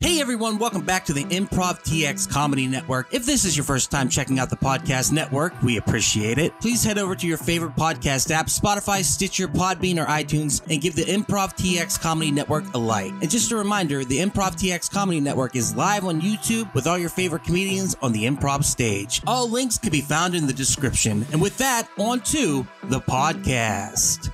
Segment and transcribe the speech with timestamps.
[0.00, 3.14] Hey everyone, welcome back to the Improv TX Comedy Network.
[3.14, 6.52] If this is your first time checking out the podcast network, we appreciate it.
[6.60, 10.96] Please head over to your favorite podcast app, Spotify, Stitcher, Podbean, or iTunes, and give
[10.96, 13.10] the Improv TX Comedy Network a like.
[13.22, 16.98] And just a reminder, the Improv TX Comedy Network is live on YouTube with all
[16.98, 19.22] your favorite comedians on the improv stage.
[19.26, 21.24] All links can be found in the description.
[21.32, 24.30] And with that, on to the podcast.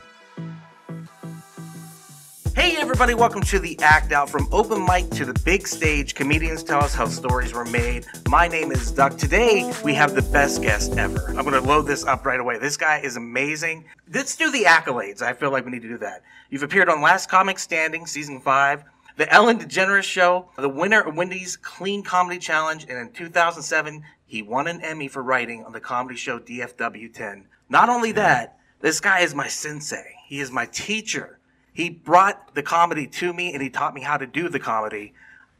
[2.54, 6.14] Hey everybody, welcome to the Act Out from open mic to the big stage.
[6.14, 8.04] Comedians tell us how stories were made.
[8.28, 9.16] My name is Duck.
[9.16, 11.28] Today we have the best guest ever.
[11.28, 12.58] I'm going to load this up right away.
[12.58, 13.86] This guy is amazing.
[14.12, 15.22] Let's do the accolades.
[15.22, 16.22] I feel like we need to do that.
[16.50, 18.84] You've appeared on Last Comic Standing, season five,
[19.16, 24.42] The Ellen DeGeneres Show, the winner of Wendy's Clean Comedy Challenge, and in 2007 he
[24.42, 27.46] won an Emmy for writing on the comedy show DFW 10.
[27.70, 30.16] Not only that, this guy is my sensei.
[30.26, 31.38] He is my teacher.
[31.72, 35.14] He brought the comedy to me and he taught me how to do the comedy.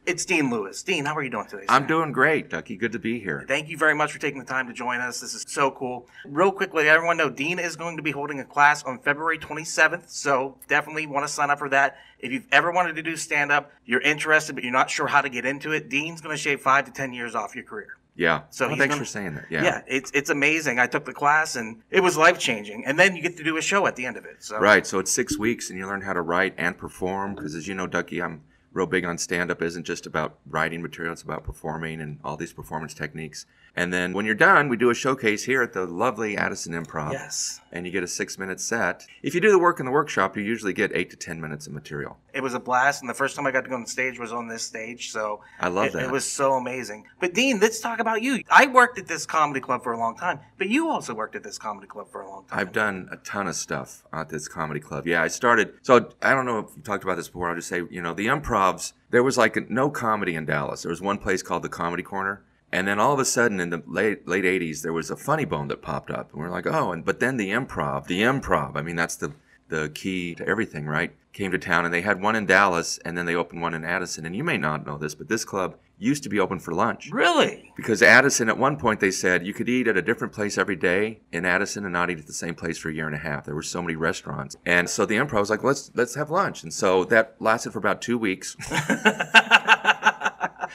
[0.05, 0.83] It's Dean Lewis.
[0.83, 1.63] Dean, how are you doing today?
[1.69, 2.75] I'm doing great, Ducky.
[2.75, 3.45] Good to be here.
[3.47, 5.21] Thank you very much for taking the time to join us.
[5.21, 6.07] This is so cool.
[6.25, 10.09] Real quickly, everyone know Dean is going to be holding a class on February 27th,
[10.09, 11.95] so definitely want to sign up for that.
[12.19, 15.21] If you've ever wanted to do stand up, you're interested, but you're not sure how
[15.21, 17.97] to get into it, Dean's going to shave five to 10 years off your career.
[18.15, 18.41] Yeah.
[18.51, 19.45] So he's thanks gonna- for saying that.
[19.49, 19.63] Yeah.
[19.63, 19.81] Yeah.
[19.87, 20.77] it's it's amazing.
[20.79, 22.85] I took the class and it was life changing.
[22.85, 24.43] And then you get to do a show at the end of it.
[24.43, 24.85] So Right.
[24.85, 27.33] So it's six weeks, and you learn how to write and perform.
[27.35, 28.41] Because as you know, Ducky, I'm
[28.71, 29.61] real big on stand up.
[29.61, 33.45] Isn't just about writing material; it's about performing and all these performance techniques.
[33.75, 37.13] And then when you're done, we do a showcase here at the lovely Addison Improv.
[37.13, 37.59] Yes.
[37.71, 39.07] And you get a six minute set.
[39.23, 41.65] If you do the work in the workshop, you usually get eight to ten minutes
[41.65, 42.17] of material.
[42.35, 44.31] It was a blast, and the first time I got to go on stage was
[44.31, 45.11] on this stage.
[45.11, 46.03] So I love it, that.
[46.03, 47.07] It was so amazing.
[47.19, 48.43] But Dean, let's talk about you.
[48.51, 51.43] I worked at this comedy club for a long time, but you also worked at
[51.43, 52.59] this comedy club for a long time.
[52.59, 55.07] I've done a ton of stuff at this comedy club.
[55.07, 55.73] Yeah, I started.
[55.81, 57.49] So I don't know if you talked about this before.
[57.49, 58.93] I'll just say, you know, the improvs.
[59.09, 60.83] There was like no comedy in Dallas.
[60.83, 62.43] There was one place called the Comedy Corner,
[62.73, 65.45] and then all of a sudden in the late late '80s, there was a Funny
[65.45, 68.75] Bone that popped up, and we're like, oh, and but then the improv, the improv.
[68.75, 69.33] I mean, that's the
[69.69, 71.15] the key to everything, right?
[71.31, 73.85] Came to town, and they had one in Dallas, and then they opened one in
[73.85, 74.25] Addison.
[74.25, 77.09] And you may not know this, but this club used to be open for lunch.
[77.11, 77.71] really.
[77.75, 80.75] Because Addison, at one point, they said you could eat at a different place every
[80.75, 83.19] day in Addison and not eat at the same place for a year and a
[83.19, 83.45] half.
[83.45, 86.63] There were so many restaurants, and so the improv was like, let's let's have lunch,
[86.63, 88.55] and so that lasted for about two weeks.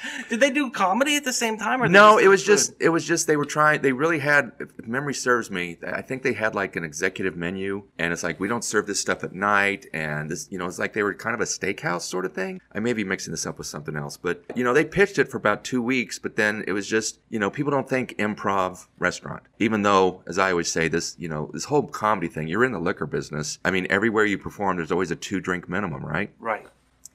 [0.28, 1.82] Did they do comedy at the same time?
[1.82, 2.53] Or no, it was food?
[2.53, 3.82] just it was just they were trying.
[3.82, 7.84] They really had, if memory serves me, I think they had like an executive menu,
[7.98, 10.78] and it's like we don't serve this stuff at night, and this, you know, it's
[10.78, 12.60] like they were kind of a steakhouse sort of thing.
[12.72, 15.28] I may be mixing this up with something else, but you know, they pitched it
[15.28, 18.86] for about two weeks, but then it was just, you know, people don't think improv
[18.98, 22.65] restaurant, even though, as I always say, this, you know, this whole comedy thing, you're
[22.65, 23.59] in the liquor business.
[23.65, 26.30] I mean, everywhere you perform, there's always a two drink minimum, right?
[26.38, 26.66] right.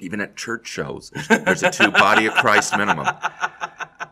[0.04, 3.08] Even at church shows, there's, a two body of Christ minimum.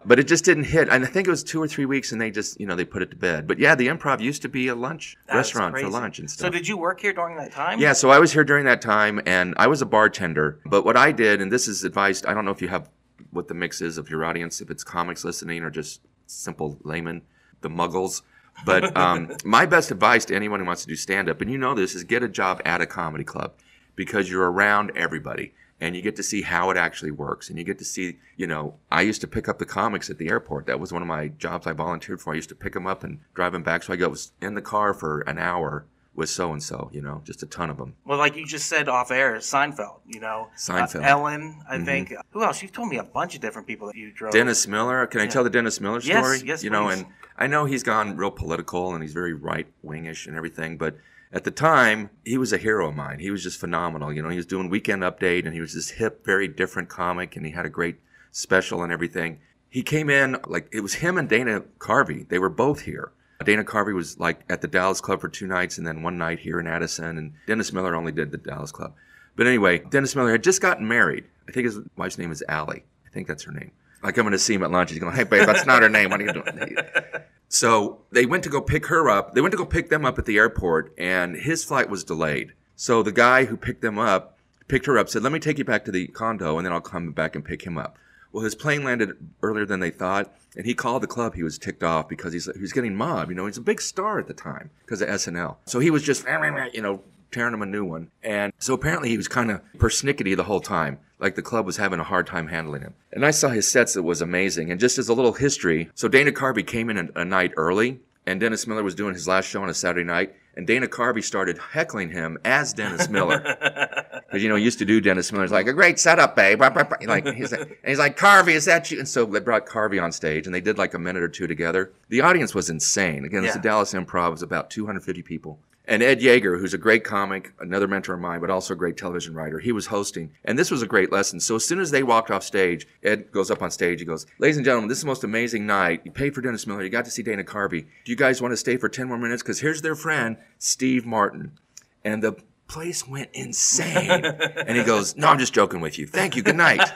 [0.03, 0.89] But it just didn't hit.
[0.89, 2.85] And I think it was two or three weeks, and they just, you know, they
[2.85, 3.47] put it to bed.
[3.47, 5.85] But yeah, the improv used to be a lunch That's restaurant crazy.
[5.85, 6.47] for lunch and stuff.
[6.47, 7.79] So did you work here during that time?
[7.79, 10.59] yeah, so I was here during that time, and I was a bartender.
[10.65, 12.89] But what I did, and this is advice, I don't know if you have
[13.29, 17.21] what the mix is of your audience, if it's comics listening or just simple laymen,
[17.61, 18.23] the muggles.
[18.65, 21.57] But um, my best advice to anyone who wants to do stand up, and you
[21.57, 23.53] know this, is get a job at a comedy club
[23.95, 27.65] because you're around everybody and you get to see how it actually works and you
[27.65, 30.67] get to see you know i used to pick up the comics at the airport
[30.67, 33.03] that was one of my jobs i volunteered for i used to pick them up
[33.03, 36.29] and drive them back so i got was in the car for an hour with
[36.29, 38.89] so and so you know just a ton of them Well, like you just said
[38.89, 41.03] off air, Seinfeld, you know, Seinfeld.
[41.03, 41.85] Uh, Ellen, I Mhm.
[41.85, 42.13] think.
[42.31, 42.61] Who else?
[42.61, 44.33] You've told me a bunch of different people that you drove.
[44.33, 46.63] dennis miller can i tell the dennis miller story yes, yes.
[46.65, 47.05] you know and
[47.37, 50.97] i know he's gone real political and he's very right wingish and everything but
[51.33, 53.19] at the time he was a hero of mine.
[53.19, 55.91] He was just phenomenal you know he was doing weekend update and he was this
[55.91, 57.97] hip very different comic and he had a great
[58.31, 59.39] special and everything.
[59.69, 62.27] He came in like it was him and dana carvey.
[62.27, 63.11] They were both here.
[63.43, 66.39] Dana carvey was like at the dallas club for two nights and then one night
[66.39, 68.93] here in addison and dennis miller only did the dallas club.
[69.35, 71.25] But anyway dennis miller had just gotten married.
[71.47, 72.83] I think his wife's name is allie.
[73.05, 73.71] I think that's her name.
[74.03, 75.89] Like i'm going to see him at lunch he's going hey babe that's not her
[75.89, 76.09] name.
[76.09, 76.75] What are you doing
[77.53, 79.33] so they went to go pick her up.
[79.33, 82.53] They went to go pick them up at the airport, and his flight was delayed.
[82.77, 84.37] So the guy who picked them up
[84.69, 86.79] picked her up, said, "Let me take you back to the condo, and then I'll
[86.79, 87.97] come back and pick him up."
[88.31, 91.35] Well, his plane landed earlier than they thought, and he called the club.
[91.35, 93.29] He was ticked off because he's he was getting mobbed.
[93.29, 95.57] You know, he's a big star at the time because of SNL.
[95.65, 96.25] So he was just
[96.73, 98.09] you know tearing him a new one.
[98.23, 101.77] And so apparently he was kind of persnickety the whole time, like the club was
[101.77, 102.93] having a hard time handling him.
[103.11, 104.71] And I saw his sets; it was amazing.
[104.71, 107.99] And just as a little history, so Dana Carvey came in a, a night early,
[108.25, 111.23] and Dennis Miller was doing his last show on a Saturday night, and Dana Carvey
[111.23, 113.43] started heckling him as Dennis Miller.
[114.31, 116.61] Because you know, he used to do Dennis Miller's like a great setup, babe.
[116.61, 118.99] Like he's like, and he's like, Carvey, is that you?
[118.99, 121.47] And so they brought Carvey on stage, and they did like a minute or two
[121.47, 121.91] together.
[122.07, 123.25] The audience was insane.
[123.25, 124.29] Again, it's the Dallas Improv.
[124.29, 125.59] It was about 250 people.
[125.85, 128.97] And Ed Yeager, who's a great comic, another mentor of mine, but also a great
[128.97, 130.31] television writer, he was hosting.
[130.45, 131.39] And this was a great lesson.
[131.39, 133.99] So as soon as they walked off stage, Ed goes up on stage.
[133.99, 136.01] He goes, Ladies and gentlemen, this is the most amazing night.
[136.05, 136.83] You paid for Dennis Miller.
[136.83, 137.85] You got to see Dana Carvey.
[138.05, 139.41] Do you guys want to stay for 10 more minutes?
[139.41, 141.57] Because here's their friend, Steve Martin.
[142.05, 142.35] And the
[142.67, 144.09] place went insane.
[144.25, 146.05] and he goes, No, I'm just joking with you.
[146.05, 146.43] Thank you.
[146.43, 146.79] Good night.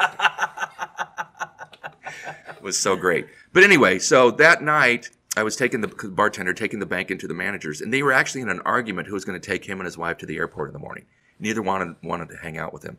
[2.50, 3.28] it was so great.
[3.52, 7.34] But anyway, so that night, I was taking the bartender, taking the bank into the
[7.34, 9.86] managers, and they were actually in an argument who was going to take him and
[9.86, 11.06] his wife to the airport in the morning.
[11.40, 12.98] Neither wanted wanted to hang out with him.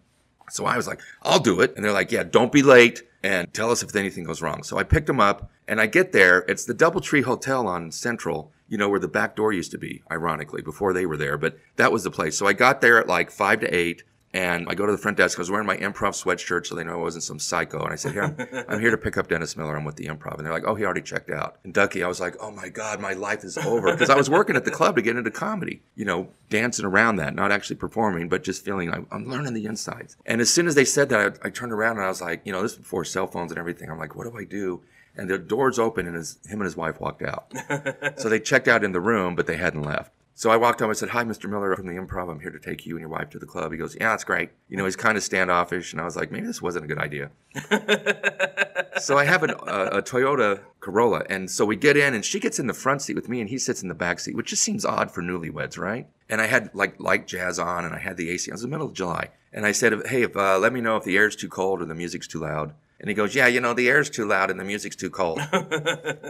[0.50, 1.74] So I was like, I'll do it.
[1.74, 4.62] And they're like, yeah, don't be late and tell us if anything goes wrong.
[4.62, 6.44] So I picked him up and I get there.
[6.48, 10.02] It's the Doubletree Hotel on Central, you know, where the back door used to be,
[10.10, 11.36] ironically, before they were there.
[11.36, 12.38] But that was the place.
[12.38, 14.04] So I got there at like five to eight.
[14.36, 15.38] And I go to the front desk.
[15.38, 17.82] I was wearing my improv sweatshirt, so they know I wasn't some psycho.
[17.82, 19.74] And I said, "Here, I'm, I'm here to pick up Dennis Miller.
[19.74, 22.06] I'm with the improv." And they're like, "Oh, he already checked out." And Ducky, I
[22.06, 24.70] was like, "Oh my god, my life is over," because I was working at the
[24.70, 25.80] club to get into comedy.
[25.94, 29.64] You know, dancing around that, not actually performing, but just feeling like I'm learning the
[29.64, 30.18] insides.
[30.26, 32.42] And as soon as they said that, I, I turned around and I was like,
[32.44, 33.90] you know, this is before cell phones and everything.
[33.90, 34.82] I'm like, what do I do?
[35.16, 37.50] And the doors open, and his, him and his wife walked out.
[38.18, 40.12] so they checked out in the room, but they hadn't left.
[40.38, 40.90] So I walked up.
[40.90, 41.48] I said, "Hi, Mr.
[41.48, 42.30] Miller from the Improv.
[42.30, 44.22] I'm here to take you and your wife to the club." He goes, "Yeah, that's
[44.22, 46.88] great." You know, he's kind of standoffish, and I was like, "Maybe this wasn't a
[46.88, 47.30] good idea."
[49.00, 52.38] so I have an, a, a Toyota Corolla, and so we get in, and she
[52.38, 54.50] gets in the front seat with me, and he sits in the back seat, which
[54.50, 56.06] just seems odd for newlyweds, right?
[56.28, 58.50] And I had like light jazz on, and I had the AC.
[58.50, 60.98] It was the middle of July, and I said, "Hey, if, uh, let me know
[60.98, 63.60] if the air's too cold or the music's too loud." And he goes, "Yeah, you
[63.60, 65.38] know, the air's too loud and the music's too cold."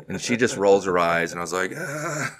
[0.08, 2.36] and she just rolls her eyes, and I was like, ah.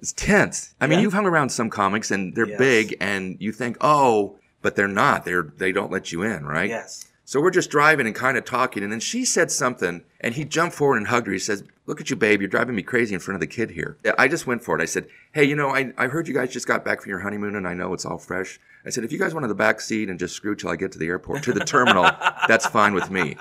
[0.00, 1.02] "It's tense." I mean, Yeah.
[1.02, 2.58] you've hung around some comics, and they're Yes.
[2.58, 5.24] big, and you think, "Oh," but they're not.
[5.24, 6.68] They're they don't let you in, right?
[6.70, 7.06] Yes.
[7.26, 10.44] So we're just driving and kind of talking, and then she said something, and he
[10.44, 11.32] jumped forward and hugged her.
[11.32, 12.40] He says, "Look at you, babe.
[12.40, 14.82] You're driving me crazy in front of the kid here." I just went for it.
[14.82, 17.20] I said, "Hey, you know, I, I heard you guys just got back from your
[17.20, 19.54] honeymoon, and I know it's all fresh." I said, "If you guys want to the
[19.54, 22.10] back seat and just screw till I get to the airport to the terminal,
[22.48, 23.36] that's fine with me."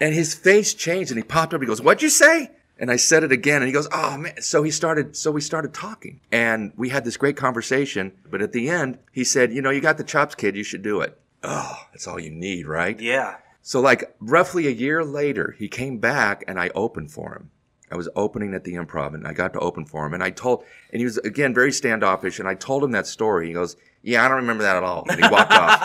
[0.00, 1.60] And his face changed, and he popped up.
[1.60, 4.40] He goes, "What'd you say?" And I said it again, and he goes, "Oh man!"
[4.40, 5.16] So he started.
[5.16, 8.12] So we started talking, and we had this great conversation.
[8.28, 10.56] But at the end, he said, "You know, you got the chops, kid.
[10.56, 12.98] You should do it." Oh, that's all you need, right?
[12.98, 13.36] Yeah.
[13.60, 17.50] So, like, roughly a year later, he came back and I opened for him.
[17.90, 20.14] I was opening at the improv and I got to open for him.
[20.14, 22.38] And I told, and he was, again, very standoffish.
[22.38, 23.46] And I told him that story.
[23.46, 25.04] He goes, Yeah, I don't remember that at all.
[25.08, 25.80] And he walked off.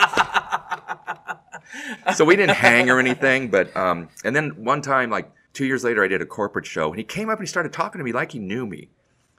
[2.16, 3.48] so we didn't hang or anything.
[3.50, 6.89] But, um, and then one time, like, two years later, I did a corporate show
[6.89, 8.89] and he came up and he started talking to me like he knew me.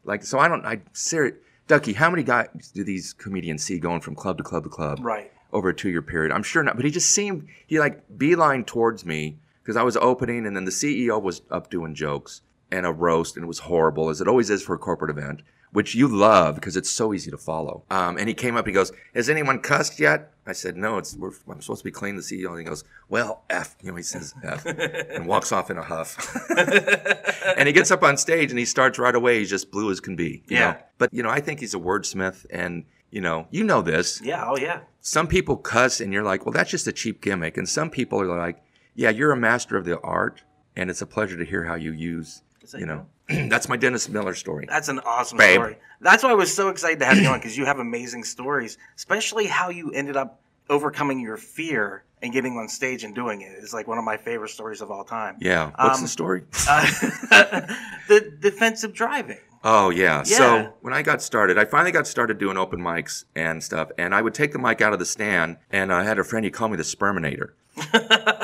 [0.04, 1.36] Like, so I don't, I, serious,
[1.66, 4.98] Ducky, how many guys do these comedians see going from club to club to club?
[5.02, 5.30] Right.
[5.52, 6.32] over a two year period.
[6.32, 9.96] I'm sure not, but he just seemed he like beeline towards me because I was
[9.96, 12.40] opening, and then the CEO was up doing jokes
[12.72, 15.42] and a roast, and it was horrible as it always is for a corporate event,
[15.72, 17.84] which you love because it's so easy to follow.
[17.90, 21.14] Um, and he came up, he goes, "Has anyone cussed yet?" I said, "No, it's
[21.16, 23.96] we're, I'm supposed to be clean." The CEO, and he goes, "Well, f," you know,
[23.96, 26.36] he says f, and walks off in a huff.
[27.56, 29.38] and he gets up on stage and he starts right away.
[29.38, 30.42] He's just blue as can be.
[30.48, 30.70] you Yeah.
[30.72, 30.76] know?
[30.98, 34.44] But you know, I think he's a wordsmith, and you know, you know this Yeah.
[34.46, 34.80] Oh, yeah.
[35.00, 37.56] some people cuss and you're like, well, that's just a cheap gimmick.
[37.56, 38.62] And some people are like,
[38.94, 40.42] yeah, you're a master of the art,
[40.76, 42.42] and it's a pleasure to hear how you use,
[42.78, 43.06] you know.
[43.48, 44.66] that's my Dennis Miller story.
[44.68, 45.54] That's an awesome Babe.
[45.56, 45.78] story.
[46.00, 48.78] That's why I was so excited to have you on because you have amazing stories,
[48.96, 53.52] especially how you ended up overcoming your fear and getting on stage and doing it.
[53.60, 55.36] It's like one of my favorite stories of all time.
[55.40, 55.70] Yeah.
[55.76, 56.44] What's Um, the story?
[56.68, 56.86] Uh,
[58.08, 59.38] the defensive driving.
[59.62, 60.18] Oh yeah.
[60.26, 60.38] Yeah.
[60.38, 64.14] So when I got started, I finally got started doing open mics and stuff, and
[64.14, 66.50] I would take the mic out of the stand, and I had a friend he
[66.50, 67.50] called me the sperminator.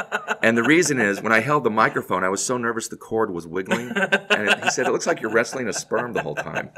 [0.47, 3.33] and the reason is when I held the microphone, I was so nervous the cord
[3.33, 3.91] was wiggling,
[4.31, 6.71] and he said it looks like you're wrestling a sperm the whole time.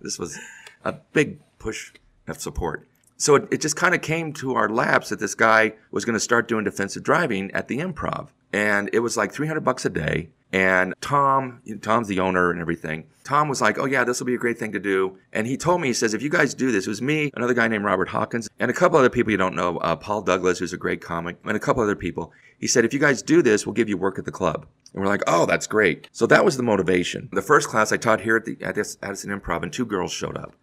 [0.00, 0.38] This was
[0.86, 1.92] a big push
[2.26, 2.88] of support.
[3.18, 6.14] So it, it just kind of came to our laps that this guy was going
[6.14, 8.28] to start doing defensive driving at the improv.
[8.54, 10.30] And it was like 300 bucks a day.
[10.50, 13.04] And Tom, Tom's the owner and everything.
[13.22, 15.18] Tom was like, oh yeah, this will be a great thing to do.
[15.32, 17.54] And he told me, he says, if you guys do this, it was me, another
[17.54, 20.58] guy named Robert Hawkins, and a couple other people you don't know, uh, Paul Douglas,
[20.58, 22.32] who's a great comic, and a couple other people.
[22.60, 24.66] He said, if you guys do this, we'll give you work at the club.
[24.92, 26.08] And we're like, oh, that's great.
[26.12, 27.30] So that was the motivation.
[27.32, 30.12] The first class I taught here at the at this Addison Improv, and two girls
[30.12, 30.54] showed up.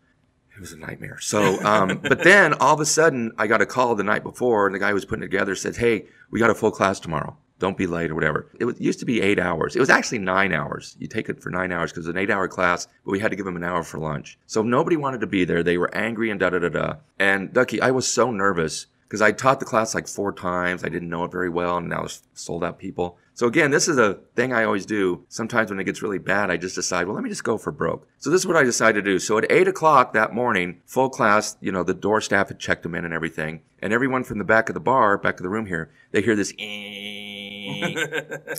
[0.55, 1.17] It was a nightmare.
[1.19, 4.67] So, um, but then all of a sudden, I got a call the night before,
[4.67, 6.99] and the guy who was putting it together said, "Hey, we got a full class
[6.99, 8.51] tomorrow." Don't be late or whatever.
[8.59, 9.75] It was, used to be eight hours.
[9.75, 10.95] It was actually nine hours.
[10.99, 13.19] You take it for nine hours because it was an eight hour class, but we
[13.19, 14.37] had to give them an hour for lunch.
[14.45, 15.63] So nobody wanted to be there.
[15.63, 16.95] They were angry and da da da da.
[17.17, 20.83] And Ducky, I was so nervous because I taught the class like four times.
[20.83, 23.17] I didn't know it very well, and now it's sold out people.
[23.33, 25.23] So again, this is a thing I always do.
[25.29, 27.71] Sometimes when it gets really bad, I just decide, well, let me just go for
[27.71, 28.07] broke.
[28.17, 29.19] So this is what I decided to do.
[29.19, 32.81] So at eight o'clock that morning, full class, you know, the door staff had checked
[32.83, 35.49] them in and everything, and everyone from the back of the bar, back of the
[35.49, 36.51] room here, they hear this,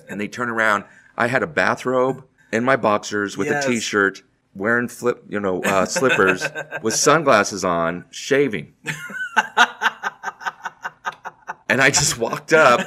[0.09, 0.85] and they turn around.
[1.17, 3.65] I had a bathrobe and my boxers with Yes.
[3.65, 4.23] a t-shirt.
[4.55, 6.43] Wearing flip, you know, uh, slippers
[6.83, 8.73] with sunglasses on, shaving.
[11.69, 12.81] and I just walked up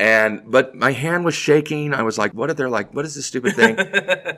[0.00, 1.94] and but my hand was shaking.
[1.94, 3.76] I was like, what if they're like, what is this stupid thing?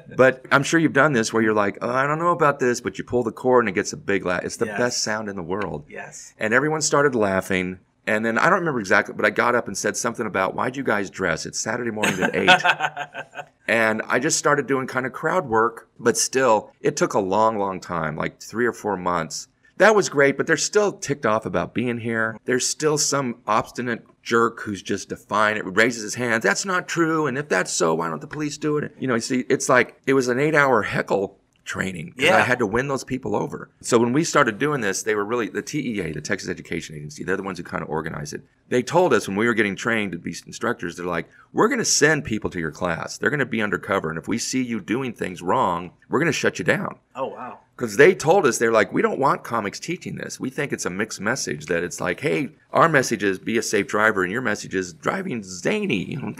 [0.16, 2.80] but I'm sure you've done this where you're like, oh, I don't know about this,
[2.80, 4.44] but you pull the cord and it gets a big laugh.
[4.44, 4.78] It's the Yes.
[4.78, 5.84] best sound in the world.
[5.88, 6.34] yes.
[6.38, 7.78] And everyone started laughing.
[8.08, 10.76] And then I don't remember exactly, but I got up and said something about why'd
[10.76, 11.44] you guys dress?
[11.44, 13.44] It's Saturday morning at eight.
[13.66, 17.58] and I just started doing kind of crowd work, but still, it took a long,
[17.58, 19.48] long time, like three or four months.
[19.78, 22.38] That was great, but they're still ticked off about being here.
[22.44, 25.58] There's still some obstinate jerk who's just defiant.
[25.58, 26.42] It raises his hands.
[26.42, 27.26] That's not true.
[27.26, 28.94] And if that's so, why don't the police do it?
[28.98, 32.40] You know, you see, it's like it was an eight hour heckle training because I
[32.40, 33.70] had to win those people over.
[33.82, 37.24] So when we started doing this, they were really the TEA, the Texas Education Agency.
[37.24, 38.42] They're the ones who kind of organize it.
[38.68, 41.80] They told us when we were getting trained to be instructors, they're like, "We're going
[41.80, 43.18] to send people to your class.
[43.18, 46.26] They're going to be undercover, and if we see you doing things wrong, we're going
[46.26, 47.58] to shut you down." Oh wow.
[47.76, 50.40] Because they told us they're like, we don't want comics teaching this.
[50.40, 53.62] We think it's a mixed message that it's like, hey, our message is be a
[53.62, 56.18] safe driver, and your message is driving zany.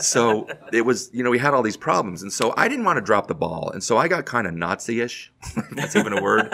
[0.00, 2.96] So it was, you know, we had all these problems, and so I didn't want
[2.96, 5.32] to drop the ball, and so I got kind of Nazi-ish.
[5.72, 6.52] That's even a word.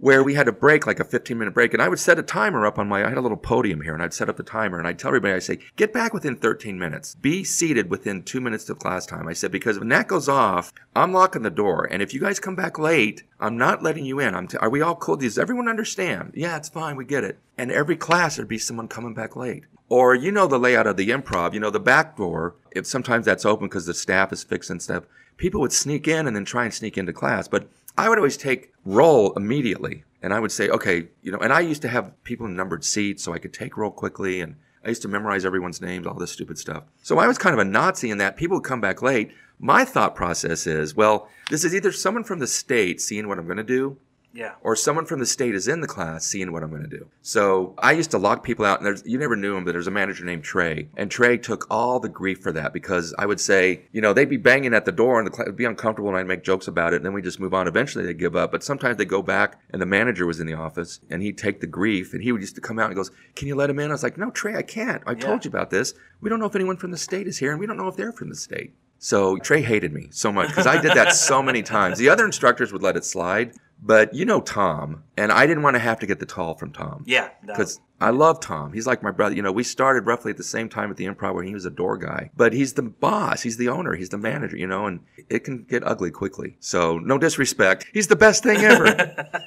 [0.00, 2.22] Where we had a break, like a 15 minute break, and I would set a
[2.22, 3.04] timer up on my.
[3.04, 5.08] I had a little podium here, and I'd set up the timer, and I'd tell
[5.08, 9.06] everybody, I say, get back within 13 minutes, be seated within two minutes of class
[9.06, 9.26] time.
[9.26, 12.38] I said because when that goes off, I'm locking the door, and if you guys
[12.38, 14.36] come back late, I'm not letting you in.
[14.36, 14.46] I'm.
[14.46, 15.16] T- are we all cool?
[15.16, 16.30] Does everyone understand?
[16.36, 16.94] Yeah, it's fine.
[16.94, 17.40] We get it.
[17.56, 19.64] And every class there'd be someone coming back late.
[19.88, 21.54] Or you know the layout of the improv.
[21.54, 22.54] You know the back door.
[22.70, 25.04] If sometimes that's open because the staff is fixing stuff,
[25.38, 27.48] people would sneak in and then try and sneak into class.
[27.48, 31.38] But I would always take roll immediately, and I would say, okay, you know.
[31.38, 34.40] And I used to have people in numbered seats, so I could take roll quickly,
[34.40, 36.84] and I used to memorize everyone's names, all this stupid stuff.
[37.02, 39.32] So I was kind of a Nazi in that people would come back late.
[39.58, 43.46] My thought process is, well, this is either someone from the state seeing what I'm
[43.46, 43.98] going to do,
[44.38, 44.54] Yeah.
[44.62, 47.08] or someone from the state is in the class seeing what I'm going to do.
[47.22, 49.88] So I used to lock people out, and there's, you never knew him, but there's
[49.88, 53.40] a manager named Trey, and Trey took all the grief for that because I would
[53.40, 56.08] say, you know, they'd be banging at the door and the class would be uncomfortable,
[56.08, 57.66] and I'd make jokes about it, and then we just move on.
[57.66, 60.54] Eventually, they give up, but sometimes they go back, and the manager was in the
[60.54, 63.10] office, and he'd take the grief, and he would used to come out and goes,
[63.34, 65.02] "Can you let him in?" I was like, "No, Trey, I can't.
[65.06, 65.94] I told you about this.
[66.20, 67.96] We don't know if anyone from the state is here, and we don't know if
[67.96, 71.42] they're from the state." So Trey hated me so much because I did that so
[71.42, 71.98] many times.
[71.98, 75.74] The other instructors would let it slide, but you know Tom, and I didn't want
[75.74, 77.04] to have to get the tall from Tom.
[77.06, 77.30] Yeah.
[77.42, 77.52] no.
[77.52, 78.72] Because I love Tom.
[78.72, 79.34] He's like my brother.
[79.34, 81.64] You know, we started roughly at the same time at the improv where he was
[81.64, 82.30] a door guy.
[82.36, 83.42] But he's the boss.
[83.42, 83.94] He's the owner.
[83.94, 86.56] He's the manager, you know, and it can get ugly quickly.
[86.60, 87.86] So no disrespect.
[87.92, 88.94] He's the best thing ever.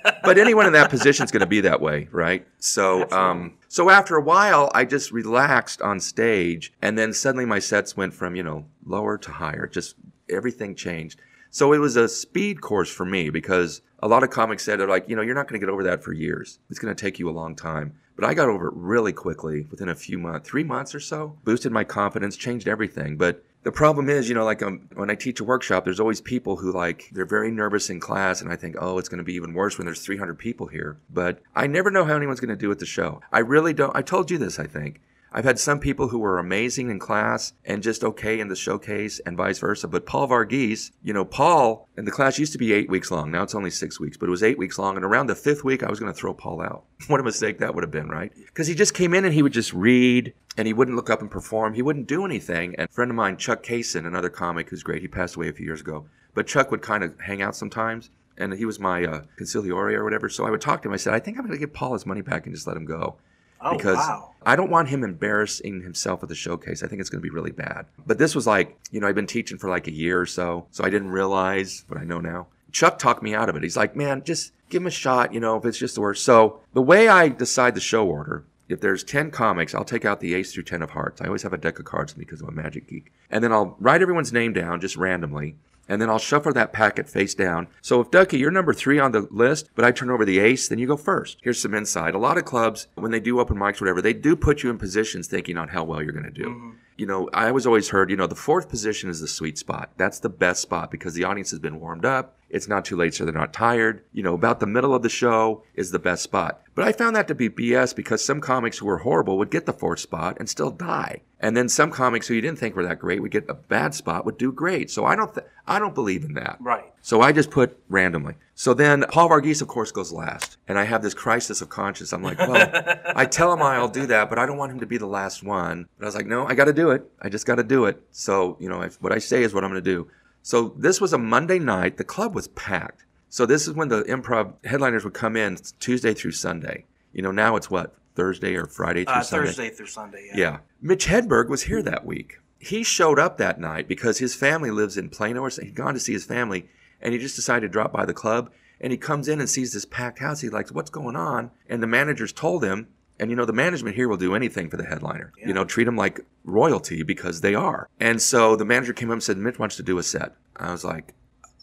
[0.23, 2.45] but anyone in that position is going to be that way, right?
[2.59, 7.59] So, um, so after a while, I just relaxed on stage, and then suddenly my
[7.59, 9.67] sets went from you know lower to higher.
[9.67, 9.95] Just
[10.29, 11.21] everything changed.
[11.53, 15.10] So it was a speed course for me because a lot of comics said, like,
[15.10, 16.60] you know, you're not going to get over that for years.
[16.70, 18.00] It's going to take you a long time.
[18.15, 21.38] But I got over it really quickly within a few months, three months or so,
[21.43, 23.17] boosted my confidence, changed everything.
[23.17, 26.22] But the problem is, you know, like um, when I teach a workshop, there's always
[26.22, 28.41] people who like, they're very nervous in class.
[28.41, 31.00] And I think, oh, it's going to be even worse when there's 300 people here.
[31.10, 33.22] But I never know how anyone's going to do at the show.
[33.31, 33.96] I really don't.
[33.96, 35.01] I told you this, I think.
[35.33, 39.21] I've had some people who were amazing in class and just okay in the showcase
[39.25, 39.88] and vice versa.
[39.88, 43.31] But Paul Varghese, you know, Paul and the class used to be eight weeks long.
[43.31, 44.97] Now it's only six weeks, but it was eight weeks long.
[44.97, 46.83] And around the fifth week, I was going to throw Paul out.
[47.07, 48.33] what a mistake that would have been, right?
[48.35, 51.21] Because he just came in and he would just read and he wouldn't look up
[51.21, 51.75] and perform.
[51.75, 52.75] He wouldn't do anything.
[52.75, 55.53] And a friend of mine, Chuck Kaysen, another comic who's great, he passed away a
[55.53, 56.07] few years ago.
[56.33, 58.09] But Chuck would kind of hang out sometimes.
[58.38, 60.27] And he was my uh, or whatever.
[60.27, 60.93] So I would talk to him.
[60.93, 62.75] I said, I think I'm going to give Paul his money back and just let
[62.75, 63.17] him go
[63.63, 64.32] oh because wow.
[64.46, 66.84] I don't want him embarrassing himself at the showcase.
[66.84, 67.86] I think it's going to be really bad.
[68.06, 70.68] But this was like, you know, I've been teaching for like a year or so,
[70.72, 72.48] so I didn't realize what I know now.
[72.72, 73.63] Chuck talked me out of it.
[73.63, 76.24] He's like, man, just give him a shot, you know, if it's just the worst.
[76.24, 80.22] So the way I decide the show order, if there's 10 comics, I'll take out
[80.22, 81.22] the ace through 10 of hearts.
[81.22, 83.12] I always have a deck of cards with me because I'm a magic geek.
[83.30, 85.56] And then I'll write everyone's name down just randomly.
[85.91, 87.67] And then I'll shuffle that packet face down.
[87.81, 90.69] So if Ducky, you're number three on the list, but I turn over the ace,
[90.69, 91.38] then you go first.
[91.43, 92.15] Here's some insight.
[92.15, 94.69] A lot of clubs, when they do open mics, or whatever, they do put you
[94.69, 96.45] in positions thinking on how well you're going to do.
[96.45, 96.71] Mm-hmm.
[96.95, 99.91] You know, I was always heard, you know, the fourth position is the sweet spot.
[99.98, 102.38] That's the best spot because the audience has been warmed up.
[102.51, 104.03] It's not too late, so they're not tired.
[104.12, 106.62] You know, about the middle of the show is the best spot.
[106.75, 109.65] But I found that to be BS because some comics who were horrible would get
[109.65, 111.22] the fourth spot and still die.
[111.39, 113.96] And then some comics who you didn't think were that great would get a bad
[113.96, 114.91] spot would do great.
[114.91, 116.58] So I don't, th- I don't believe in that.
[116.60, 116.93] Right.
[117.01, 118.36] So I just put randomly.
[118.53, 120.58] So then Paul Varghese, of course, goes last.
[120.67, 122.13] And I have this crisis of conscience.
[122.13, 122.70] I'm like, well,
[123.15, 125.41] I tell him I'll do that, but I don't want him to be the last
[125.43, 125.88] one.
[125.98, 127.10] But I was like, no, I got to do it.
[127.20, 128.01] I just got to do it.
[128.12, 130.08] So, you know, if, what I say is what I'm going to do.
[130.41, 131.98] So this was a Monday night.
[131.98, 133.05] The club was packed.
[133.29, 136.86] So this is when the improv headliners would come in Tuesday through Sunday.
[137.13, 137.95] You know, now it's what?
[138.15, 139.45] Thursday or Friday through Uh, Sunday?
[139.48, 140.27] Thursday through Sunday.
[140.33, 140.38] Yeah.
[140.39, 140.57] Yeah.
[140.81, 142.39] Mitch Hedberg was here that week.
[142.60, 145.50] He showed up that night because his family lives in Plano or.
[145.50, 146.67] He'd gone to see his family
[147.01, 148.51] and he just decided to drop by the club.
[148.79, 150.41] And he comes in and sees this packed house.
[150.41, 151.51] He likes, what's going on?
[151.69, 152.88] And the managers told him,
[153.21, 155.31] and you know, the management here will do anything for the headliner.
[155.37, 157.87] You know, treat them like royalty because they are.
[157.99, 160.35] And so the manager came up and said, Mitch wants to do a set.
[160.55, 161.13] I was like,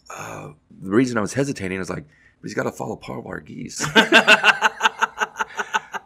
[0.09, 2.05] uh, the reason I was hesitating is like,
[2.41, 3.83] he's got to follow Paul Varghese.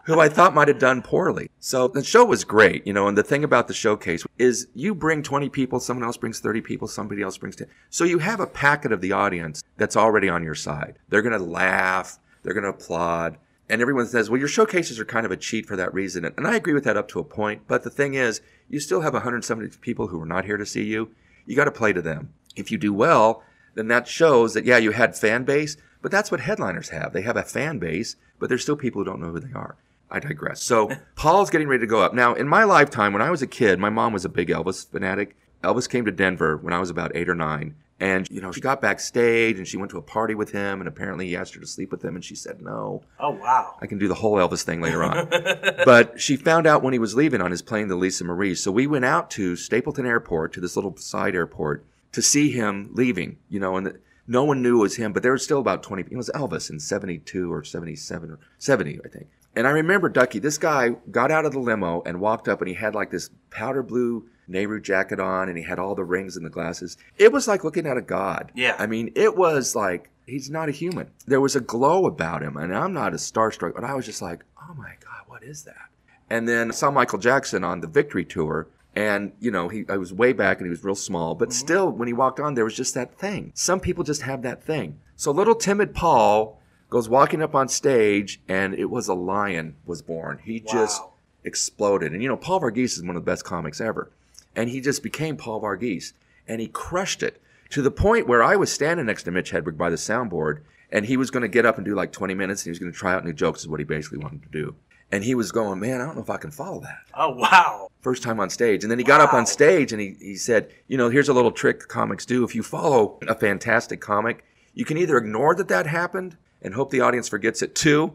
[0.05, 1.49] who I thought might have done poorly.
[1.59, 4.93] So the show was great, you know, and the thing about the showcase is you
[4.93, 7.67] bring 20 people, someone else brings 30 people, somebody else brings 10.
[7.89, 10.97] So you have a packet of the audience that's already on your side.
[11.09, 13.37] They're going to laugh, they're going to applaud.
[13.69, 16.25] And everyone says, well, your showcases are kind of a cheat for that reason.
[16.25, 17.61] And I agree with that up to a point.
[17.67, 20.83] But the thing is, you still have 170 people who are not here to see
[20.83, 21.11] you.
[21.45, 22.33] You got to play to them.
[22.55, 23.43] If you do well,
[23.75, 27.13] then that shows that, yeah, you had fan base, but that's what headliners have.
[27.13, 29.77] They have a fan base, but there's still people who don't know who they are.
[30.11, 30.61] I digress.
[30.61, 32.13] So Paul's getting ready to go up.
[32.13, 34.87] Now, in my lifetime, when I was a kid, my mom was a big Elvis
[34.87, 35.35] fanatic.
[35.63, 37.75] Elvis came to Denver when I was about eight or nine.
[38.03, 40.81] And, you know, she got backstage and she went to a party with him.
[40.81, 42.15] And apparently he asked her to sleep with him.
[42.15, 43.77] And she said, no, Oh wow.
[43.81, 45.29] I can do the whole Elvis thing later on.
[45.85, 48.55] but she found out when he was leaving on his plane to Lisa Marie.
[48.55, 52.89] So we went out to Stapleton Airport, to this little side airport, to see him
[52.91, 55.59] leaving, you know, and the, no one knew it was him, but there were still
[55.59, 56.03] about 20.
[56.11, 59.27] It was Elvis in 72 or 77 or 70, I think.
[59.55, 62.67] And I remember Ducky, this guy got out of the limo and walked up and
[62.67, 66.35] he had like this powder blue Nehru jacket on and he had all the rings
[66.37, 66.97] and the glasses.
[67.17, 68.51] It was like looking at a god.
[68.55, 68.75] Yeah.
[68.77, 71.11] I mean, it was like, he's not a human.
[71.25, 72.57] There was a glow about him.
[72.57, 75.63] And I'm not a starstruck, but I was just like, oh my God, what is
[75.63, 75.89] that?
[76.29, 78.67] And then I saw Michael Jackson on the Victory Tour.
[78.95, 81.65] And, you know, he, I was way back and he was real small, but mm-hmm.
[81.65, 83.51] still, when he walked on, there was just that thing.
[83.55, 84.99] Some people just have that thing.
[85.15, 86.59] So little timid Paul
[86.91, 90.39] goes walking up on stage and it was a lion was born.
[90.43, 91.01] He just
[91.43, 92.13] exploded.
[92.13, 94.11] And, you know, Paul Varghese is one of the best comics ever.
[94.55, 96.13] And he just became Paul Varghese
[96.47, 99.77] and he crushed it to the point where I was standing next to Mitch Hedberg
[99.77, 100.59] by the soundboard
[100.91, 102.79] and he was going to get up and do like 20 minutes and he was
[102.79, 104.75] going to try out new jokes is what he basically wanted to do.
[105.11, 107.87] And he was going, man, I don't know if I can follow that Oh wow.
[108.01, 108.83] first time on stage.
[108.83, 111.33] And then he got up on stage and he, he said, you know, here's a
[111.33, 112.43] little trick comics do.
[112.43, 116.89] If you follow a fantastic comic, you can either ignore that that happened and hope
[116.91, 118.13] the audience forgets it too,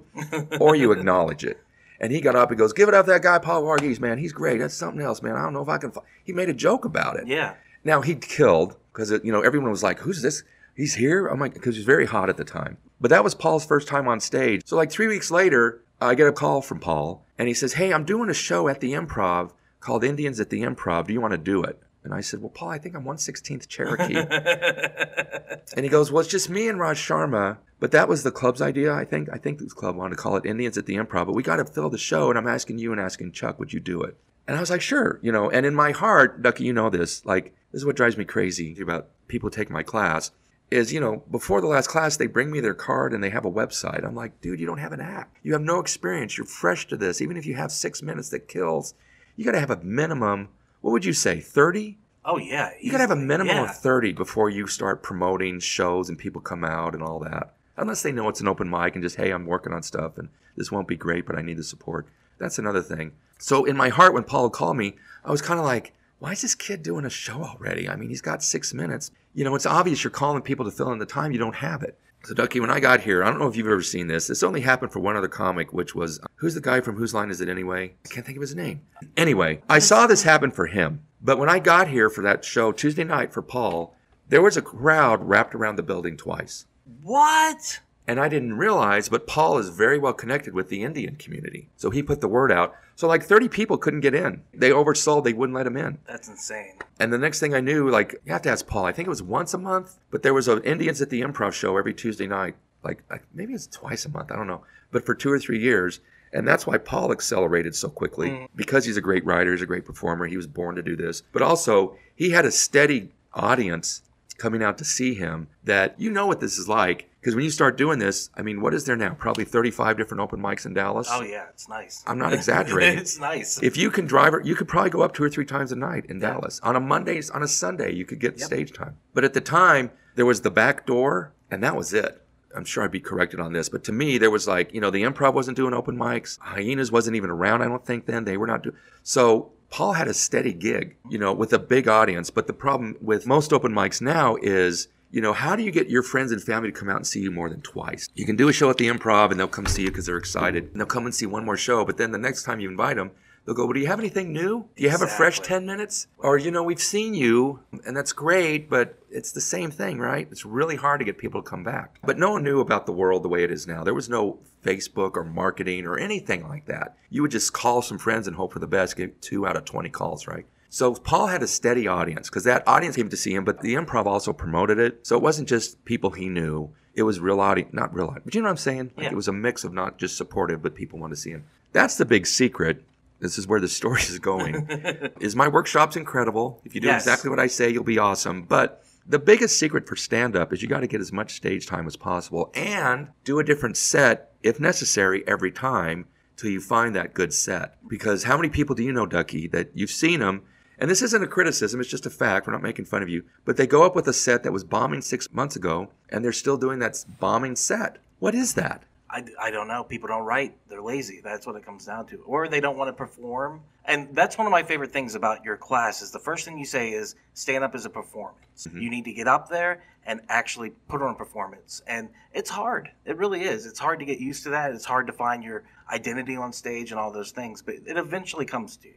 [0.59, 1.61] or you acknowledge it.
[2.01, 4.19] And he got up and goes, give it up that guy, Paul Varghese, man.
[4.19, 4.59] He's great.
[4.59, 5.35] That's something else, man.
[5.35, 5.93] I don't know if I can.
[6.23, 7.27] He made a joke about it.
[7.27, 7.55] Yeah.
[7.85, 10.43] Now he killed because you know everyone was like, "Who's this?
[10.75, 12.77] He's here." I'm like, because he was very hot at the time.
[13.01, 14.63] But that was Paul's first time on stage.
[14.65, 17.93] So like three weeks later, I get a call from Paul, and he says, "Hey,
[17.93, 21.07] I'm doing a show at the Improv called Indians at the Improv.
[21.07, 23.69] Do you want to do it?" And I said, "Well, Paul, I think I'm 116th
[23.69, 24.15] Cherokee."
[25.77, 28.61] and he goes, "Well, it's just me and Raj Sharma." But that was the club's
[28.61, 29.29] idea, I think.
[29.33, 31.27] I think the club wanted to call it Indians at the Improv.
[31.27, 33.73] But we got to fill the show, and I'm asking you and asking Chuck, would
[33.73, 34.17] you do it?
[34.49, 35.51] And I was like, sure, you know.
[35.51, 37.25] And in my heart, Ducky, you know this.
[37.27, 40.31] Like, this is what drives me crazy about people taking my class.
[40.71, 43.45] Is you know, before the last class, they bring me their card and they have
[43.45, 44.05] a website.
[44.05, 45.35] I'm like, dude, you don't have an app.
[45.43, 46.37] You have no experience.
[46.37, 47.23] You're fresh to this.
[47.23, 48.95] Even if you have six minutes that kills,
[49.37, 50.49] you got to have a minimum.
[50.81, 51.99] What would you say, thirty?
[52.25, 52.71] Oh yeah.
[52.81, 53.65] You got to have a minimum Yeah.
[53.71, 57.55] of 30 before you start promoting shows and people come out and all that.
[57.79, 60.29] Unless they know it's an open mic and just, hey, I'm working on stuff and
[60.55, 62.07] this won't be great, but I need the support.
[62.39, 63.13] That's another thing.
[63.39, 66.43] So in my heart, when Paul called me, I was kind of like, why is
[66.43, 67.89] this kid doing a show already?
[67.89, 69.11] I mean, he's got six minutes.
[69.33, 71.33] You know, it's obvious you're calling people to fill in the time.
[71.33, 71.99] You don't have it.
[72.29, 74.27] So, Ducky, when I got here, I don't know if you've ever seen this.
[74.27, 77.31] This only happened for one other comic, which was who's the guy from Whose Line
[77.31, 77.95] Is It Anyway?
[78.05, 78.83] I can't think of his name.
[79.17, 81.05] Anyway, I saw this happen for him.
[81.23, 83.95] But when I got here for that show Tuesday night for Paul,
[84.29, 86.67] there was a crowd wrapped around the building twice.
[87.03, 87.81] What?
[88.07, 91.71] And I didn't realize, but Paul is very well connected with the Indian community.
[91.79, 92.75] So he put the word out.
[92.99, 94.43] So like 30 people couldn't get in.
[94.53, 95.99] They oversold, they wouldn't let them in.
[96.05, 96.75] That's insane.
[96.99, 99.09] And the next thing I knew, like, you have to ask Paul, I think it
[99.09, 102.27] was once a month, but there was an Indians at the improv show every Tuesday
[102.27, 102.57] night.
[102.83, 104.65] Like, like maybe it's twice a month, I don't know.
[104.91, 106.01] But for two or three years.
[106.33, 108.49] And that's why Paul accelerated so quickly Mm.
[108.57, 110.27] because he's a great writer, he's a great performer.
[110.27, 111.23] He was born to do this.
[111.33, 114.03] But also, he had a steady audience
[114.39, 117.08] coming out to see him that you know what this is like.
[117.21, 119.15] Because when you start doing this, I mean, what is there now?
[119.15, 121.09] Probably 35 different open mics in Dallas.
[121.11, 122.05] Oh yeah, it's nice.
[122.07, 122.99] I'm not exaggerating.
[123.01, 123.61] it's nice.
[123.63, 125.77] If you can drive it, you could probably go up two or three times a
[125.77, 126.61] night in Dallas.
[126.63, 128.47] On a Monday, on a Sunday, you could get Yep.
[128.47, 128.97] stage time.
[129.15, 132.23] But at the time, there was the back door, and that was it.
[132.55, 134.91] I'm sure I'd be corrected on this, but to me, there was like, you know,
[134.91, 136.39] the improv wasn't doing open mics.
[136.41, 138.25] Hyenas wasn't even around, I don't think then.
[138.25, 138.77] They were not doing.
[139.03, 142.31] So Paul had a steady gig, you know, with a big audience.
[142.31, 145.89] But the problem with most open mics now is, you know, how do you get
[145.89, 148.09] your friends and family to come out and see you more than twice?
[148.15, 150.17] You can do a show at the improv and they'll come see you because they're
[150.19, 150.65] excited.
[150.65, 151.85] And they'll come and see one more show.
[151.85, 153.13] But then the next time you invite them,
[153.45, 154.67] they'll go, well, do you have anything new?
[154.77, 156.09] Do you have a fresh 10 minutes?
[156.19, 160.29] Or, you know, we've seen you and that's great, but it's the same thing, right?
[160.31, 161.99] It's really hard to get people to come back.
[162.05, 163.83] But no one knew about the world the way it is now.
[163.83, 166.97] There was no Facebook or marketing or anything like that.
[167.09, 169.65] You would just call some friends and hope for the best, get two out of
[169.65, 170.45] 20 calls, right?
[170.71, 173.75] So Paul had a steady audience because that audience came to see him, but the
[173.75, 175.07] improv also promoted it.
[175.07, 176.71] So it wasn't just people he knew.
[176.95, 178.91] It was real audience, not real audience, but you know what I'm saying?
[178.97, 179.13] Like Yeah.
[179.13, 181.45] it was a mix of not just supportive, but people wanted to see him.
[181.73, 182.85] That's the big secret.
[183.21, 184.67] This is where the story is going.
[185.21, 186.61] is my workshop's incredible.
[186.65, 187.03] If you do Yes.
[187.03, 188.43] exactly what I say, you'll be awesome.
[188.43, 191.67] But the biggest secret for stand up is you got to get as much stage
[191.67, 196.95] time as possible and do a different set if necessary every time till you find
[196.95, 197.77] that good set.
[197.89, 200.43] Because how many people do you know, Ducky, that you've seen them?
[200.79, 202.47] And this isn't a criticism, it's just a fact.
[202.47, 203.25] We're not making fun of you.
[203.45, 206.33] But they go up with a set that was bombing six months ago and they're
[206.33, 207.99] still doing that bombing set.
[208.21, 208.85] What is that?
[209.11, 209.85] I, I don't know.
[209.85, 210.55] People don't write.
[210.69, 211.21] They're lazy.
[211.25, 212.19] That's what it comes down to.
[212.27, 213.63] Or they don't want to perform.
[213.87, 216.67] And that's one of my favorite things about your class is the first thing you
[216.67, 218.67] say is stand up is a performance.
[218.67, 218.81] Mm-hmm.
[218.81, 221.83] You need to get up there and actually put on a performance.
[221.87, 222.91] And it's hard.
[223.07, 223.65] It really is.
[223.65, 224.73] It's hard to get used to that.
[224.73, 228.45] It's hard to find your identity on stage and all those things, but it eventually
[228.45, 228.95] comes to you.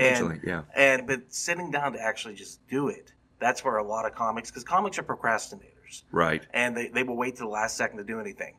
[0.00, 0.62] Eventually, and, yeah.
[0.74, 4.50] And but sitting down to actually just do it, that's where a lot of comics
[4.50, 6.42] because comics are procrastinators Right.
[6.52, 8.54] and they, they will wait to the last second to do anything.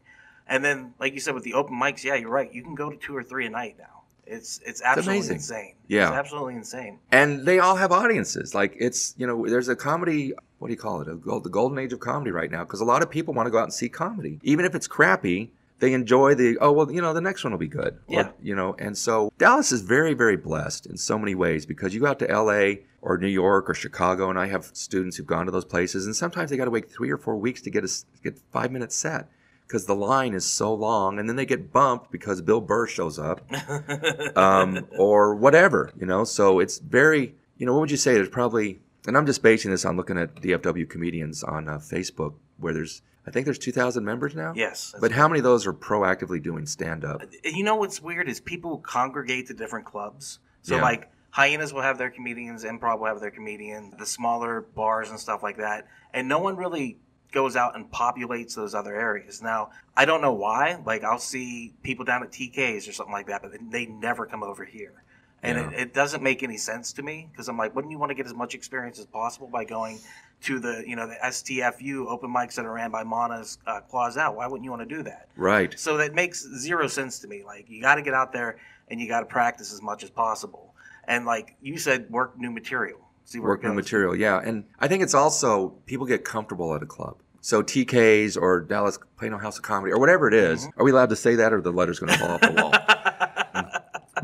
[0.48, 2.52] And then, like you said, with the open mics, yeah, you're right.
[2.52, 4.02] You can go to two or three a night now.
[4.26, 5.36] It's it's absolutely amazing.
[5.38, 5.76] insane.
[5.88, 6.10] Yeah.
[6.10, 7.00] it's absolutely insane.
[7.12, 8.54] and they all have audiences.
[8.54, 10.34] Like it's you know, there's a comedy.
[10.60, 11.08] What do you call it?
[11.08, 13.48] A gold, the golden age of comedy right now because a lot of people want
[13.48, 15.52] to go out and see comedy, even if it's crappy.
[15.80, 18.32] They enjoy the oh well you know the next one will be good Or, Yeah.
[18.42, 22.02] you know and so Dallas is very very blessed in so many ways because you
[22.02, 22.84] go out to L.A.
[23.02, 26.16] or New York or Chicago and I have students who've gone to those places and
[26.16, 27.90] sometimes they got to wait three or four weeks to get a
[28.24, 29.30] get five minute set
[29.66, 33.18] because the line is so long and then they get bumped because Bill Burr shows
[33.20, 33.42] up
[34.36, 36.24] um, or whatever, you know.
[36.24, 38.14] So it's very, you know, what would you say?
[38.16, 42.34] There's probably, and I'm just basing this on looking at DFW comedians on uh, Facebook,
[42.60, 44.54] where there's, I think there's 2,000 members now.
[44.56, 47.22] Yes, But how many of those are proactively doing stand up?
[47.24, 50.40] Uh, you know what's weird is people congregate to different clubs.
[50.62, 50.82] So Yeah.
[50.82, 55.20] like hyenas will have their comedians, improv will have their comedians, the smaller bars and
[55.20, 56.98] stuff like that, and no one really
[57.32, 59.42] goes out and populates those other areas.
[59.42, 60.82] Now I don't know why.
[60.84, 64.42] Like I'll see people down at TK's or something like that, but they never come
[64.44, 65.04] over here.
[65.44, 65.70] And Yeah.
[65.70, 68.16] it, it doesn't make any sense to me because I'm like, wouldn't you want to
[68.16, 70.00] get as much experience as possible by going
[70.42, 74.18] to the you know the STFU open mics that are ran by Mana's uh, Claws
[74.18, 74.36] Out?
[74.36, 75.30] Why wouldn't you want to do that?
[75.36, 75.78] Right.
[75.78, 77.44] So that makes zero sense to me.
[77.46, 78.58] Like you got to get out there
[78.90, 80.74] and you got to practice as much as possible.
[81.06, 83.00] And like you said, work new material.
[83.26, 84.42] See Work new material, yeah.
[84.44, 87.18] And I think it's also people get comfortable at a club.
[87.42, 90.66] So TK's or Dallas Plano House of Comedy or whatever it is.
[90.66, 90.82] Mm-hmm.
[90.82, 92.74] Are we allowed to say that or the letter's going to fall off the wall?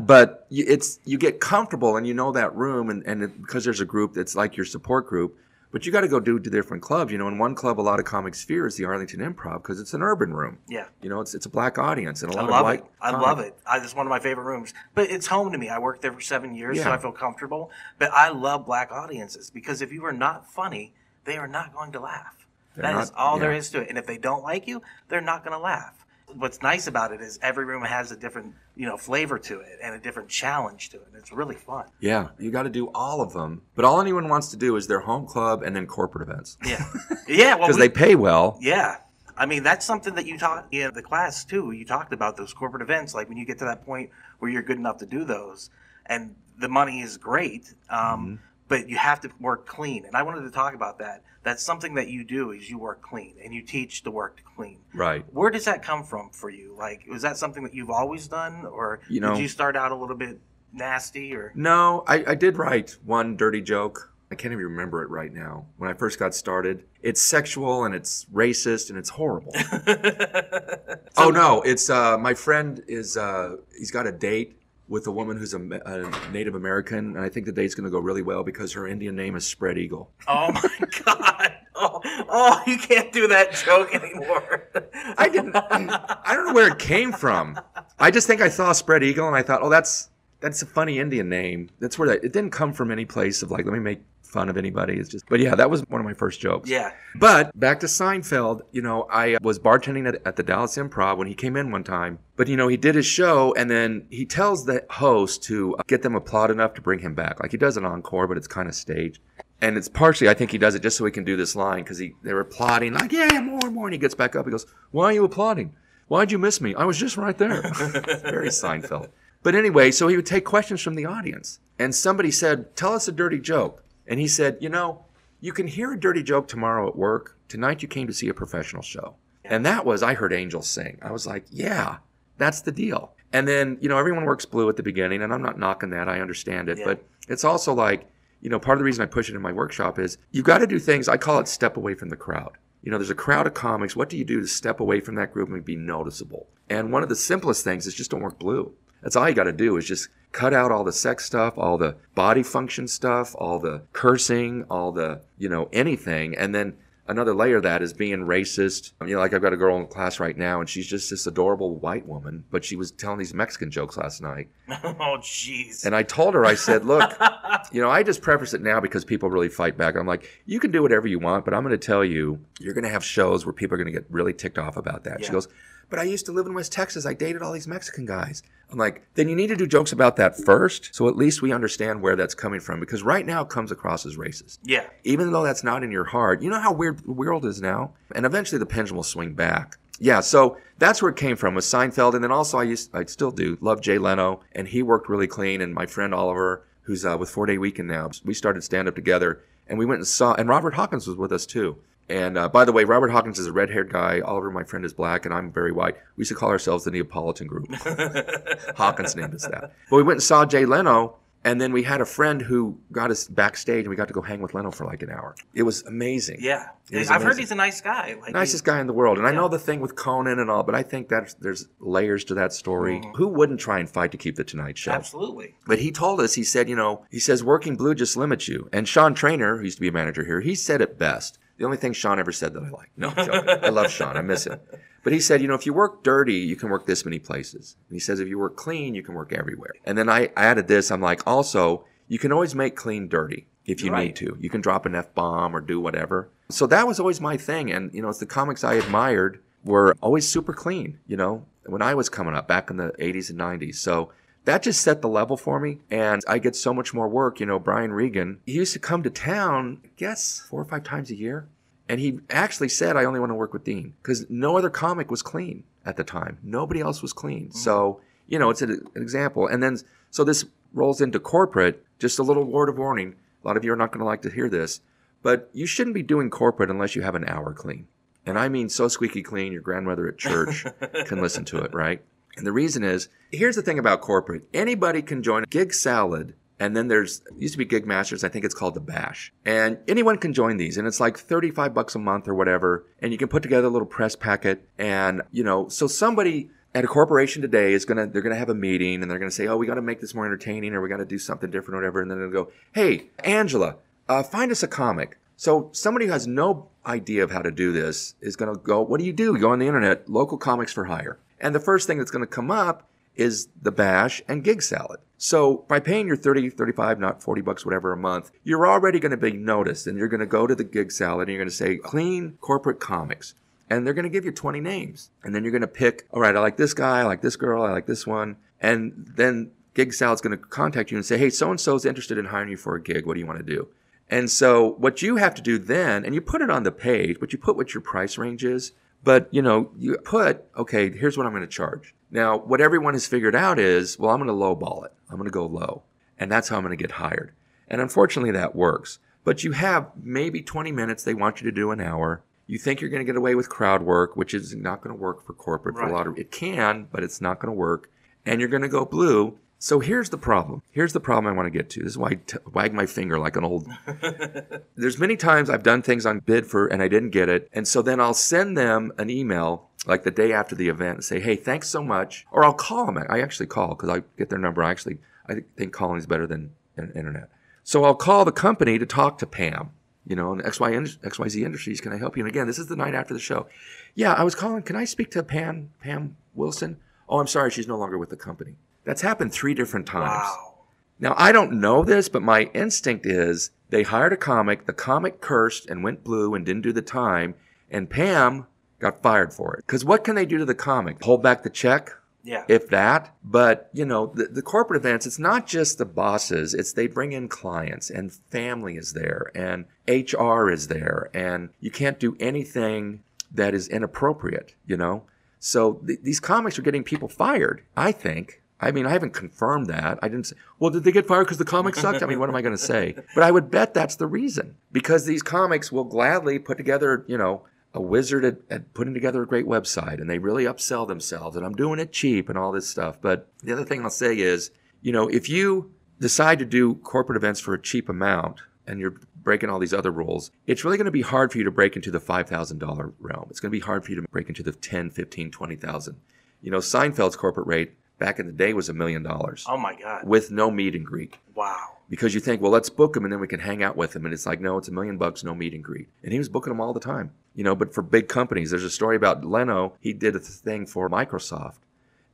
[0.00, 3.64] but you, it's you get comfortable and you know that room and, and it, because
[3.64, 5.38] there's a group that's like your support group
[5.72, 7.82] but you got to go do to different clubs you know in one club a
[7.82, 10.86] lot of comics fear is the arlington improv because it's an urban room Yeah.
[11.02, 12.84] you know it's it's a black audience and a I lot love of white it.
[13.00, 13.54] I love it.
[13.66, 14.72] I, it's one of my favorite rooms.
[14.94, 15.68] But it's home to me.
[15.68, 17.70] I worked there for seven years, so I feel comfortable.
[17.98, 20.92] But I love black audiences because if you are not funny,
[21.24, 22.46] they are not going to laugh.
[22.74, 23.58] They're That is not- all there yeah.
[23.58, 23.88] is to it.
[23.88, 26.04] And if they don't like you, they're not going to laugh.
[26.34, 29.78] What's nice about it is every room has a different, you know, flavor to it
[29.82, 31.06] and a different challenge to it.
[31.14, 31.84] It's really fun.
[32.00, 34.86] yeah you got to do all of them but all anyone wants to do is
[34.86, 36.84] their home club and then corporate events Yeah.
[37.28, 37.54] Yeah.
[37.54, 38.96] Well, because we- they pay well Yeah.
[39.38, 41.70] I mean, that's something that you taught in the class too.
[41.72, 44.08] You talked about those corporate events, like when you get to that point
[44.38, 45.68] where you're good enough to do those,
[46.06, 47.74] and the money is great.
[47.90, 50.06] Um, but you have to work clean.
[50.06, 51.22] And I wanted to talk about that.
[51.46, 54.42] That's something that you do is you work clean and you teach the work to
[54.56, 54.78] clean.
[54.92, 55.24] Right.
[55.32, 56.74] Where does that come from for you?
[56.76, 59.92] Like, was that something that you've always done, or You know- did you start out
[59.92, 60.40] a little bit
[60.72, 64.12] nasty, or No, I, I did write one dirty joke.
[64.28, 65.66] I can't even remember it right now.
[65.76, 69.52] When I first got started, it's sexual and it's racist and it's horrible.
[71.16, 75.36] oh no, it's uh, my friend is uh, he's got a date with a woman
[75.36, 78.42] who's a, a Native American, and I think the date's going to go really well
[78.42, 80.10] because her Indian name is Spread Eagle.
[80.28, 81.52] Oh my god!
[81.74, 84.68] Oh, oh, you can't do that joke anymore.
[85.18, 85.54] I didn't.
[85.54, 87.60] I don't know where it came from.
[87.98, 90.98] I just think I saw Spread Eagle and I thought, oh, that's that's a funny
[90.98, 91.68] Indian name.
[91.80, 92.24] That's where that.
[92.24, 94.94] It didn't come from any place of like, let me make fun of anybody.
[94.94, 95.26] It's just.
[95.28, 96.68] But yeah, that was one of my first jokes.
[96.68, 96.92] Yeah.
[97.14, 101.26] But back to Seinfeld, you know, I was bartending at, at the Dallas Improv when
[101.26, 102.18] he came in one time.
[102.36, 105.82] But, you know, he did his show and then he tells the host to uh,
[105.86, 107.40] get them applaud enough to bring him back.
[107.40, 109.20] Like he does an encore, but it's kind of staged.
[109.62, 111.82] And it's partially, I think he does it just so he can do this line
[111.82, 113.86] because he they were applauding, like, yeah, yeah, more and more.
[113.86, 114.44] And he gets back up.
[114.44, 115.74] He goes, Why are you applauding?
[116.08, 116.74] Why'd you miss me?
[116.74, 117.62] I was just right there.
[118.22, 119.08] Very Seinfeld.
[119.42, 121.60] But anyway, so he would take questions from the audience.
[121.78, 123.82] And somebody said, Tell us a dirty joke.
[124.06, 125.04] And he said, You know,
[125.40, 127.38] you can hear a dirty joke tomorrow at work.
[127.48, 129.16] Tonight you came to see a professional show.
[129.44, 130.98] And that was, I heard angels sing.
[131.02, 131.98] I was like, Yeah,
[132.38, 133.12] that's the deal.
[133.32, 136.08] And then, you know, everyone works blue at the beginning, and I'm not knocking that.
[136.08, 136.78] I understand it.
[136.78, 136.84] Yeah.
[136.84, 138.08] But it's also like,
[138.40, 140.58] you know, part of the reason I push it in my workshop is you've got
[140.58, 142.52] to do things, I call it step away from the crowd.
[142.82, 143.96] You know, there's a crowd of comics.
[143.96, 146.46] What do you do to step away from that group and be noticeable?
[146.70, 148.72] And one of the simplest things is just don't work blue.
[149.02, 151.78] That's all you got to do is just cut out all the sex stuff, all
[151.78, 156.36] the body function stuff, all the cursing, all the, you know, anything.
[156.36, 156.76] And then
[157.08, 158.92] another layer of that is being racist.
[159.00, 161.26] You know, like I've got a girl in class right now and she's just this
[161.26, 164.48] adorable white woman, but she was telling these Mexican jokes last night.
[164.68, 165.84] oh, jeez.
[165.84, 167.12] And I told her, I said, look,
[167.72, 169.96] you know, I just preface it now because people really fight back.
[169.96, 172.74] I'm like, you can do whatever you want, but I'm going to tell you, you're
[172.74, 175.24] going to have shows where people are going to get really ticked off about that.
[175.24, 175.48] She goes,
[175.88, 177.06] but I used to live in West Texas.
[177.06, 178.42] I dated all these Mexican guys.
[178.70, 180.94] I'm like, then you need to do jokes about that first.
[180.94, 184.04] So at least we understand where that's coming from because right now it comes across
[184.04, 184.58] as racist.
[184.64, 184.86] yeah.
[185.04, 187.92] Even though that's not in your heart, you know how weird the world is now?
[188.14, 189.76] And eventually the pendulum will swing back.
[189.98, 192.14] Yeah, so that's where it came from was Seinfeld.
[192.14, 194.40] And then also I used, I still do, love Jay Leno.
[194.52, 195.60] And he worked really clean.
[195.60, 198.94] And my friend Oliver, who's uh, with Four Day Weekend now, we started stand up
[198.96, 199.42] together.
[199.68, 201.78] And we went and saw, and Robert Hawkins was with us too.
[202.08, 204.20] And uh, by the way, Robert Hawkins is a red haired guy.
[204.20, 205.96] Oliver, my friend, is black, and I'm very white.
[206.16, 207.66] We used to call ourselves the Neapolitan group.
[208.76, 209.72] Hawkins named us that.
[209.90, 213.10] But we went and saw Jay Leno, and then we had a friend who got
[213.10, 215.34] us backstage, and we got to go hang with Leno for like an hour.
[215.54, 216.38] It was amazing.
[216.40, 216.68] Yeah.
[216.92, 218.14] Was I've heard he's a nice guy.
[218.20, 219.18] Like Nicest guy in the world.
[219.18, 222.24] And I know the thing with Conan and all, but I think that there's layers
[222.26, 223.00] to that story.
[223.00, 223.16] Mhm.
[223.16, 224.92] Who wouldn't try and fight to keep the Tonight Show?
[224.92, 225.56] Absolutely.
[225.66, 228.68] But he told us, he said, you know, he says working blue just limits you.
[228.72, 231.38] And Sean Trainer, who used to be a manager here, he said it best.
[231.58, 232.90] The only thing Sean ever said that I like.
[232.96, 233.12] No.
[233.16, 234.16] I love Sean.
[234.16, 234.60] I miss him.
[235.04, 237.76] But he said, you know, if you work dirty, you can work this many places.
[237.88, 239.70] And he says, if you work clean, you can work everywhere.
[239.84, 240.90] And then I added this.
[240.90, 244.06] I'm like, also, you can always make clean dirty if you Right.
[244.06, 244.36] need to.
[244.40, 246.28] You can drop an F bomb or do whatever.
[246.48, 247.70] So that was always my thing.
[247.70, 251.82] And, you know, it's the comics I admired were always super clean, you know, when
[251.82, 253.76] I was coming up back in the 80s and 90s.
[253.76, 254.10] So
[254.46, 255.80] that just set the level for me.
[255.90, 257.40] And I get so much more work.
[257.40, 260.84] You know, Brian Regan, he used to come to town, I guess, four or five
[260.84, 261.48] times a year.
[261.88, 265.10] And he actually said, I only want to work with Dean because no other comic
[265.10, 266.38] was clean at the time.
[266.42, 267.48] Nobody else was clean.
[267.48, 267.54] Mm.
[267.54, 269.46] So, you know, it's an, an example.
[269.46, 269.78] And then,
[270.10, 271.84] so this rolls into corporate.
[271.98, 273.16] Just a little word of warning.
[273.42, 274.80] A lot of you are not going to like to hear this,
[275.22, 277.88] but you shouldn't be doing corporate unless you have an hour clean.
[278.24, 280.66] And I mean so squeaky clean, your grandmother at church
[281.06, 282.02] can listen to it, right?
[282.36, 286.34] And the reason is here's the thing about corporate anybody can join Gig Salad.
[286.58, 288.24] And then there's used to be Gig Masters.
[288.24, 289.30] I think it's called the Bash.
[289.44, 290.78] And anyone can join these.
[290.78, 292.86] And it's like 35 bucks a month or whatever.
[293.00, 294.66] And you can put together a little press packet.
[294.78, 298.54] And, you know, so somebody at a corporation today is gonna they're gonna have a
[298.54, 300.90] meeting and they're gonna say, oh, we got to make this more entertaining or we
[300.90, 302.02] got to do something different or whatever.
[302.02, 303.76] And then they'll go, hey, Angela,
[304.10, 305.18] uh, find us a comic.
[305.36, 308.98] So somebody who has no idea of how to do this is gonna go, what
[308.98, 309.34] do you do?
[309.34, 312.26] You go on the internet, local comics for hire, and the first thing that's gonna
[312.26, 315.00] come up is the bash and gig salad.
[315.18, 319.12] So by paying your 30, 35, not 40 bucks, whatever a month, you're already going
[319.12, 321.48] to be noticed and you're going to go to the gig salad and you're going
[321.48, 323.34] to say clean corporate comics
[323.70, 325.10] and they're going to give you 20 names.
[325.24, 327.36] And then you're going to pick, all right, I like this guy, I like this
[327.36, 328.36] girl, I like this one.
[328.60, 331.84] And then Gig Salad's going to contact you and say, hey, so and so is
[331.84, 333.06] interested in hiring you for a gig.
[333.06, 333.68] What do you want to do?
[334.08, 337.18] And so what you have to do then, and you put it on the page,
[337.18, 338.72] but you put what your price range is.
[339.04, 341.94] But you know, you put, okay, here's what I'm going to charge.
[342.10, 344.92] Now, what everyone has figured out is, well, I'm going to lowball it.
[345.10, 345.82] I'm going to go low.
[346.18, 347.32] And that's how I'm going to get hired.
[347.68, 348.98] And unfortunately, that works.
[349.24, 351.02] But you have maybe 20 minutes.
[351.02, 352.22] They want you to do an hour.
[352.46, 355.02] You think you're going to get away with crowd work, which is not going to
[355.02, 356.16] work for corporate for a lot of.
[356.16, 357.90] It can, but it's not going to work.
[358.24, 359.38] And you're going to go blue.
[359.58, 360.62] So here's the problem.
[360.70, 361.80] Here's the problem I want to get to.
[361.82, 363.66] This is why I t- wag my finger like an old.
[364.76, 367.66] There's many times I've done things on bid for and I didn't get it, and
[367.66, 371.20] so then I'll send them an email like the day after the event and say,
[371.20, 373.02] "Hey, thanks so much," or I'll call them.
[373.08, 374.62] I actually call because I get their number.
[374.62, 377.30] I actually I think calling is better than internet.
[377.64, 379.70] So I'll call the company to talk to Pam.
[380.08, 382.22] You know, and XY, XYZ Industries, can I help you?
[382.22, 383.48] And again, this is the night after the show.
[383.96, 384.62] Yeah, I was calling.
[384.62, 386.76] Can I speak to Pam Pam Wilson?
[387.08, 388.54] Oh, I'm sorry, she's no longer with the company.
[388.86, 390.24] That's happened three different times.
[390.24, 390.54] Wow.
[390.98, 395.20] Now, I don't know this, but my instinct is they hired a comic, the comic
[395.20, 397.34] cursed and went blue and didn't do the time,
[397.70, 398.46] and Pam
[398.78, 399.66] got fired for it.
[399.66, 401.02] Because what can they do to the comic?
[401.04, 401.90] Hold back the check?
[402.22, 402.44] Yeah.
[402.48, 403.14] If that.
[403.22, 407.12] But, you know, the, the corporate events, it's not just the bosses, it's they bring
[407.12, 413.02] in clients and family is there and HR is there and you can't do anything
[413.32, 415.04] that is inappropriate, you know?
[415.38, 418.42] So th- these comics are getting people fired, I think.
[418.60, 419.98] I mean, I haven't confirmed that.
[420.02, 422.02] I didn't say, well, did they get fired because the comic sucked?
[422.02, 422.94] I mean, what am I going to say?
[423.14, 424.56] But I would bet that's the reason.
[424.72, 429.22] Because these comics will gladly put together, you know, a wizard at, at putting together
[429.22, 432.50] a great website and they really upsell themselves and I'm doing it cheap and all
[432.50, 432.98] this stuff.
[433.00, 437.16] But the other thing I'll say is, you know, if you decide to do corporate
[437.16, 440.86] events for a cheap amount and you're breaking all these other rules, it's really going
[440.86, 443.26] to be hard for you to break into the $5,000 realm.
[443.28, 445.96] It's going to be hard for you to break into the 10, 15, 20,000.
[446.40, 449.74] You know, Seinfeld's corporate rate back in the day was a million dollars Oh my
[449.80, 450.06] God.
[450.06, 451.78] with no meet and greet Wow.
[451.88, 454.04] because you think, well, let's book him and then we can hang out with him.
[454.04, 455.88] And it's like, no, it's a million bucks, no meet and greet.
[456.02, 457.54] And he was booking them all the time, you know.
[457.54, 459.74] But for big companies, there's a story about Leno.
[459.80, 461.58] He did a thing for Microsoft,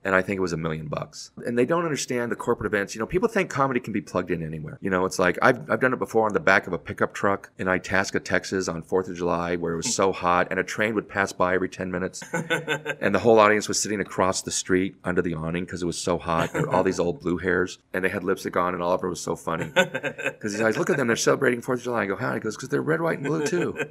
[0.05, 1.31] and I think it was a million bucks.
[1.47, 2.95] And they don't understand the corporate events.
[2.95, 4.79] You know, people think comedy can be plugged in anywhere.
[4.81, 7.15] You know, it's like I've, I've done it before on the back of a pickup
[7.15, 10.65] truck in Itasca, Texas on 4th of July where it was so hot and a
[10.65, 12.23] train would pass by every 10 minutes.
[12.33, 15.99] and the whole audience was sitting across the street under the awning because it was
[15.99, 16.53] so hot.
[16.53, 19.21] There were all these old blue hairs and they had lipstick on and Oliver was
[19.21, 19.73] so funny.
[20.43, 22.03] Because I look at them, they're celebrating 4th of July.
[22.03, 22.35] I go, how?
[22.35, 23.79] He goes, because they're red, white, and blue too.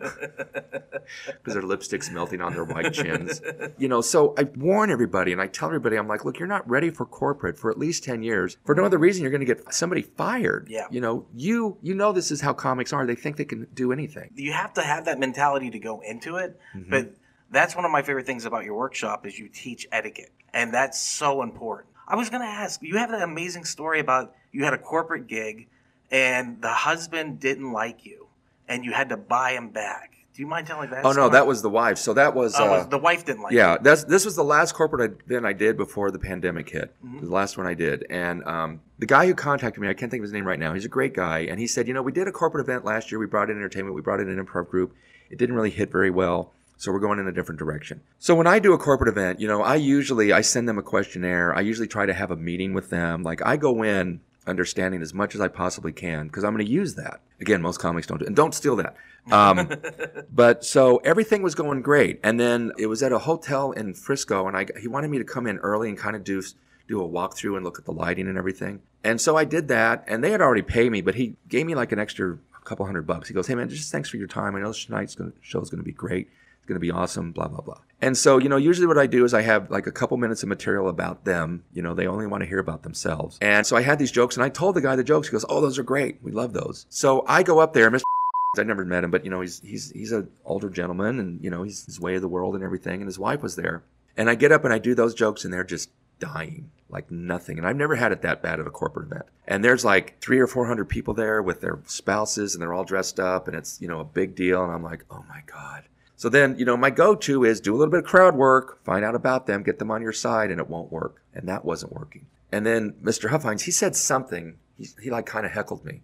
[1.26, 3.42] Because their lipstick's melting on their white chins.
[3.78, 6.68] You know, so I warn everybody and I tell everybody, I'm like, look, you're not
[6.70, 8.58] ready for corporate for at least 10 years.
[8.66, 10.68] For no other reason, you're going to get somebody fired.
[10.70, 10.88] Yeah.
[10.92, 13.06] You know, you you know this is how comics are.
[13.06, 14.32] They think they can do anything.
[14.36, 16.90] you have to have that mentality to go into it Mm-hmm.
[16.90, 17.16] but
[17.52, 21.00] that's one of my favorite things about your workshop is you teach etiquette and that's
[21.00, 24.74] so important i was going to ask you have that amazing story about you had
[24.74, 25.68] a corporate gig
[26.12, 28.28] and the husband didn't like you
[28.70, 31.46] and you had to buy him back do you mind telling that Oh no, that
[31.46, 32.00] was the wife.
[32.00, 33.78] So that was, Oh, uh, was- the wife didn't like yeah.
[33.80, 36.92] That's this was the last corporate event I did before the pandemic hit.
[37.06, 37.26] Mm-hmm.
[37.26, 40.22] The last one I did, and um, the guy who contacted me, I can't think
[40.22, 40.74] of his name right now.
[40.74, 43.12] He's a great guy, and he said, you know, we did a corporate event last
[43.12, 43.20] year.
[43.20, 43.94] We brought in entertainment.
[43.94, 44.96] We brought in an improv group.
[45.30, 46.54] It didn't really hit very well.
[46.78, 48.02] So we're going in a different direction.
[48.18, 50.82] So when I do a corporate event, you know, I usually I send them a
[50.82, 51.56] questionnaire.
[51.56, 53.22] I usually try to have a meeting with them.
[53.22, 56.72] Like I go in understanding as much as I possibly can because I'm going to
[56.72, 57.22] use that.
[57.40, 58.96] Again, most comics don't do, and don't steal that.
[59.32, 59.72] Um,
[60.32, 64.48] but so everything was going great, and then it was at a hotel in Frisco,
[64.48, 66.42] and I he wanted me to come in early and kind of do
[66.88, 68.82] do a walkthrough and look at the lighting and everything.
[69.04, 71.76] And so I did that, and they had already paid me, but he gave me
[71.76, 73.28] like an extra couple hundred bucks.
[73.28, 74.56] He goes, "Hey man, just thanks for your time.
[74.56, 76.30] I know tonight's gonna, show's going to be great.
[76.72, 77.34] Going to be awesome.
[77.34, 79.88] Blah blah blah." And so you know, usually what I do is I have like
[79.88, 81.66] a couple minutes of material about them.
[81.74, 83.38] You know, they only want to hear about themselves.
[83.42, 85.28] And so I had these jokes, and I told the guy the jokes.
[85.28, 86.20] He goes, "Oh, those are great.
[86.22, 88.04] We love those." So I go up there, Mr.
[88.58, 91.50] I never met him, but you know, he's he's he's an older gentleman, and you
[91.50, 93.02] know, he's his way of the world and everything.
[93.02, 93.84] And his wife was there,
[94.16, 97.58] and I get up and I do those jokes, and they're just dying like nothing.
[97.58, 99.26] And I've never had it that bad at a corporate event.
[99.48, 102.84] And there's like three or four hundred people there with their spouses, and they're all
[102.84, 104.64] dressed up, and it's you know a big deal.
[104.64, 105.84] And I'm like, oh my god.
[106.22, 109.04] So then, you know, my go-to is do a little bit of crowd work, find
[109.04, 111.24] out about them, get them on your side, and it won't work.
[111.34, 112.28] And that wasn't working.
[112.52, 113.32] And then Mr.
[113.32, 114.58] Huffines, he said something.
[114.78, 116.04] He, he like kind of heckled me.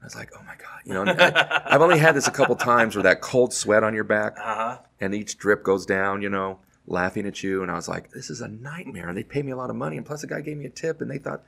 [0.00, 0.80] I was like, oh my God.
[0.84, 3.94] You know, I, I've only had this a couple times where that cold sweat on
[3.94, 7.62] your back uh-huh and each drip goes down, you know, laughing at you.
[7.62, 9.08] And I was like, this is a nightmare.
[9.08, 9.96] And they paid me a lot of money.
[9.96, 11.00] And plus, the guy gave me a tip.
[11.00, 11.42] And they thought,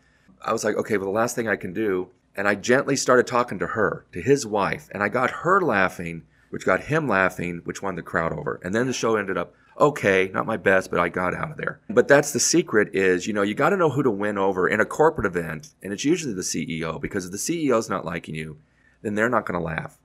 [0.44, 2.08] I was like, okay, well, the last thing I can do.
[2.34, 4.88] And I gently started talking to her, to his wife.
[4.92, 8.60] And I got her laughing, which got him laughing, which won the crowd over.
[8.62, 11.56] And then the show ended up, okay, not my best, but I got out of
[11.56, 11.80] there.
[11.88, 14.68] But that's the secret is, you know, you got to know who to win over
[14.68, 15.70] in a corporate event.
[15.82, 18.58] And it's usually the CEO because if the CEO's not liking you,
[19.02, 19.98] then they're not going to laugh.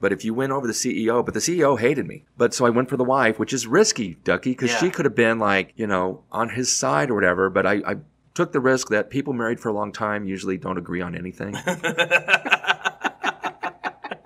[0.00, 2.24] But if you win over the CEO, but the CEO hated me.
[2.38, 5.14] But so I went for the wife, which is risky, Ducky, because she could have
[5.14, 7.50] been like, you know, on his side or whatever.
[7.50, 7.96] But I, I
[8.34, 11.54] took the risk that people married for a long time usually don't agree on anything.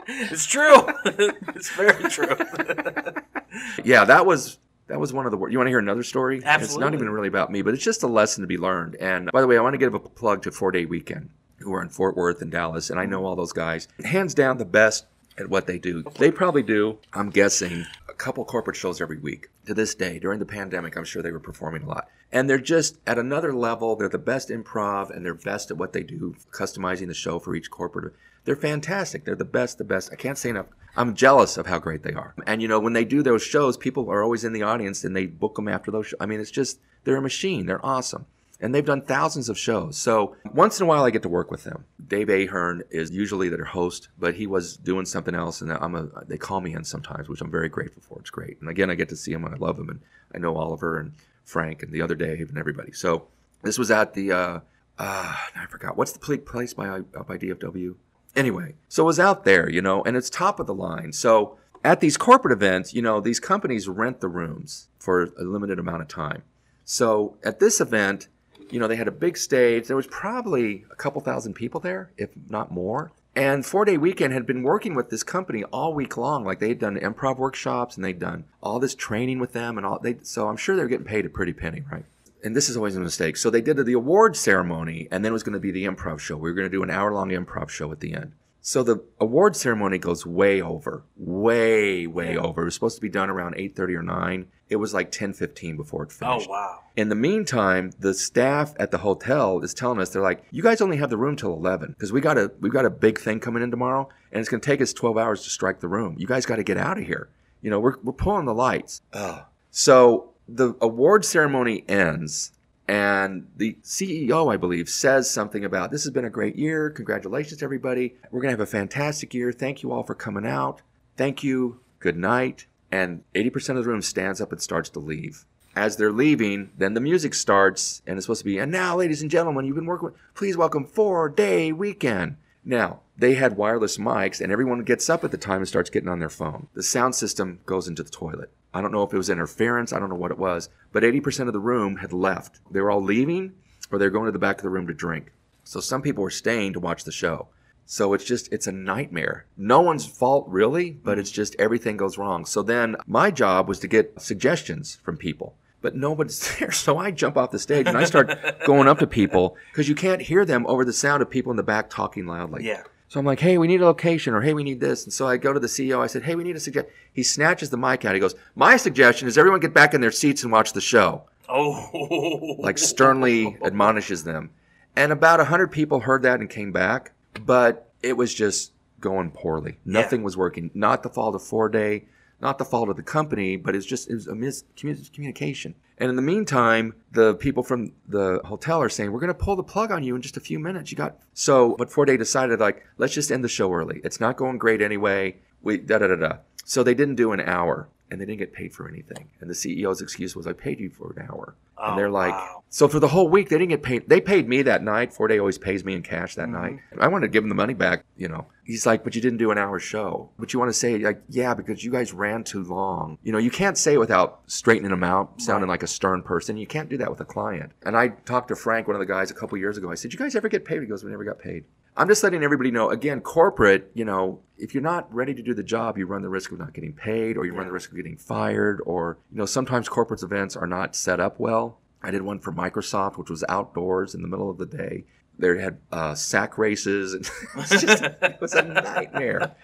[0.07, 0.87] it's true.
[1.05, 2.37] it's very true.
[3.85, 5.53] yeah, that was that was one of the worst.
[5.53, 6.43] You want to hear another story?
[6.45, 8.97] It's not even really about me, but it's just a lesson to be learned.
[8.97, 11.73] And by the way, I want to give a plug to Four Day Weekend, who
[11.75, 13.89] are in Fort Worth and Dallas, and I know all those guys.
[14.05, 15.07] Hands down, the best
[15.39, 16.03] at what they do.
[16.19, 19.49] They probably do, I'm guessing, a couple corporate shows every week.
[19.67, 22.09] To this day, during the pandemic, I'm sure they were performing a lot.
[22.31, 23.97] And they're just at another level.
[23.97, 27.55] They're the best improv, and they're best at what they do, customizing the show for
[27.55, 28.15] each corporate.
[28.45, 29.25] They're fantastic.
[29.25, 30.13] They're the best, the best.
[30.13, 30.67] I can't say enough.
[30.97, 32.35] I'm jealous of how great they are.
[32.47, 35.17] And you know, when they do those shows, people are always in the audience and
[35.17, 36.21] they book them after those shows.
[36.21, 37.67] I mean, it's just, they're a machine.
[37.67, 38.27] They're awesome.
[38.61, 39.97] And they've done thousands of shows.
[39.99, 41.85] So once in a while, I get to work with them.
[42.07, 46.09] Dave Ahern is usually their host, but he was doing something else, and I'm a.
[46.27, 48.21] They call me in sometimes, which I'm very grateful for.
[48.21, 48.61] It's great.
[48.61, 50.01] And again, I get to see him, and I love him, and
[50.35, 51.13] I know Oliver and
[51.45, 52.93] Frank and the other Dave and everybody.
[52.93, 53.27] So
[53.63, 54.33] this was at the.
[54.33, 54.61] Uh,
[54.99, 57.97] uh, I forgot what's the pla- place by by DFW.
[58.37, 61.13] Anyway, so it was out there, you know, and it's top of the line.
[61.13, 65.79] So at these corporate events, you know, these companies rent the rooms for a limited
[65.79, 66.43] amount of time.
[66.85, 68.29] So at this event,
[68.71, 69.87] you know, they had a big stage.
[69.87, 73.13] There was probably a couple thousand people there, if not more.
[73.37, 76.45] And Four Day Weekend had been working with this company all week long.
[76.45, 79.85] Like they had done improv workshops and they'd done all this training with them and
[79.85, 79.99] all.
[79.99, 82.05] They so I'm sure they're getting paid a pretty penny, right?
[82.45, 83.37] And this is always a mistake.
[83.37, 86.21] So they did the award ceremony, and then it was going to be the improv
[86.21, 86.37] show.
[86.37, 88.35] We were going to do an hour long improv show at the end.
[88.67, 92.63] So the award ceremony goes way over, way, way over.
[92.63, 94.47] It was supposed to be done around 8.30 or 9.
[94.71, 96.49] It was like 10.15 before it oh, finished.
[96.49, 96.81] oh wow.
[96.97, 100.81] In the meantime, the staff at the hotel is telling us they're like, "You guys
[100.81, 103.39] only have the room till 11 because we got a we've got a big thing
[103.39, 106.15] coming in tomorrow, and it's going to take us 12 hours to strike the room.
[106.19, 107.29] You guys got to get out of here.
[107.61, 109.43] You know, we're we're pulling the lights." Ugh.
[109.73, 112.53] So the award ceremony ends,
[112.87, 116.91] and the CEO, I believe, says something about this has been a great year.
[116.91, 118.15] Congratulations, everybody.
[118.31, 119.53] We're going to have a fantastic year.
[119.53, 120.83] Thank you all for coming out.
[121.17, 121.81] Thank you.
[121.99, 122.67] Good night.
[122.93, 125.47] And 80% of the room stands up and starts to leave.
[125.75, 129.23] As they're leaving, then the music starts, and it's supposed to be, and now, ladies
[129.23, 132.37] and gentlemen, you've been working with, please welcome Four Day Weekend.
[132.65, 136.09] Now, they had wireless mics, and everyone gets up at the time and starts getting
[136.09, 136.69] on their phone.
[136.75, 138.51] The sound system goes into the toilet.
[138.73, 141.47] I don't know if it was interference, I don't know what it was, but 80%
[141.47, 142.61] of the room had left.
[142.71, 143.53] They were all leaving,
[143.93, 145.33] or they were going to the back of the room to drink.
[145.63, 147.49] So some people were staying to watch the show.
[147.87, 149.47] So it's just, it's a nightmare.
[149.57, 152.47] No one's fault really, but it's just everything goes wrong.
[152.47, 155.55] So then my job was to get suggestions from people,
[155.85, 156.73] but nobody's there.
[156.73, 159.95] So I jump off the stage and I start going up to people because you
[159.95, 162.65] can't hear them over the sound of people in the back talking loudly.
[162.67, 162.83] Yeah.
[163.09, 165.05] So I'm like, hey, we need a location, or hey, we need this.
[165.05, 166.01] And so I go to the CEO.
[166.01, 166.91] I said, hey, we need a suggestion.
[167.13, 168.15] He snatches the mic out.
[168.15, 171.23] He goes, my suggestion is everyone get back in their seats and watch the show
[171.49, 172.57] Oh.
[172.59, 174.51] like sternly admonishes them.
[174.97, 177.13] And about a hundred people heard that and came back,
[177.45, 179.77] but it was just going poorly.
[179.85, 180.71] Nothing was working.
[180.73, 182.07] Not the fault of Four Day,
[182.45, 185.75] not the fault of the company, but it's just it was a miscommunication.
[185.99, 189.57] And in the meantime, the people from the hotel are saying, "We're going to pull
[189.57, 192.61] the plug on you in just a few minutes." You got so, but Dave decided
[192.61, 194.01] like, let's just end the show early.
[194.05, 195.37] It's not going great anyway.
[195.63, 196.33] We da da da da.
[196.65, 199.31] So they didn't do an hour, and they didn't get paid for anything.
[199.41, 202.33] And the CEO's excuse was, "I paid you for an hour." Oh, and they're like,
[202.33, 202.63] wow.
[202.69, 204.09] so for the whole week, they didn't get paid.
[204.09, 205.13] They paid me that night.
[205.29, 206.77] Dave always pays me in cash that Mm-hmm.
[206.77, 206.79] night.
[207.01, 208.47] I wanted to give him the money back, you know.
[208.65, 210.31] He's like, but you didn't do an hour show.
[210.39, 213.19] But you want to say, like, yeah, because you guys ran too long.
[213.23, 216.57] You know, you can't say it without straightening them out, sounding like a stern person.
[216.57, 217.73] You can't do that with a client.
[217.83, 219.91] And I talked to Frank, one of the guys, a couple years ago.
[219.91, 220.81] I said, you guys ever get paid?
[220.81, 221.65] He goes, we never got paid.
[221.97, 225.55] I'm just letting everybody know, again, corporate, you know, if you're not ready to do
[225.55, 227.91] the job, you run the risk of not getting paid or you run the risk
[227.91, 231.79] of getting fired or, you know, sometimes corporate events are not set up well.
[232.03, 235.05] I did one for Microsoft, which was outdoors in the middle of the day.
[235.39, 237.15] They had uh, sack races.
[237.15, 239.55] And it, was just, it was a nightmare.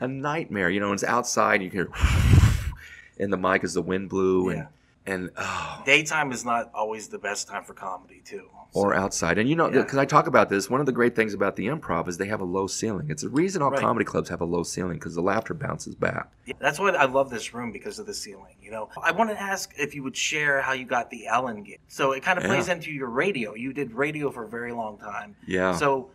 [0.00, 0.70] A nightmare.
[0.70, 1.62] You know, it's outside.
[1.62, 1.90] You can hear,
[3.18, 4.50] and the mic as the wind blew.
[4.50, 4.66] And,
[5.06, 8.48] and oh, Daytime is not always the best time for comedy, too.
[8.72, 9.38] Or outside.
[9.38, 9.82] And you know, Yeah.
[9.82, 12.26] because I talk about this, one of the great things about the improv is they
[12.28, 13.10] have a low ceiling.
[13.10, 13.80] It's the reason all Right.
[13.80, 16.30] comedy clubs have a low ceiling because the laughter bounces back.
[16.46, 18.54] Yeah, That's why I love this room because of the ceiling.
[18.62, 21.62] You know, I want to ask if you would share how you got the Ellen
[21.64, 21.78] gig.
[21.88, 22.74] So it kind of plays Yeah.
[22.74, 23.54] into your radio.
[23.54, 25.34] You did radio for a very long time.
[25.46, 25.72] Yeah.
[25.72, 26.10] So,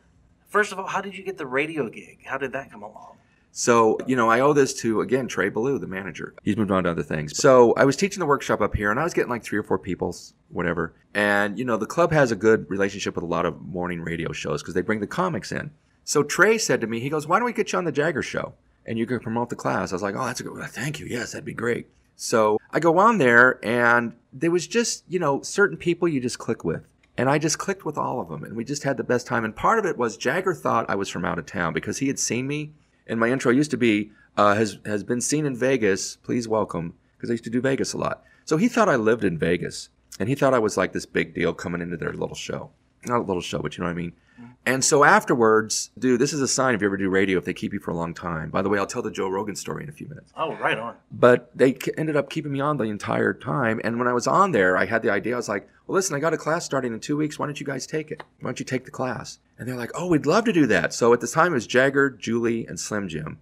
[0.48, 2.20] first of all, how did you get the radio gig?
[2.26, 3.18] How did that come along?
[3.58, 6.36] So, you know, I owe this to, again, Trey Ballou, the manager.
[6.44, 7.38] He's moved on to other things.
[7.38, 9.64] So I was teaching the workshop up here and I was getting like three or
[9.64, 10.14] four people,
[10.50, 10.94] whatever.
[11.14, 14.34] And, you know, the club has a good relationship with a lot of morning radio
[14.34, 15.72] shows because they bring the comics in.
[16.04, 18.22] So Trey said to me, he goes, why don't we get you on the Jagger
[18.22, 19.94] show and you can promote the class?
[19.94, 21.06] I was like, oh, that's a good, thank you.
[21.06, 21.88] Yes, that'd be great.
[22.18, 26.40] So I go on there and there was just, you know, certain people you just
[26.40, 26.86] click with.
[27.18, 29.46] And I just clicked with all of them, and we just had the best time.
[29.46, 32.08] And part of it was Jagger thought I was from out of town because he
[32.08, 32.74] had seen me.
[33.08, 36.16] And my intro used to be, uh, has, has been seen in Vegas.
[36.18, 38.24] Please welcome, because I used to do Vegas a lot.
[38.46, 39.90] So he thought I lived in Vegas,
[40.20, 42.72] and he thought I was like this big deal coming into their little show.
[43.08, 44.14] Not a little show, but you know what I mean?
[44.40, 44.52] Mm-hmm.
[44.66, 47.54] And so afterwards, dude, this is a sign if you ever do radio, if they
[47.54, 48.50] keep you for a long time.
[48.50, 50.32] By the way, I'll tell the Joe Rogan story in a few minutes.
[50.36, 50.96] Oh, right on.
[51.12, 53.80] But they ended up keeping me on the entire time.
[53.84, 55.34] And when I was on there, I had the idea.
[55.34, 57.38] I was like, well, listen, I got a class starting in two weeks.
[57.40, 58.24] Why don't you guys take it?
[58.42, 59.40] Why don't you take the class?
[59.58, 60.94] And they're like, oh, we'd love to do that.
[60.94, 63.38] So at the time, it was Jagger, Julie, and Slim Jim.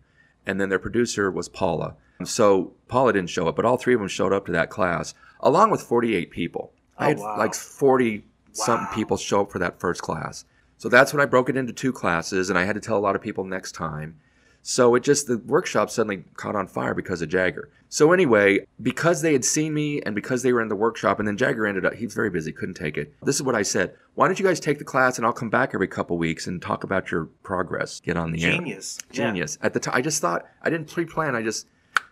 [0.45, 1.95] And then their producer was Paula.
[2.25, 5.13] So Paula didn't show up, but all three of them showed up to that class,
[5.39, 6.71] along with 48 people.
[6.97, 7.37] I Oh, had wow.
[7.37, 8.23] like 40
[8.57, 8.89] Wow.
[8.93, 10.45] people show up for that first class.
[10.77, 12.99] So that's when I broke it into two classes, and I had to tell a
[12.99, 14.19] lot of people next time.
[14.61, 17.69] So it just the workshop suddenly caught on fire because of Jagger.
[17.89, 21.27] So anyway, because they had seen me and because they were in the workshop, and
[21.27, 23.13] then Jagger ended up he was very busy, couldn't take it.
[23.23, 25.49] This is what I said: Why don't you guys take the class and I'll come
[25.49, 28.51] back every couple weeks and talk about your progress, get on the air.
[28.53, 28.99] Genius.
[29.11, 29.27] Yeah.
[29.27, 29.57] Genius.
[29.61, 31.35] At the time, I just thought I didn't pre-plan.
[31.35, 31.67] I just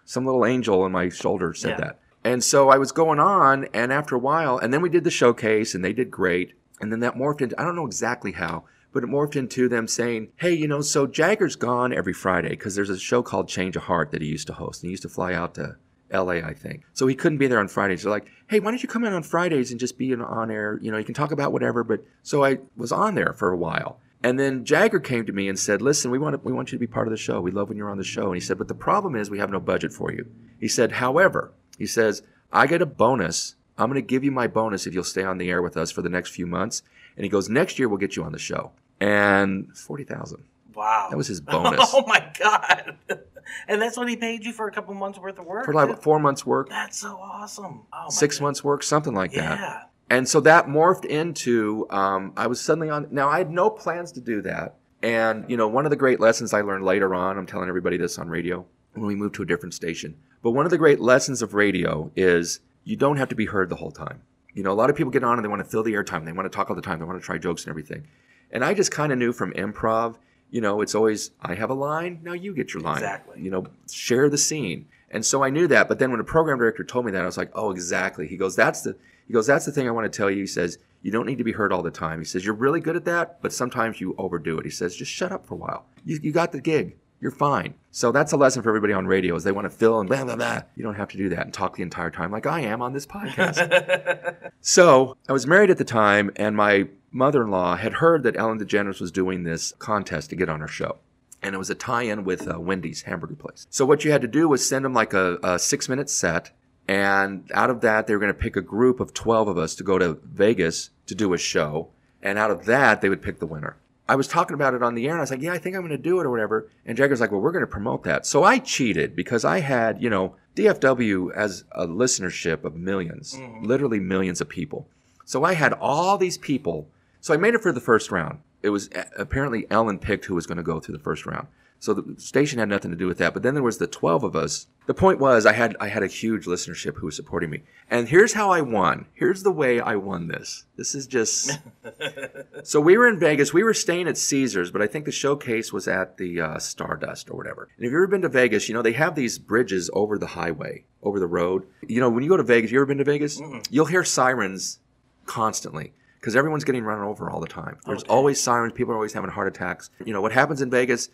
[0.06, 1.78] some little angel on my shoulder said Yeah.
[1.78, 2.00] that.
[2.24, 5.12] And so I was going on, and after a while, and then we did the
[5.12, 6.54] showcase, and they did great.
[6.80, 9.88] And then that morphed into I don't know exactly how, but it morphed into them
[9.88, 13.76] saying, "Hey, you know, so Jagger's gone every Friday because there's a show called Change
[13.76, 15.78] of Heart that he used to host, and he used to fly out to."
[16.14, 16.84] LA, I think.
[16.94, 18.04] So he couldn't be there on Fridays.
[18.04, 20.78] They're like, hey, why don't you come in on Fridays and just be on air?
[20.82, 21.84] You know, you can talk about whatever.
[21.84, 24.00] But so I was on there for a while.
[24.24, 26.78] And then Jagger came to me and said, listen, we want, to, we want you
[26.78, 27.42] to be part of the show.
[27.42, 28.26] We love when you're on the show.
[28.26, 30.30] And he said, but the problem is we have no budget for you.
[30.60, 32.22] He said, however, he says,
[32.54, 33.56] I get a bonus.
[33.76, 35.90] I'm going to give you my bonus if you'll stay on the air with us
[35.90, 36.84] for the next few months.
[37.18, 38.72] And he goes, next year we'll get you on the show.
[39.00, 40.44] And 40,000.
[40.76, 41.08] Wow.
[41.10, 41.90] That was his bonus.
[41.92, 42.98] oh my god.
[43.68, 45.66] and that's what he paid you for a couple months worth of work.
[45.66, 46.04] For like dude?
[46.04, 47.82] four months work, That's so awesome.
[47.92, 48.46] Oh six God.
[48.46, 49.60] months work, something like that.
[49.60, 49.82] Yeah.
[50.12, 53.08] And so that morphed into um, I was suddenly on.
[53.10, 54.76] Now I had no plans to do that.
[55.02, 57.98] And you know, one of the great lessons I learned later on, I'm telling everybody
[57.98, 60.16] this on radio when we moved to a different station.
[60.42, 63.70] But one of the great lessons of radio is you don't have to be heard
[63.70, 64.22] the whole time.
[64.54, 66.26] You know, a lot of people get on and they want to fill the airtime.
[66.26, 67.00] They want to talk all the time.
[67.00, 68.08] They want to try jokes and everything.
[68.52, 70.16] And I just kind of knew from improv,
[70.50, 72.98] you know, it's always I have a line, now you get your line.
[72.98, 73.42] Exactly.
[73.42, 74.88] You know, share the scene.
[75.10, 75.88] And so I knew that.
[75.88, 78.28] But then when a program director told me that, I was like, oh, exactly.
[78.28, 78.96] He goes, that's the
[79.28, 80.42] he goes, that's the thing I want to tell you.
[80.42, 82.20] He says, you don't need to be heard all the time.
[82.20, 84.66] He says, you're really good at that, but sometimes you overdo it.
[84.66, 85.86] He says, just shut up for a while.
[86.04, 86.98] You, you got the gig.
[87.22, 87.76] You're fine.
[87.92, 90.26] So that's a lesson for everybody on radio is they want to fill and blah,
[90.26, 90.62] blah, blah.
[90.76, 92.94] You don't have to do that and talk the entire time like I am on
[92.94, 94.52] this podcast.
[94.62, 99.00] so I was married at the time and my mother-in-law had heard that Ellen DeGeneres
[99.00, 100.98] was doing this contest to get on her show
[101.42, 103.68] and it was a tie-in with uh, Wendy's hamburger place.
[103.70, 106.52] So what you had to do was send them like a, a six-minute set,
[106.88, 109.76] and out of that they were going to pick a group of twelve of us
[109.76, 111.90] to go to Vegas to do a show,
[112.22, 113.78] and out of that they would pick the winner.
[114.12, 115.74] I was talking about it on the air, and I was like, "Yeah, I think
[115.74, 118.04] I'm going to do it or whatever." And Jagger's like, "Well, we're going to promote
[118.04, 123.38] that." So I cheated because I had, you know, DFW as a listenership of 1000000s
[123.38, 123.66] mm-hmm.
[123.66, 124.90] literally millions of people.
[125.24, 126.90] So I had all these people.
[127.22, 128.40] So I made it for the first round.
[128.62, 131.48] It was apparently Ellen picked who was going to go through the first round.
[131.82, 133.34] So the station had nothing to do with that.
[133.34, 134.68] But then there was the 12 of us.
[134.86, 137.64] The point was I had I had a huge listenership who was supporting me.
[137.90, 139.08] And here's how I won.
[139.14, 140.66] Here's the way I won this.
[140.78, 141.60] This is just
[142.64, 143.52] So we were in Vegas.
[143.52, 147.32] We were staying at Caesars, but I think the showcase was at the uh, Stardust
[147.32, 147.64] or whatever.
[147.78, 150.28] And if you've ever been to Vegas, you know they have these bridges over the
[150.28, 151.66] highway, over the road.
[151.88, 153.42] You know when you go to Vegas, you ever been to Vegas?
[153.72, 154.78] You'll hear sirens
[155.26, 157.80] constantly because everyone's getting run over all the time.
[157.88, 158.12] There's Okay.
[158.14, 158.74] always sirens.
[158.74, 159.90] People are always having heart attacks.
[160.06, 161.10] You know what happens in Vegas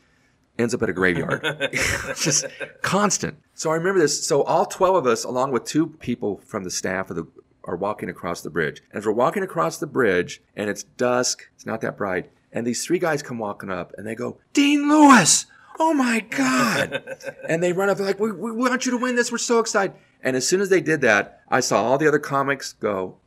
[0.58, 1.42] ends up at a graveyard.
[2.16, 2.46] just
[2.82, 3.38] constant.
[3.54, 4.26] So I remember this.
[4.28, 7.28] So all 12 of us, along with two people from the staff of the
[7.68, 8.82] are walking across the bridge.
[8.90, 12.66] And as we're walking across the bridge and it's dusk, it's not that bright, and
[12.66, 15.46] these three guys come walking up and they go, Dean Lewis!
[15.80, 17.04] Oh my God!
[17.48, 19.32] and they run up, they're like, we, we want you to win this.
[19.32, 19.96] We're so excited.
[20.24, 23.18] And as soon as they did that, I saw all the other comics go,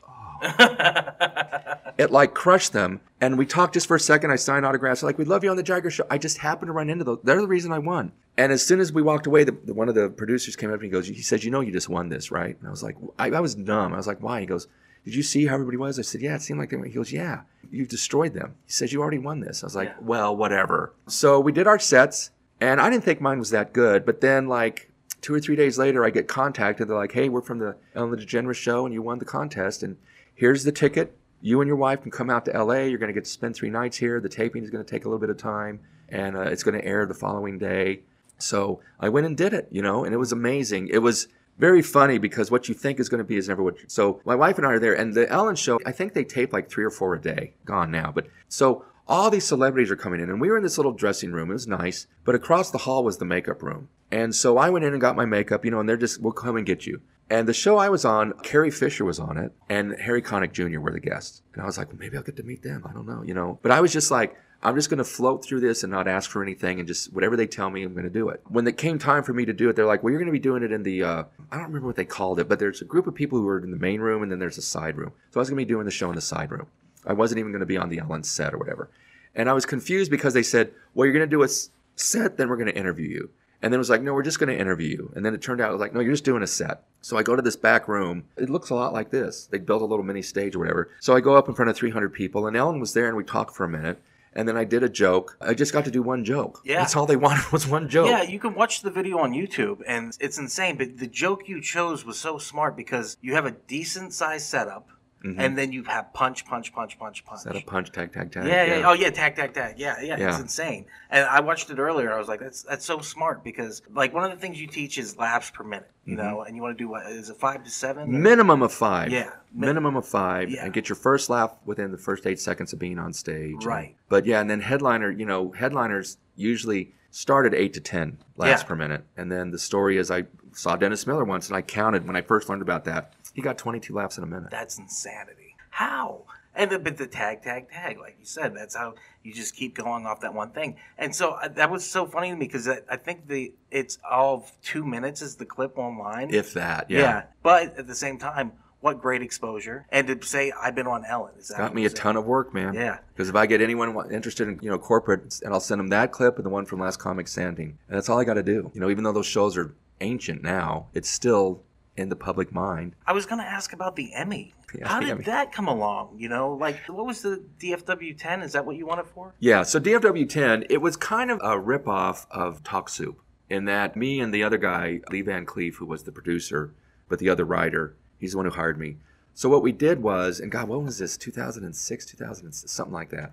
[1.98, 3.00] it like crushed them.
[3.20, 4.30] And we talked just for a second.
[4.30, 5.02] I signed autographs.
[5.02, 6.06] Like, we love you on the Jagger show.
[6.10, 7.18] I just happened to run into those.
[7.22, 8.12] They're the reason I won.
[8.38, 10.76] And as soon as we walked away, the, the- one of the producers came up
[10.76, 12.56] and he goes, he says, you know, you just won this, right?
[12.58, 13.92] And I was like, I, I was numb.
[13.92, 14.40] I was like, why?
[14.40, 14.66] He goes,
[15.04, 15.98] did you see how everybody was?
[15.98, 16.84] I said, yeah, it seemed like they were.
[16.86, 18.54] He goes, yeah, you've destroyed them.
[18.66, 19.62] He says, you already won this.
[19.62, 19.94] I was like, Yeah.
[20.00, 20.94] well, whatever.
[21.06, 22.30] So we did our sets
[22.60, 24.06] and I didn't think mine was that good.
[24.06, 26.88] But then like two or three days later, I get contacted.
[26.88, 29.82] They're like, hey, we're from the Ellen DeGeneres show and you won the contest.
[29.82, 29.96] And
[30.40, 31.14] here's the ticket.
[31.42, 32.84] You and your wife can come out to LA.
[32.84, 34.20] You're going to get to spend three nights here.
[34.20, 36.80] The taping is going to take a little bit of time and uh, it's going
[36.80, 38.00] to air the following day.
[38.38, 40.88] So I went and did it, you know, and it was amazing.
[40.88, 41.28] It was
[41.58, 43.76] very funny because what you think is going to be is never what.
[43.88, 45.78] So my wife and I are there, and the Ellen show.
[45.84, 47.52] I think they tape like three or four a day.
[47.66, 50.78] Gone now, but so all these celebrities are coming in, and we were in this
[50.78, 51.50] little dressing room.
[51.50, 53.90] It was nice, but across the hall was the makeup room.
[54.10, 56.32] And so I went in and got my makeup, you know, and they're just, we'll
[56.32, 57.02] come and get you.
[57.30, 60.80] And the show I was on, Carrie Fisher was on it, and Harry Connick Jr.
[60.80, 61.42] were the guests.
[61.54, 62.84] And I was like, well, maybe I'll get to meet them.
[62.84, 63.60] I don't know, you know.
[63.62, 66.28] But I was just like, I'm just going to float through this and not ask
[66.28, 68.42] for anything and just whatever they tell me, I'm going to do it.
[68.48, 70.32] When it came time for me to do it, they're like, well, you're going to
[70.32, 72.82] be doing it in the, uh, I don't remember what they called it, but there's
[72.82, 74.96] a group of people who are in the main room and then there's a side
[74.96, 75.12] room.
[75.30, 76.66] So I was going to be doing the show in the side room.
[77.06, 78.90] I wasn't even going to be on the Ellen set or whatever.
[79.34, 81.48] And I was confused because they said, well, you're going to do a
[81.96, 83.30] set, then we're going to interview you.
[83.62, 85.12] And then it was like, no, we're just going to interview you.
[85.14, 86.82] And then it turned out it was like, no, you're just doing a set.
[87.02, 88.24] So I go to this back room.
[88.36, 89.46] It looks a lot like this.
[89.46, 90.90] They built a little mini stage or whatever.
[91.00, 93.24] So I go up in front of 300 people, and Ellen was there, and we
[93.24, 94.00] talked for a minute.
[94.32, 95.36] And then I did a joke.
[95.40, 96.60] I just got to do one joke.
[96.64, 96.78] Yeah.
[96.78, 98.08] That's all they wanted was one joke.
[98.08, 100.76] Yeah, you can watch the video on YouTube, and it's insane.
[100.76, 104.88] But the joke you chose was so smart because you have a decent sized setup,
[105.22, 107.40] and then you have punch, punch, punch, punch, punch.
[107.42, 108.46] Set a punch, tag, tag, tag.
[108.46, 109.10] Yeah, yeah, Oh, yeah.
[109.10, 109.78] Tag, tag, tag.
[109.78, 110.86] Yeah, yeah, It's insane.
[111.10, 112.12] And I watched it earlier.
[112.12, 114.96] I was like, that's that's so smart because like one of the things you teach
[114.98, 115.90] is laughs per minute.
[116.06, 116.26] You Mm-hmm.
[116.26, 118.04] know, and you want to do what is it five to seven?
[118.14, 119.10] or- Minimum of five.
[119.12, 119.30] Yeah.
[119.52, 120.50] Min- Minimum of five.
[120.50, 120.64] Yeah.
[120.64, 123.64] And get your first laugh within the first eight seconds of being on stage.
[123.64, 123.96] Right.
[124.08, 128.62] But yeah, and then headliner, you know, headliners usually start at eight to 10 laughs
[128.62, 128.68] Yeah.
[128.68, 129.04] per minute.
[129.16, 132.22] And then the story is I saw Dennis Miller once and I counted when I
[132.22, 133.12] first learned about that.
[133.34, 134.50] He got 22 laughs in a minute.
[134.50, 135.56] That's insanity.
[135.70, 136.24] How?
[136.54, 139.76] And the, but the tag, tag, tag, like you said, that's how you just keep
[139.76, 140.76] going off that one thing.
[140.98, 143.98] And so uh, that was so funny to me because I, I think the it's
[144.08, 146.34] all of two minutes is the clip online.
[146.34, 146.98] If that, yeah.
[146.98, 147.22] yeah.
[147.42, 149.86] But at the same time, what great exposure!
[149.90, 152.52] And to say I've been on Ellen is that Got me a ton of work,
[152.52, 152.74] man.
[152.74, 152.98] Yeah.
[153.12, 155.88] Because if I get anyone wa- interested in, you know, corporate, and I'll send them
[155.88, 157.78] that clip and the one from Last Comic Standing.
[157.88, 158.70] And that's all I got to do.
[158.74, 161.62] You know, even though those shows are ancient now, it's still
[161.96, 162.94] in the public mind.
[163.06, 164.54] I was going to ask about the Emmy.
[164.74, 165.24] Yeah, How the did Emmy.
[165.24, 166.16] that come along?
[166.18, 168.42] You know, like what was the DFW 10?
[168.42, 169.34] Is that what you wanted for?
[169.38, 173.20] Yeah, so DFW 10, it was kind of a ripoff of Talk Soup
[173.50, 176.72] in that me and the other guy, Lee Van Cleef, who was the producer,
[177.08, 178.96] but the other writer, he's the one who hired me.
[179.34, 183.32] So what we did was, and God, what was this, 2006, 2006, something like that.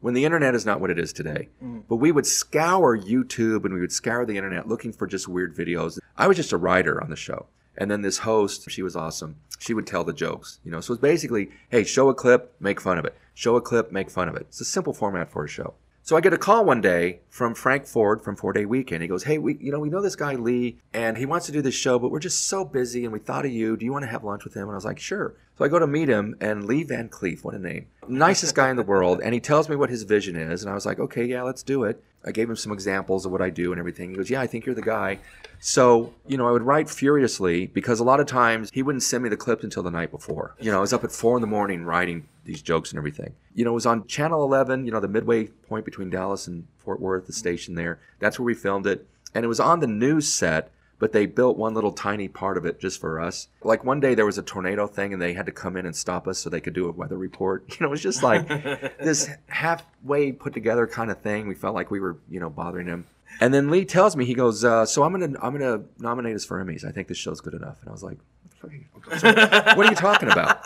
[0.00, 1.82] When the internet is not what it is today, mm.
[1.88, 5.56] but we would scour YouTube and we would scour the internet looking for just weird
[5.56, 5.98] videos.
[6.16, 7.46] I was just a writer on the show.
[7.78, 9.36] And then this host, she was awesome.
[9.58, 10.80] She would tell the jokes, you know.
[10.80, 13.16] So it's basically, hey, show a clip, make fun of it.
[13.34, 14.46] Show a clip, make fun of it.
[14.48, 15.74] It's a simple format for a show.
[16.06, 19.02] So I get a call one day from Frank Ford from Four Day Weekend.
[19.02, 21.52] He goes, "Hey, we, you know, we know this guy Lee, and he wants to
[21.52, 23.76] do this show, but we're just so busy, and we thought of you.
[23.76, 25.68] Do you want to have lunch with him?" And I was like, "Sure." So I
[25.68, 28.84] go to meet him, and Lee Van Cleef, what a name, nicest guy in the
[28.84, 31.42] world, and he tells me what his vision is, and I was like, "Okay, yeah,
[31.42, 34.10] let's do it." I gave him some examples of what I do and everything.
[34.10, 35.18] He goes, "Yeah, I think you're the guy."
[35.58, 39.24] So, you know, I would write furiously because a lot of times he wouldn't send
[39.24, 40.54] me the clips until the night before.
[40.60, 43.34] You know, I was up at four in the morning writing these jokes and everything.
[43.54, 46.66] You know, it was on Channel 11, you know, the midway point between Dallas and
[46.78, 47.98] Fort Worth, the station there.
[48.20, 49.06] That's where we filmed it.
[49.34, 52.64] And it was on the news set, but they built one little tiny part of
[52.64, 53.48] it just for us.
[53.62, 55.94] Like one day there was a tornado thing and they had to come in and
[55.94, 57.64] stop us so they could do a weather report.
[57.70, 58.48] You know, it was just like
[58.98, 61.48] this halfway put together kind of thing.
[61.48, 63.06] We felt like we were, you know, bothering him.
[63.40, 66.46] And then Lee tells me, he goes, uh, "So I'm gonna, I'm gonna nominate us
[66.46, 66.86] for Emmys.
[66.86, 68.16] I think this show's good enough." And I was like,
[68.62, 70.62] "What the fuck are you- "What are you talking about?"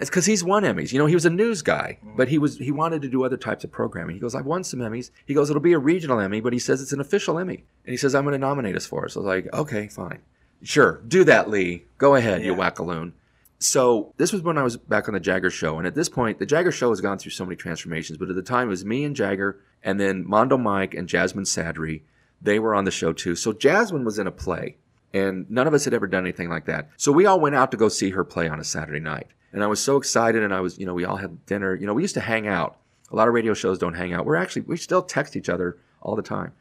[0.00, 0.92] It's because he's won Emmys.
[0.92, 2.16] You know, he was a news guy, mm-hmm.
[2.16, 4.16] but he was he wanted to do other types of programming.
[4.16, 6.58] He goes, "I've won some Emmys." He goes, "It'll be a regional Emmy," but he
[6.58, 9.10] says it's an official Emmy, and he says, "I'm going to nominate us for it."
[9.10, 10.20] So I was like, "Okay, fine,
[10.62, 11.84] sure, do that, Lee.
[11.98, 12.58] Go ahead, you Yeah.
[12.58, 13.12] wackaloon."
[13.58, 16.38] So this was when I was back on the Jagger show, and at this point,
[16.38, 18.16] the Jagger show has gone through so many transformations.
[18.16, 21.44] But at the time, it was me and Jagger, and then Mondo Mike and Jasmine
[21.44, 22.00] Sadry.
[22.40, 23.36] They were on the show too.
[23.36, 24.78] So Jasmine was in a play,
[25.12, 26.88] and none of us had ever done anything like that.
[26.96, 29.62] So we all went out to go see her play on a Saturday night, and
[29.64, 30.42] I was so excited.
[30.42, 31.74] And I was, you know, we all had dinner.
[31.74, 32.76] You know, we used to hang out.
[33.10, 34.24] A lot of radio shows don't hang out.
[34.24, 36.52] We're actually we still text each other all the time.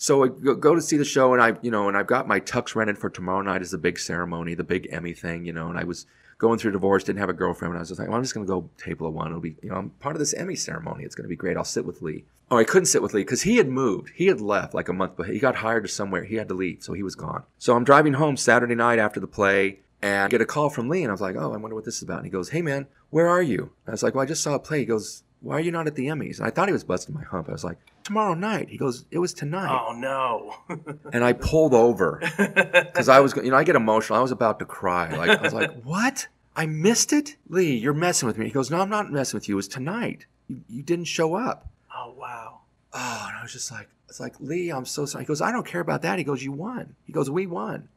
[0.00, 2.28] So I go, go to see the show, and I, you know, and I've got
[2.28, 5.52] my tux rented for tomorrow night as the big ceremony, the big Emmy thing, you
[5.52, 5.68] know.
[5.68, 6.06] And I was
[6.38, 8.32] going through divorce, didn't have a girlfriend, and I was just like, well, I'm just
[8.32, 9.26] going to go table of one.
[9.26, 11.02] It'll be, you know, I'm part of this Emmy ceremony.
[11.02, 11.56] It's going to be great.
[11.56, 12.24] I'll sit with Lee.
[12.50, 14.12] Oh, I couldn't sit with Lee because he had moved.
[14.14, 16.24] He had left like a month, but he got hired to somewhere.
[16.24, 17.42] He had to leave, so he was gone.
[17.58, 20.88] So I'm driving home Saturday night after the play, and I get a call from
[20.88, 22.18] Lee, and I was like, oh, I wonder what this is about.
[22.18, 23.62] And he goes, hey man, where are you?
[23.62, 24.80] And I was like, well, I just saw a play.
[24.80, 26.38] He goes, why are you not at the Emmys?
[26.38, 27.48] And I thought he was busting my hump.
[27.48, 28.68] I was like, tomorrow night.
[28.68, 29.70] He goes, it was tonight.
[29.70, 30.54] Oh no.
[31.12, 34.18] And I pulled over because I was, you know, I get emotional.
[34.18, 35.14] I was about to cry.
[35.14, 36.28] Like I was like, "What?
[36.56, 37.76] I missed it, Lee.
[37.76, 39.54] You're messing with me." He goes, "No, I'm not messing with you.
[39.54, 40.26] It was tonight.
[40.48, 42.60] You, you didn't show up." oh wow.
[42.92, 45.52] Oh, and I was just like, "It's like Lee, I'm so sorry." He goes, "I
[45.52, 47.88] don't care about that." He goes, "You won." He goes, "We won."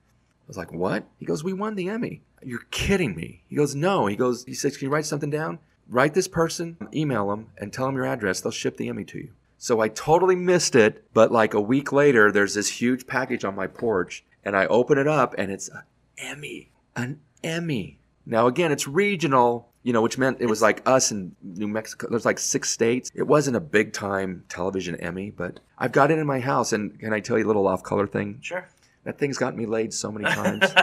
[0.51, 1.05] I was like, what?
[1.17, 2.23] He goes, we won the Emmy.
[2.43, 3.41] You're kidding me.
[3.47, 4.07] He goes, no.
[4.07, 5.59] He goes, he says, can you write something down?
[5.87, 8.41] Write this person, email them, and tell them your address.
[8.41, 9.29] They'll ship the Emmy to you.
[9.57, 11.05] So I totally missed it.
[11.13, 14.97] But like a week later, there's this huge package on my porch, and I open
[14.97, 15.83] it up, and it's an
[16.17, 16.71] Emmy.
[16.97, 17.99] An Emmy.
[18.25, 22.07] Now, again, it's regional, you know, which meant it was like us in New Mexico.
[22.09, 23.09] There's like six states.
[23.15, 26.73] It wasn't a big time television Emmy, but I've got it in my house.
[26.73, 28.39] And can I tell you a little off color thing?
[28.41, 28.67] Sure.
[29.03, 30.63] That thing's gotten me laid so many times.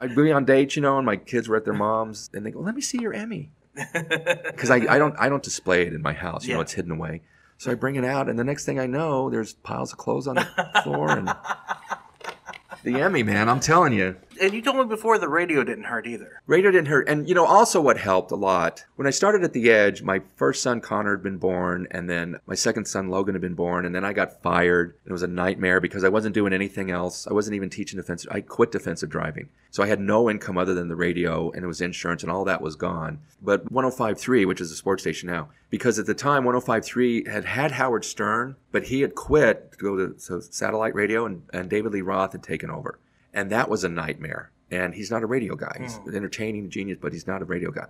[0.00, 2.50] I'd be on dates, you know, and my kids were at their mom's, and they
[2.50, 6.02] go, "Let me see your Emmy," because I, I don't I don't display it in
[6.02, 6.46] my house.
[6.46, 7.22] You know, it's hidden away.
[7.58, 10.26] So I bring it out, and the next thing I know, there's piles of clothes
[10.26, 11.28] on the floor, and
[12.84, 14.16] the Emmy, man, I'm telling you.
[14.40, 16.42] And you told me before the radio didn't hurt either.
[16.46, 17.08] Radio didn't hurt.
[17.08, 20.22] And, you know, also what helped a lot, when I started at the Edge, my
[20.36, 23.84] first son, Connor, had been born, and then my second son, Logan, had been born,
[23.84, 24.94] and then I got fired.
[25.04, 27.26] It was a nightmare because I wasn't doing anything else.
[27.26, 28.30] I wasn't even teaching defensive.
[28.32, 29.48] I quit defensive driving.
[29.70, 32.44] So I had no income other than the radio, and it was insurance, and all
[32.44, 33.20] that was gone.
[33.42, 37.72] But 105.3, which is a sports station now, because at the time, 105.3 had had
[37.72, 41.92] Howard Stern, but he had quit to go to so satellite radio, and, and David
[41.92, 42.98] Lee Roth had taken over.
[43.36, 44.50] And that was a nightmare.
[44.70, 45.76] And he's not a radio guy.
[45.80, 47.86] He's an entertaining genius, but he's not a radio guy.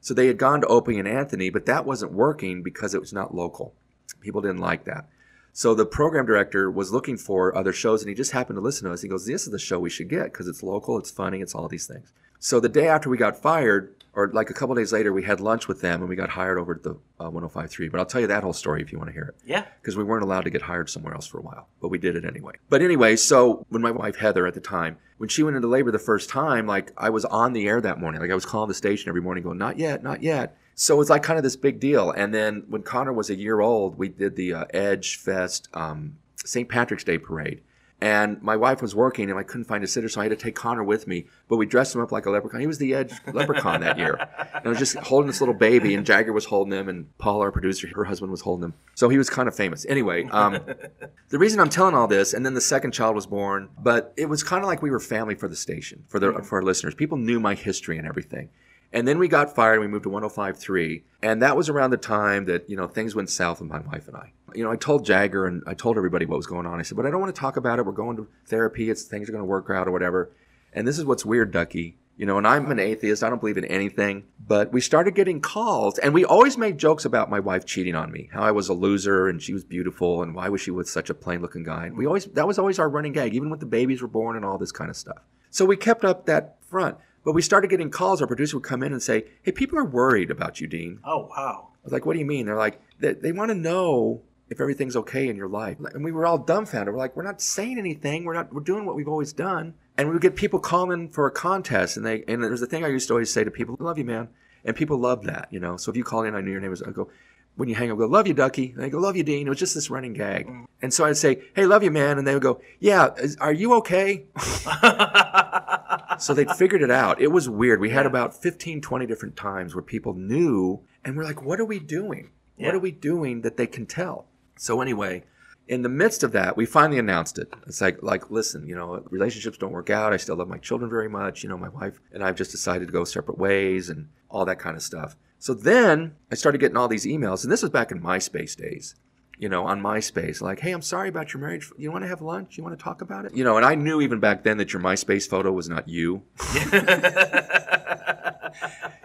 [0.00, 3.12] So they had gone to Opie and Anthony, but that wasn't working because it was
[3.12, 3.74] not local.
[4.20, 5.08] People didn't like that.
[5.52, 8.86] So the program director was looking for other shows, and he just happened to listen
[8.86, 9.02] to us.
[9.02, 11.54] He goes, "This is the show we should get because it's local, it's funny, it's
[11.54, 14.92] all these things." So the day after we got fired, or like a couple days
[14.92, 17.90] later, we had lunch with them, and we got hired over at the uh, 105.3.
[17.90, 19.64] But I'll tell you that whole story if you want to hear it Yeah.
[19.80, 22.16] because we weren't allowed to get hired somewhere else for a while, but we did
[22.16, 22.54] it anyway.
[22.68, 25.90] But anyway, so when my wife Heather at the time, when she went into labor
[25.90, 28.68] the first time, like I was on the air that morning, like I was calling
[28.68, 31.56] the station every morning, going, "Not yet, not yet." So it's like kind of this
[31.56, 32.12] big deal.
[32.12, 36.18] And then when Connor was a year old, we did the uh, Edge Fest um,
[36.44, 36.68] St.
[36.68, 37.62] Patrick's Day parade.
[38.00, 40.36] And my wife was working, and I couldn't find a sitter, so I had to
[40.36, 41.26] take Connor with me.
[41.48, 42.60] But we dressed him up like a leprechaun.
[42.60, 44.14] He was the Edge leprechaun that year.
[44.54, 47.40] And I was just holding this little baby, and Jagger was holding him, and Paul,
[47.40, 48.74] our producer, her husband, was holding him.
[48.94, 49.84] So he was kind of famous.
[49.88, 50.60] Anyway, um,
[51.30, 54.26] the reason I'm telling all this, and then the second child was born, but it
[54.26, 56.94] was kind of like we were family for the station, for the for our listeners.
[56.94, 58.50] People knew my history and everything.
[58.92, 61.02] And then we got fired and we moved to 105.3.
[61.22, 64.08] And that was around the time that, you know, things went south with my wife
[64.08, 64.32] and I.
[64.54, 66.78] You know, I told Jagger and I told everybody what was going on.
[66.78, 67.84] I said, but I don't want to talk about it.
[67.84, 68.88] We're going to therapy.
[68.88, 70.30] It's things are going to work out or whatever.
[70.72, 71.98] And this is what's weird, Ducky.
[72.16, 73.22] You know, and I'm an atheist.
[73.22, 74.24] I don't believe in anything.
[74.44, 78.10] But we started getting calls and we always made jokes about my wife cheating on
[78.10, 80.88] me, how I was a loser and she was beautiful and why was she with
[80.88, 81.86] such a plain looking guy.
[81.86, 84.34] And we always, that was always our running gag, even when the babies were born
[84.34, 85.18] and all this kind of stuff.
[85.50, 86.96] So we kept up that front.
[87.28, 88.22] But we started getting calls.
[88.22, 90.98] Our producer would come in and say, Hey, people are worried about you, Dean.
[91.04, 91.68] Oh wow.
[91.74, 92.46] I was like, What do you mean?
[92.46, 95.76] They're like, They, they want to know if everything's okay in your life.
[95.92, 96.94] And we were all dumbfounded.
[96.94, 98.24] We're like, We're not saying anything.
[98.24, 99.74] We're not, we're doing what we've always done.
[99.98, 101.98] And we would get people calling for a contest.
[101.98, 103.98] And they, and there's a thing I used to always say to people, I love
[103.98, 104.28] you, man.
[104.64, 105.76] And people love that, you know.
[105.76, 107.10] So if you call in, I knew your name was, I go,
[107.56, 108.70] when you hang up, I go, love you, Ducky.
[108.70, 109.46] And they go, love you, Dean.
[109.46, 110.46] It was just this running gag.
[110.46, 110.64] Mm.
[110.80, 112.16] And so I'd say, hey, love you, man.
[112.16, 114.24] And they would go, yeah, is, are you okay?
[116.18, 117.20] so they'd figured it out.
[117.20, 117.80] It was weird.
[117.80, 121.64] We had about 15, 20 different times where people knew, and we're like, what are
[121.64, 122.30] we doing?
[122.56, 122.66] Yeah.
[122.66, 124.26] What are we doing that they can tell?
[124.56, 125.24] So anyway,
[125.68, 127.52] in the midst of that, we finally announced it.
[127.66, 130.12] It's like, like, listen, you know, relationships don't work out.
[130.12, 131.42] I still love my children very much.
[131.42, 134.58] You know, my wife and I've just decided to go separate ways and all that
[134.58, 135.16] kind of stuff.
[135.38, 138.96] So then I started getting all these emails, and this was back in MySpace days.
[139.38, 141.70] You know, on MySpace, like, hey, I'm sorry about your marriage.
[141.76, 142.56] You want to have lunch?
[142.58, 143.36] You want to talk about it?
[143.36, 146.22] You know, and I knew even back then that your MySpace photo was not you.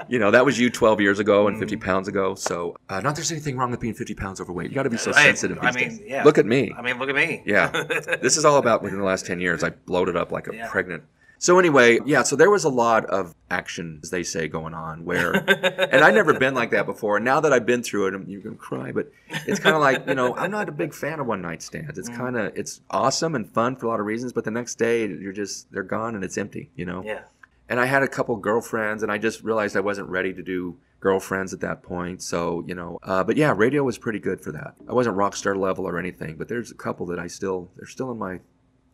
[0.10, 2.36] you know, that was you 12 years ago and 50 pounds ago.
[2.36, 4.70] So, uh, not there's anything wrong with being 50 pounds overweight.
[4.70, 6.02] You got to be so I- sensitive I mean, days.
[6.06, 6.24] yeah.
[6.24, 6.74] Look at me.
[6.76, 7.44] I mean, look at me.
[7.46, 7.70] Yeah.
[8.22, 9.64] this is all about within the last 10 years.
[9.64, 10.68] I bloated up like a Yeah.
[10.70, 11.04] pregnant.
[11.44, 15.04] So anyway, yeah, so there was a lot of action, as they say, going on
[15.04, 15.34] where,
[15.92, 17.18] and I'd never been like that before.
[17.18, 19.12] And now that I've been through it, I'm, you're going to cry, but
[19.46, 22.00] it's kind of like, you know, I'm not a big fan of one night stands.
[22.00, 24.76] It's kind of, it's awesome and fun for a lot of reasons, but the next
[24.76, 27.04] day you're just, they're gone and it's empty, you know?
[27.04, 27.24] Yeah.
[27.68, 30.78] And I had a couple girlfriends and I just realized I wasn't ready to do
[31.02, 32.22] girlfriends at that point.
[32.22, 34.76] So, you know, uh, but yeah, radio was pretty good for that.
[34.88, 37.86] I wasn't rock star level or anything, but there's a couple that I still, they're
[37.86, 38.40] still in my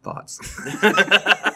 [0.01, 0.39] thoughts.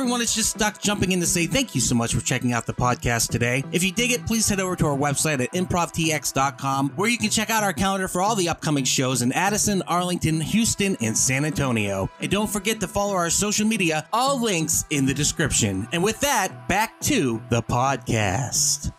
[0.00, 2.64] Everyone, it's just stuck jumping in to say thank you so much for checking out
[2.64, 3.62] the podcast today.
[3.70, 7.28] If you dig it, please head over to our website at improvtx.com where you can
[7.28, 11.44] check out our calendar for all the upcoming shows in Addison, Arlington, Houston, and San
[11.44, 12.08] Antonio.
[12.18, 15.86] And don't forget to follow our social media, all links in the description.
[15.92, 18.94] And with that, back to the podcast.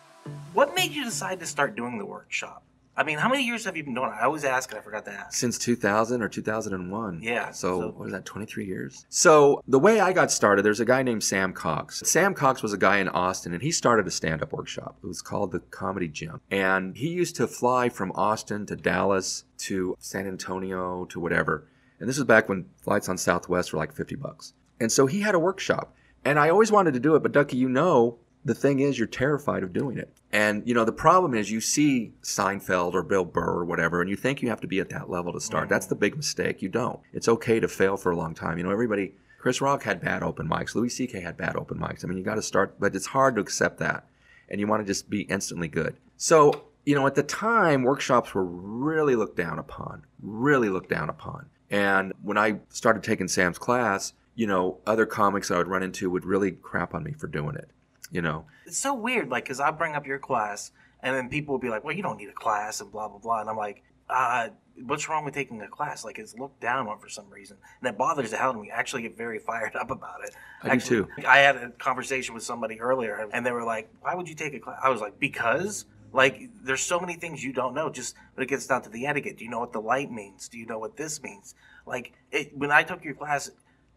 [0.54, 2.61] What made you decide to start doing the workshop?
[2.94, 4.14] I mean, how many years have you been doing it?
[4.20, 5.32] I always ask, and I forgot to ask.
[5.38, 7.20] Since 2000 or 2001.
[7.22, 9.06] Yeah, So, so- what is that, 23 years?
[9.08, 12.02] So, the way I got started, there's a guy named Sam Cox.
[12.04, 14.98] Sam Cox was a guy in Austin, and he started a stand up workshop.
[15.02, 16.40] It was called the Comedy Gym.
[16.50, 21.66] And he used to fly from Austin to Dallas to San Antonio to whatever.
[21.98, 24.52] And this was back when flights on Southwest were like 50 bucks.
[24.80, 25.94] And so he had a workshop.
[26.24, 29.06] And I always wanted to do it, but Ducky, you know, the thing is you're
[29.06, 30.12] terrified of doing it.
[30.32, 34.08] And you know, the problem is you see Seinfeld or Bill Burr or whatever, and
[34.08, 35.68] you think you have to be at that level to start.
[35.68, 36.62] That's the big mistake.
[36.62, 37.00] You don't.
[37.12, 38.58] It's okay to fail for a long time.
[38.58, 41.20] You know, everybody Chris Rock had bad open mics, Louis C.K.
[41.20, 42.04] had bad open mics.
[42.04, 44.06] I mean, you gotta start but it's hard to accept that.
[44.48, 45.96] And you want to just be instantly good.
[46.16, 50.04] So, you know, at the time, workshops were really looked down upon.
[50.20, 51.46] Really looked down upon.
[51.70, 56.10] And when I started taking Sam's class, you know, other comics I would run into
[56.10, 57.70] would really crap on me for doing it.
[58.12, 60.70] You know, It's so weird, like, because I bring up your class,
[61.02, 63.18] and then people will be like, well, you don't need a class, and blah, blah,
[63.18, 63.40] blah.
[63.40, 64.50] And I'm like, uh,
[64.84, 66.04] what's wrong with taking a class?
[66.04, 67.56] Like, it's looked down on for some reason.
[67.80, 68.70] And that bothers the hell out of me.
[68.70, 70.36] I actually get very fired up about it.
[70.62, 71.08] I do too.
[71.26, 74.52] I had a conversation with somebody earlier, and they were like, why would you take
[74.52, 74.78] a class?
[74.82, 75.86] I was like, because.
[76.14, 77.88] Like, there's so many things you don't know.
[77.88, 80.46] Just when it gets down to the etiquette, do you know what the light means?
[80.46, 81.54] Do you know what this means?
[81.86, 83.50] Like, it, when I took your class,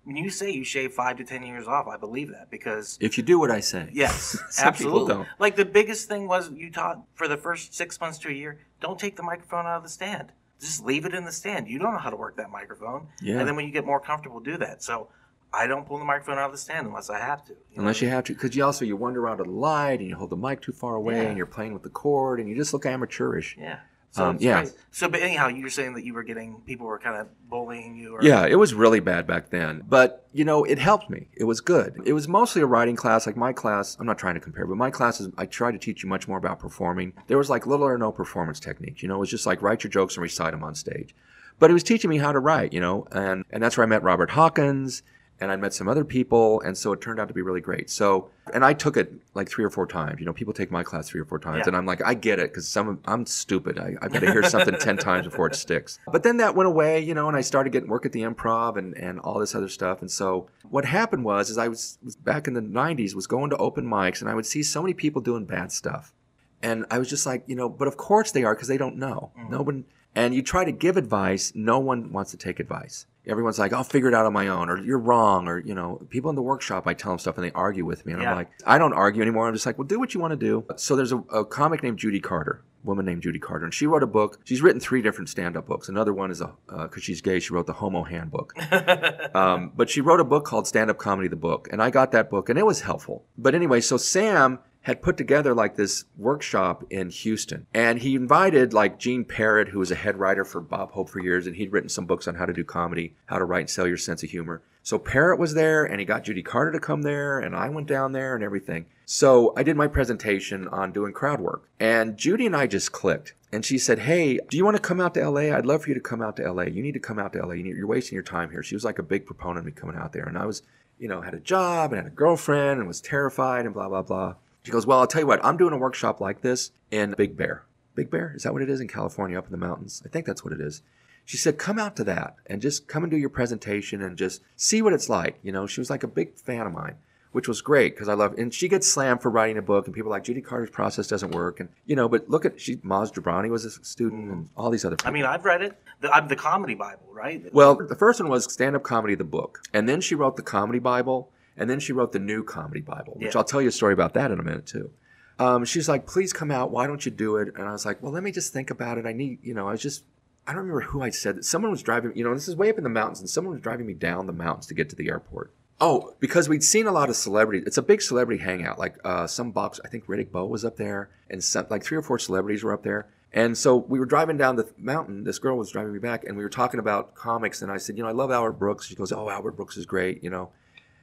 [0.05, 3.17] when you say you shave five to ten years off, I believe that because if
[3.17, 3.89] you do what I say.
[3.91, 5.25] Yes, absolutely.
[5.39, 8.59] Like the biggest thing was you taught for the first six months to a year.
[8.81, 10.31] Don't take the microphone out of the stand.
[10.61, 11.67] Just leave it in the stand.
[11.67, 13.07] You don't know how to work that microphone.
[13.21, 13.39] Yeah.
[13.39, 14.81] And then when you get more comfortable, do that.
[14.81, 15.09] So
[15.53, 17.51] I don't pull the microphone out of the stand unless I have to.
[17.53, 17.81] you know?
[17.81, 20.29] Unless you have to, because you also you wander around the light and you hold
[20.29, 21.21] the mic too far away Yeah.
[21.29, 23.57] and you're playing with the cord and you just look amateurish.
[23.59, 23.79] Yeah.
[24.16, 24.61] So Um, yeah.
[24.61, 24.74] great.
[24.91, 27.97] So, but anyhow, you were saying that you were getting people were kind of bullying
[27.97, 28.16] you.
[28.16, 29.84] Or, Yeah, it was really bad back then.
[29.89, 31.28] But, you know, it helped me.
[31.36, 32.01] It was good.
[32.05, 33.28] It was mostly a writing class.
[33.28, 36.01] Like my class, I'm not trying to compare, but my classes, I tried to teach
[36.01, 37.11] you much more about performing.
[37.28, 39.01] There was like little or no performance technique.
[39.01, 41.13] You know, it was just like write your jokes and recite them on stage.
[41.59, 43.88] But it was teaching me how to write, you know, and, and that's where I
[43.88, 45.03] met Robert Hawkins
[45.41, 46.61] and I met some other people.
[46.61, 47.89] And so it turned out to be really great.
[47.89, 50.19] So, and I took it like three or four times.
[50.19, 51.69] You know, people take my class three or four times Yeah.
[51.69, 53.77] and I'm like, I get it because some, I'm stupid.
[53.77, 55.99] I, I've got to hear something 10 times before it sticks.
[56.11, 58.77] But then that went away, you know, and I started getting work at the improv
[58.77, 59.99] and, and all this other stuff.
[60.01, 63.49] And so what happened was, is I was, was back in the 90s, was going
[63.49, 66.13] to open mics and I would see so many people doing bad stuff.
[66.61, 68.95] And I was just like, you know, but of course they are because they don't
[68.97, 69.31] know.
[69.38, 69.51] Mm-hmm.
[69.51, 69.86] No one,
[70.16, 73.05] and you try to give advice, no one wants to take advice.
[73.28, 75.99] Everyone's like, I'll figure it out on my own, or you're wrong, or, you know,
[76.09, 78.13] people in the workshop, I tell them stuff and they argue with me.
[78.13, 78.30] And Yeah.
[78.32, 79.47] I'm like, I don't argue anymore.
[79.47, 80.63] I'm just like, well, do what you want to do.
[80.76, 84.03] So there's a, a comic named Judy Carter, woman named Judy Carter, and she wrote
[84.03, 84.39] a book.
[84.43, 85.89] She's written three different stand up books.
[85.89, 88.53] Another one is a, because she's gay, she wrote the Homo Handbook.
[89.36, 92.11] Um, but she wrote a book called Stand Up Comedy, the book, and I got
[92.13, 93.26] that book, and it was helpful.
[93.38, 98.71] But anyway, so Sam had put together like this workshop in Houston, and he invited
[98.71, 101.71] like Gene Perret, who was a head writer for Bob Hope for years, and he'd
[101.71, 104.21] written some books on how to do comedy, how to write and sell your sense
[104.21, 104.61] of humor.
[104.83, 107.88] So Perret was there, and he got Judy Carter to come there, and I went
[107.88, 108.86] down there and everything.
[109.05, 113.33] So I did my presentation on doing crowd work, and Judy and I just clicked.
[113.51, 115.55] And she said, Hey, do you want to come out to LA?
[115.55, 116.63] I'd love for you to come out to LA.
[116.63, 117.53] You need to come out to LA.
[117.53, 118.61] You're wasting your time here.
[118.61, 120.25] She was like a big proponent of me coming out there.
[120.25, 120.61] And I was,
[120.99, 124.03] you know, had a job and had a girlfriend and was terrified and blah, blah,
[124.03, 124.36] blah.
[124.66, 127.38] She goes, Well, I'll tell you what, I'm doing a workshop like this in Big
[127.38, 127.63] Bear.
[127.95, 128.34] Big Bear?
[128.36, 130.01] Is that what it is in California up in the mountains?
[130.05, 130.82] I think that's what it is.
[131.24, 134.41] She said, Come out to that and just come and do your presentation and just
[134.55, 135.39] see what it's like.
[135.41, 136.95] You know, she was like a big fan of mine
[137.36, 138.36] which was great because I love.
[138.38, 141.05] And she gets slammed for writing a book, and people are like Judy Carter's process
[141.05, 142.07] doesn't work, and you know.
[142.07, 144.59] But look at she Maz Jobrani was a student, and mm-hmm.
[144.59, 144.95] all these other.
[144.95, 145.09] People.
[145.09, 145.78] I mean, I've read it.
[145.99, 147.53] The, I'm the comedy Bible, right?
[147.53, 150.43] well, the first one was stand up comedy, the book, and then she wrote the
[150.43, 153.39] comedy Bible, and then she wrote the new comedy Bible, which Yeah.
[153.39, 154.91] I'll tell you a story about that in a minute too.
[155.37, 156.71] Um, she's like, please come out.
[156.71, 157.49] Why don't you do it?
[157.55, 159.05] And I was like, well, let me just think about it.
[159.05, 160.03] I need, you know, I was just.
[160.47, 161.43] I don't remember who I said that.
[161.43, 163.63] Someone was driving, you know, this is way up in the mountains, and someone was
[163.63, 165.51] driving me down the mountains to get to the airport.
[165.81, 167.63] Oh, because we'd seen a lot of celebrities.
[167.65, 168.77] It's a big celebrity hangout.
[168.77, 171.97] Like uh, some box, I think Riddick Bowe was up there, and some, like three
[171.97, 173.07] or four celebrities were up there.
[173.33, 175.23] And so we were driving down the mountain.
[175.25, 177.61] This girl was driving me back, and we were talking about comics.
[177.61, 178.85] And I said, you know, I love Albert Brooks.
[178.85, 180.51] She goes, oh, Albert Brooks is great, you know.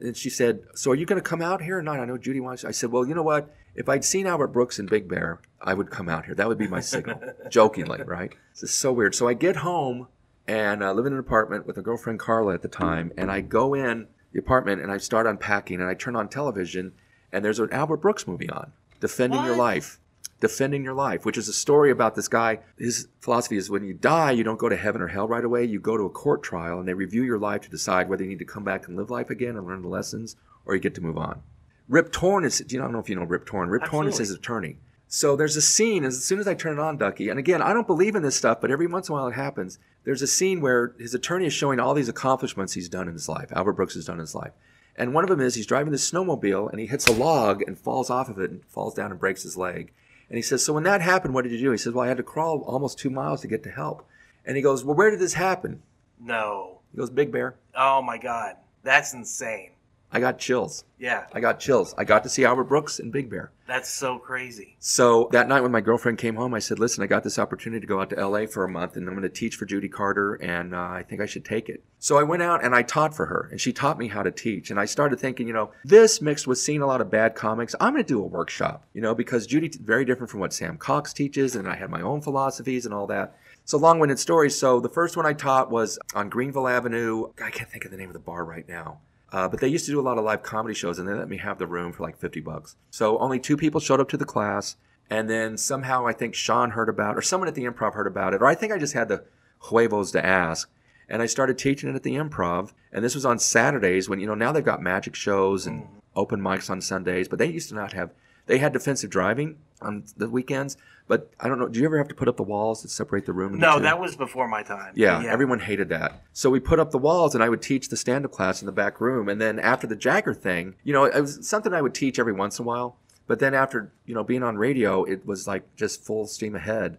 [0.03, 2.00] And she said, so are you going to come out here or not?
[2.00, 2.64] I know Judy wants.
[2.64, 3.55] I said, well, you know what?
[3.74, 6.34] If I'd seen Albert Brooks in Big Bear, I would come out here.
[6.34, 8.34] That would be my signal, jokingly, right?
[8.53, 9.14] This is so weird.
[9.14, 10.09] So I get home
[10.46, 13.40] and uh, live in an apartment with a girlfriend Carla at the time, and I
[13.40, 16.92] go in the apartment and I start unpacking and I turn on television,
[17.32, 20.00] and there's an Albert Brooks movie on, Defending Your Life.
[20.43, 22.59] Defending Your Life, which is a story about this guy.
[22.76, 25.64] His philosophy is when you die, you don't go to heaven or hell right away.
[25.64, 28.28] You go to a court trial and they review your life to decide whether you
[28.28, 30.34] need to come back and live life again and learn the lessons
[30.66, 31.43] or you get to move on.
[31.88, 33.68] Rip Torn is, you know, I don't know if you know Rip Torn.
[33.68, 34.78] Rip Torn is his attorney.
[35.07, 37.72] So there's a scene as soon as I turn it on, Ducky, and again, I
[37.72, 39.78] don't believe in this stuff, but every once in a while it happens.
[40.03, 43.28] There's a scene where his attorney is showing all these accomplishments he's done in his
[43.28, 43.53] life.
[43.53, 44.53] Albert Brooks has done in his life.
[44.97, 47.78] And one of them is he's driving this snowmobile and he hits a log and
[47.78, 49.93] falls off of it and falls down and breaks his leg.
[50.33, 51.72] And he says, So when that happened, what did you do?
[51.72, 54.09] He says, Well, I had to crawl almost two miles to get to help.
[54.47, 55.83] And he goes, Well, where did this happen?
[56.18, 56.78] No.
[56.91, 57.57] He goes, Big Bear.
[57.76, 58.57] Oh my God.
[58.83, 59.72] That's insane.
[60.13, 60.85] I got chills.
[60.99, 61.25] Yeah.
[61.33, 61.95] I got chills.
[61.97, 63.51] I got to see Albert Brooks and Big Bear.
[63.67, 64.77] That's so crazy.
[64.79, 67.81] So that night when my girlfriend came home, I said, "Listen, I got this opportunity
[67.81, 69.89] to go out to LA for a month, and I'm going to teach for Judy
[69.89, 72.83] Carter, and uh, I think I should take it." So I went out and I
[72.83, 74.71] taught for her, and she taught me how to teach.
[74.71, 77.75] And I started thinking, you know, this mixed with seeing a lot of bad comics,
[77.81, 80.77] I'm going to do a workshop, you know, because Judy's very different from what Sam
[80.77, 83.37] Cox teaches, and I had my own philosophies and all that.
[83.65, 84.51] So long-winded story.
[84.51, 87.33] So the first one I taught was on Greenville Avenue.
[87.43, 88.99] I can't think of the name of the bar right now.
[89.33, 91.28] Uh, but they used to do a lot of live comedy shows, and they let
[91.28, 92.76] me have the room for like 50 bucks.
[92.91, 94.76] So only two people showed up to the class,
[95.09, 98.35] and then somehow I think Sean heard about, or someone at the improv heard about
[98.35, 99.24] it, or I think I just had the
[99.70, 100.70] huevos to ask.
[101.09, 104.26] And I started teaching it at the improv, and this was on Saturdays when you
[104.26, 107.74] know now they've got magic shows and open mics on Sundays, but they used to
[107.74, 108.11] not have.
[108.47, 110.76] They had defensive driving on the weekends,
[111.13, 111.69] but I don't know.
[111.69, 113.59] Do you ever have to put up the walls that separate the room?
[113.59, 113.83] No, two?
[113.83, 114.95] that was before my time.
[114.95, 116.23] Yeah, everyone hated that.
[116.33, 118.73] So we put up the walls, and I would teach the stand-up class in the
[118.73, 119.29] back room.
[119.29, 122.33] And then after the Jagger thing, you know, it was something I would teach every
[122.33, 122.97] once in a while.
[123.27, 126.97] But then after you know being on radio, it was like just full steam ahead.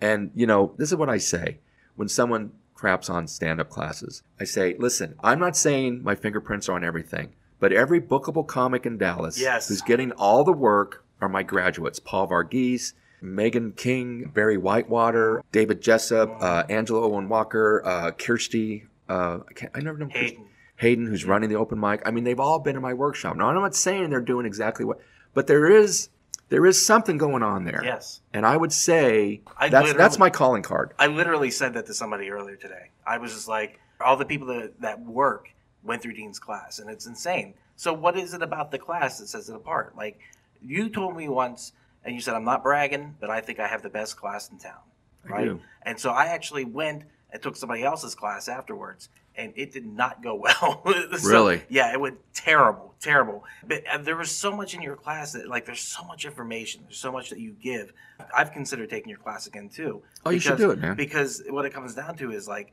[0.00, 1.58] And you know, this is what I say
[1.96, 4.22] when someone craps on stand-up classes.
[4.38, 8.86] I say, listen, I'm not saying my fingerprints are on everything, but every bookable comic
[8.86, 9.66] in Dallas Yes.
[9.66, 11.98] who's getting all the work are my graduates.
[11.98, 12.92] Paul Varghese,
[13.34, 18.84] Megan King, Barry Whitewater, David Jessup, uh, Angela Owen Walker, uh, Kirsty.
[19.08, 20.46] Uh, I, I never know Hayden.
[20.76, 22.02] Hayden, who's running the open mic.
[22.04, 23.36] I mean, they've all been in my workshop.
[23.36, 25.00] Now, I'm not saying they're doing exactly what,
[25.34, 26.10] but there is
[26.48, 27.82] there is something going on there.
[27.84, 28.20] Yes.
[28.32, 30.92] And I would say I that's that's my calling card.
[30.98, 32.90] I literally said that to somebody earlier today.
[33.06, 35.48] I was just like, all the people that, that work
[35.82, 37.54] went through Dean's class, and it's insane.
[37.76, 39.96] So, what is it about the class that sets it apart?
[39.96, 40.18] Like,
[40.62, 41.72] you told me once,
[42.06, 44.58] and you said, I'm not bragging, but I think I have the best class in
[44.58, 44.78] town.
[45.26, 45.44] I Right?
[45.44, 45.60] do.
[45.82, 47.02] And so, I actually went
[47.32, 50.82] and took somebody else's class afterwards, and it did not go well.
[51.18, 51.62] So, Really?
[51.68, 53.44] yeah, it went terrible, terrible.
[53.66, 56.82] But uh, there was so much in your class that, like, there's so much information,
[56.84, 57.92] there's so much that you give.
[58.34, 60.02] I've considered taking your class again, too.
[60.24, 60.94] Oh, you should do it, man.
[60.96, 62.72] Because what it comes down to is like,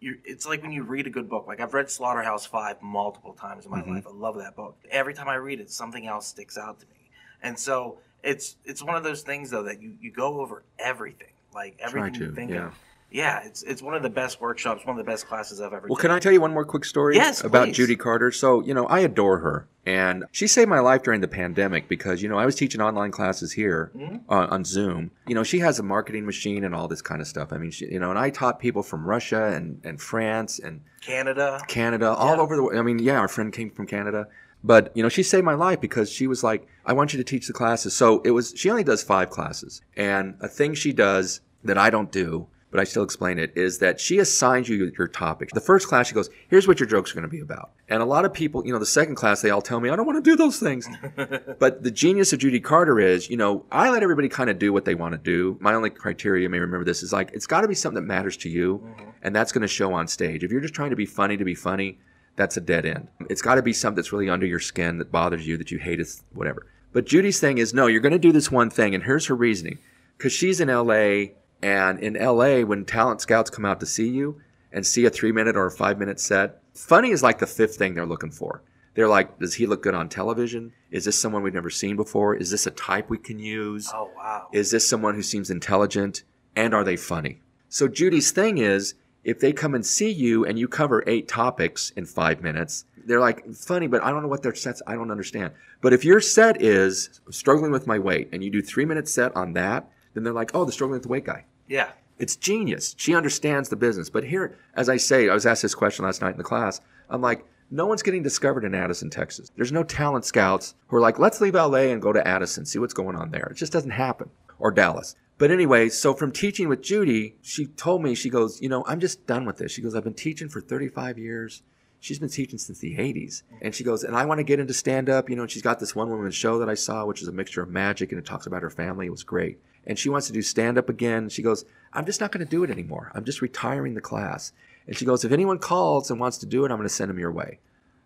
[0.00, 1.46] you it's like when you read a good book.
[1.46, 3.90] Like I've read Slaughterhouse Five multiple times in my Mm-hmm.
[3.96, 4.06] life.
[4.08, 4.78] I love that book.
[4.90, 7.10] Every time I read it, something else sticks out to me.
[7.42, 11.32] And so it's it's one of those things though that you you go over everything,
[11.54, 12.66] like everything you think yeah.
[12.68, 12.74] of.
[13.12, 15.88] Yeah, it's it's one of the best workshops, one of the best classes I've ever.
[15.88, 17.76] Well, can I tell you one more quick story Yes, about please.
[17.76, 18.30] Judy Carter?
[18.30, 19.66] So, you know, I adore her.
[19.84, 23.10] And she saved my life during the pandemic because, you know, I was teaching online
[23.10, 24.30] classes here Mm-hmm.
[24.30, 25.10] uh, on Zoom.
[25.26, 27.52] You know, she has a marketing machine and all this kind of stuff.
[27.52, 30.82] I mean, she, you know, and I taught people from Russia and, and France and
[31.00, 31.60] Canada.
[31.66, 32.42] Canada, all Yeah.
[32.42, 32.78] over the world.
[32.78, 34.28] I mean, yeah, our friend came from Canada.
[34.62, 37.24] But, you know, she saved my life because she was like, I want you to
[37.24, 37.94] teach the classes.
[37.94, 39.80] So it was, she only does five classes.
[39.96, 43.78] And a thing she does that I don't do, but I still explain it, is
[43.78, 45.50] that she assigns you your topic.
[45.50, 47.70] The first class, she goes, here's what your jokes are going to be about.
[47.88, 49.96] And a lot of people, you know, the second class, they all tell me, I
[49.96, 50.88] don't want to do those things.
[51.58, 54.72] but the genius of Judy Carter is, you know, I let everybody kind of do
[54.72, 55.58] what they want to do.
[55.60, 58.06] My only criteria, you may remember this, is like, it's got to be something that
[58.06, 58.78] matters to you.
[58.78, 59.10] Mm-hmm.
[59.22, 60.44] And that's going to show on stage.
[60.44, 61.98] If you're just trying to be funny to be funny,
[62.36, 63.08] that's a dead end.
[63.28, 65.78] It's got to be something that's really under your skin that bothers you, that you
[65.78, 66.66] hate, is whatever.
[66.92, 68.94] But Judy's thing is, no, you're going to do this one thing.
[68.94, 69.78] And here's her reasoning.
[70.16, 74.40] Because she's in LA, and in LA, when talent scouts come out to see you
[74.72, 77.76] and see a three minute or a five minute set, funny is like the fifth
[77.76, 78.62] thing they're looking for.
[78.94, 80.72] They're like, does he look good on television?
[80.90, 82.34] Is this someone we've never seen before?
[82.34, 83.90] Is this a type we can use?
[83.94, 84.48] Oh wow.
[84.52, 86.24] Is this someone who seems intelligent?
[86.56, 87.40] And are they funny?
[87.68, 88.94] So Judy's thing is,
[89.24, 93.20] if they come and see you and you cover eight topics in five minutes, they're
[93.20, 95.52] like, funny, but I don't know what their sets, I don't understand.
[95.80, 99.34] But if your set is struggling with my weight and you do three minute set
[99.34, 101.44] on that, then they're like, oh, the struggling with the weight guy.
[101.68, 101.90] yeah.
[102.18, 102.94] It's genius.
[102.98, 104.10] She understands the business.
[104.10, 106.82] But here, as I say, I was asked this question last night in the class.
[107.08, 109.50] I'm like, no one's getting discovered in Addison, Texas.
[109.56, 112.78] There's no talent scouts who are like, let's leave LA and go to Addison, see
[112.78, 113.48] what's going on there.
[113.50, 114.28] It just doesn't happen.
[114.58, 115.16] Or Dallas.
[115.40, 119.00] But anyway, so from teaching with Judy, she told me, she goes, you know, I'm
[119.00, 119.72] just done with this.
[119.72, 121.62] She goes, I've been teaching for 35 years.
[121.98, 123.42] She's been teaching since the 80s.
[123.62, 125.30] And she goes, and I want to get into stand up.
[125.30, 127.62] You know, she's got this one woman show that I saw, which is a mixture
[127.62, 129.06] of magic and it talks about her family.
[129.06, 129.58] It was great.
[129.86, 131.30] And she wants to do stand up again.
[131.30, 131.64] She goes,
[131.94, 133.10] I'm just not going to do it anymore.
[133.14, 134.52] I'm just retiring the class.
[134.86, 137.08] And she goes, if anyone calls and wants to do it, I'm going to send
[137.08, 137.60] them your way.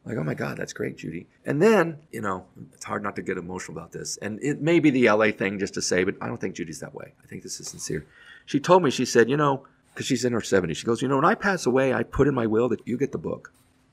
[0.05, 1.27] Like, oh my God, that's great, Judy.
[1.47, 2.45] And then, you know,
[2.75, 4.19] it's hard not to get emotional about this.
[4.19, 6.81] And it may be the LA thing just to say, but I don't think Judy's
[6.81, 7.15] that way.
[7.23, 8.05] I think this is sincere.
[8.45, 11.09] She told me, she said, you know, because she's in her 70s, she goes, you
[11.09, 13.53] know, when I pass away, I put in my will that you get the book.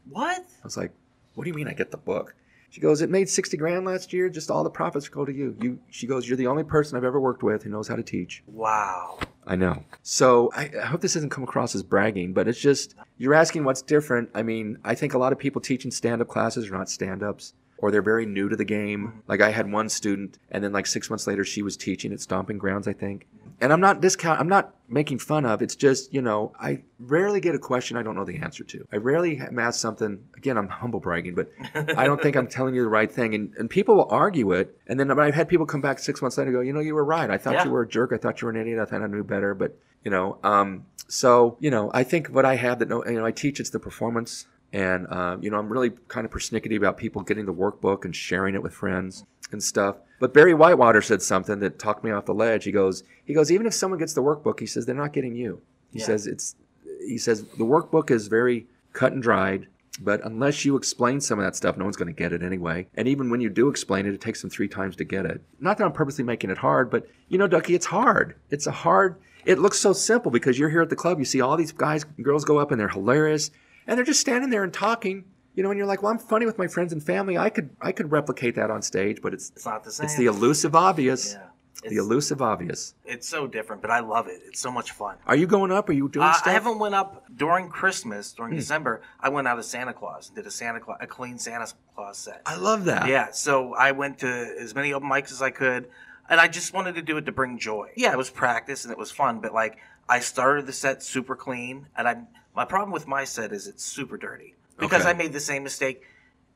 [0.09, 0.39] What?
[0.39, 0.91] I was like,
[1.36, 2.36] what do you mean I get the book?
[2.72, 4.30] She goes, it made 60 grand last year.
[4.30, 5.57] Just all the profits go to you.
[5.61, 8.03] You, she goes, you're the only person I've ever worked with who knows how to
[8.03, 8.43] teach.
[8.47, 9.19] Wow.
[9.45, 9.84] I know.
[10.03, 13.65] So I, I hope this doesn't come across as bragging, but it's just, you're asking
[13.65, 14.30] what's different.
[14.34, 17.24] I mean, I think a lot of people teaching stand up classes are not stand
[17.24, 19.22] ups or they're very new to the game.
[19.28, 22.22] Like I had one student and then like six months later she was teaching at
[22.22, 23.28] Stomping Grounds, I think.
[23.62, 25.62] And I'm not discount I'm not making fun of.
[25.62, 28.88] It's just, you know, I rarely get a question I don't know the answer to.
[28.91, 31.49] I rarely am asked something again, I'm humble bragging, but
[31.97, 33.36] I don't think I'm telling you the right thing.
[33.36, 34.76] And and people will argue it.
[34.88, 36.95] And then I've had people come back six months later and go, you know, you
[36.95, 37.30] were right.
[37.30, 37.66] I thought Yeah.
[37.66, 38.12] you were a jerk.
[38.14, 38.80] I thought you were an idiot.
[38.80, 39.53] I thought I knew better.
[39.53, 43.14] But you know, um, so you know, I think what I have that no, you
[43.20, 46.76] know, I teach it's the performance, and um, you know, I'm really kind of persnickety
[46.78, 49.97] about people getting the workbook and sharing it with friends and stuff.
[50.22, 52.63] But Barry Whitewater said something that talked me off the ledge.
[52.63, 55.36] He goes, he goes, even if someone gets the workbook, he says they're not getting
[55.36, 55.61] you.
[55.91, 56.05] He Yeah.
[56.05, 56.55] says it's,
[56.99, 59.65] he says the workbook is very cut and dried.
[59.99, 62.88] But unless you explain some of that stuff, no one's going to get it anyway.
[62.93, 65.41] And even when you do explain it, it takes them three times to get it.
[65.59, 68.36] Not that I'm purposely making it hard, but you know, Ducky, it's hard.
[68.51, 69.15] It's a hard.
[69.43, 71.17] It looks so simple because you're here at the club.
[71.17, 73.49] You see all these guys and girls go up and they're hilarious,
[73.88, 75.26] and they're just standing there and talking.
[75.56, 77.38] You know, and you're like, well, I'm funny with my friends and family.
[77.38, 80.06] I could, I could replicate that on stage, but it's, It's not the same.
[80.06, 81.34] it's the elusive obvious.
[81.34, 81.47] Yeah.
[81.89, 82.93] The elusive obvious.
[83.06, 84.39] it's so different, but I love it.
[84.45, 85.16] It's so much fun.
[85.26, 85.89] Are you going up?
[85.89, 86.47] Are you doing Uh, stuff?
[86.47, 88.38] I haven't went up during Christmas, Hmm.
[88.38, 89.02] during December.
[89.20, 92.20] I went out as Santa Claus and did a Santa Claus, a clean Santa Claus
[92.20, 92.43] set.
[92.45, 93.08] I love that.
[93.08, 94.28] Yeah, so I went to
[94.60, 95.89] as many open mics as I could,
[96.30, 97.89] and I just wanted to do it to bring joy.
[97.95, 99.78] Yeah, it was practice and it was fun, but like
[100.08, 102.18] I started the set super clean, and I
[102.56, 105.11] my problem with my set is it's super dirty because Okay.
[105.11, 106.03] I made the same mistake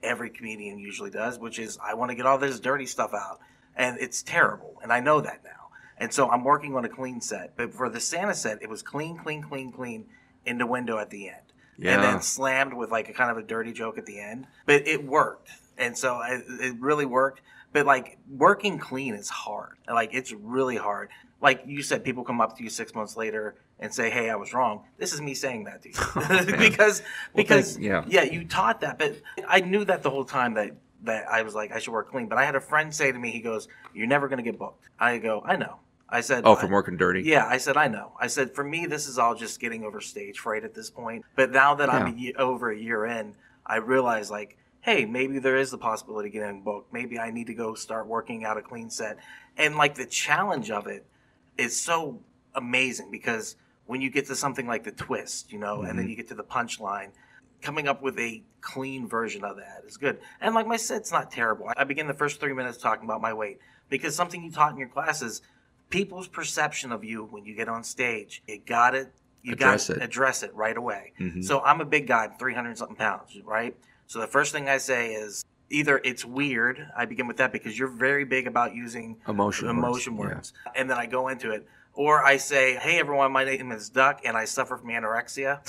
[0.04, 3.40] every comedian usually does, which is I want to get all this dirty stuff out,
[3.76, 5.52] and it's terrible, and I know that now.
[5.98, 8.82] And so I'm working on a clean set, but for the Santa set, it was
[8.84, 10.06] clean, clean, clean, clean,
[10.46, 11.96] in the window at the end Yeah.
[11.96, 14.46] and then slammed with like a kind of a dirty joke at the end.
[14.66, 17.42] But it worked, and so it, it really worked.
[17.74, 19.78] But like working clean is hard.
[19.90, 21.10] Like it's really hard.
[21.42, 24.36] Like you said, people come up to you six months later and say, "Hey, I
[24.36, 27.02] was wrong." This is me saying that to you oh, because
[27.36, 28.04] because thank- yeah.
[28.08, 28.98] yeah, you taught that.
[29.00, 29.16] But
[29.48, 30.72] I knew that the whole time that
[31.04, 32.28] that I was like I should work clean.
[32.28, 34.58] But I had a friend say to me, he goes, "You're never going to get
[34.58, 37.24] booked." I go, "I know." I said, Oh, from working dirty.
[37.24, 38.12] yeah, I said I know.
[38.22, 41.26] I said for me, this is all just getting over stage fright at this point.
[41.36, 43.34] But now that I'm a ye- over a year in,
[43.66, 46.94] I realize like, hey, maybe there is the possibility of getting booked.
[46.94, 49.18] Maybe I need to go start working out a clean set.
[49.58, 51.08] And like the challenge of it
[51.58, 52.20] is so
[52.54, 53.56] amazing because
[53.86, 56.36] when you get to something like the twist, you know, and then you get to
[56.36, 57.10] the punchline,
[57.62, 60.20] coming up with a clean version of that is good.
[60.42, 61.70] And like my set's not terrible.
[61.76, 63.60] I begin the first three minutes talking about my weight
[63.90, 65.42] because something you taught in your classes,
[65.90, 69.12] people's perception of you when you get on stage, you got it.
[69.44, 69.98] You Address got it.
[69.98, 70.06] Mm-hmm.
[70.06, 71.14] address it right away.
[71.42, 73.76] So I'm a big guy, 300 something pounds, right?
[74.08, 76.88] So the first thing I say is either it's weird.
[76.98, 80.20] I begin with that because you're very big about using Emotion words, emotion yeah.
[80.20, 81.68] words, and then I go into it.
[81.96, 85.62] Or I say, "Hey everyone, my name is Duck, and I suffer from anorexia."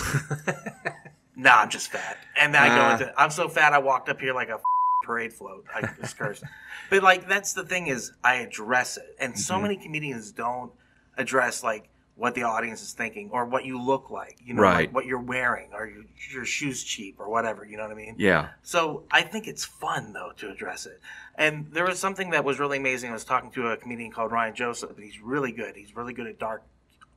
[1.36, 4.20] nah, I'm just fat, and then I go into, "I'm so fat, I walked up
[4.20, 4.58] here like a
[5.04, 6.42] parade float." I just cursed.
[6.90, 9.40] But like that's the thing is, I address it, and Mm-hmm.
[9.40, 10.72] so many comedians don't
[11.16, 14.74] address like what the audience is thinking or what you look like, you know, Right.
[14.86, 17.64] like what you're wearing or your, your shoes cheap or whatever.
[17.64, 18.14] You know what I mean?
[18.18, 18.48] Yeah.
[18.62, 20.98] So I think it's fun though to address it.
[21.34, 23.10] And there was something that was really amazing.
[23.10, 25.76] I was talking to a comedian called Ryan Joseph, he's really good.
[25.76, 26.62] He's really good at dark,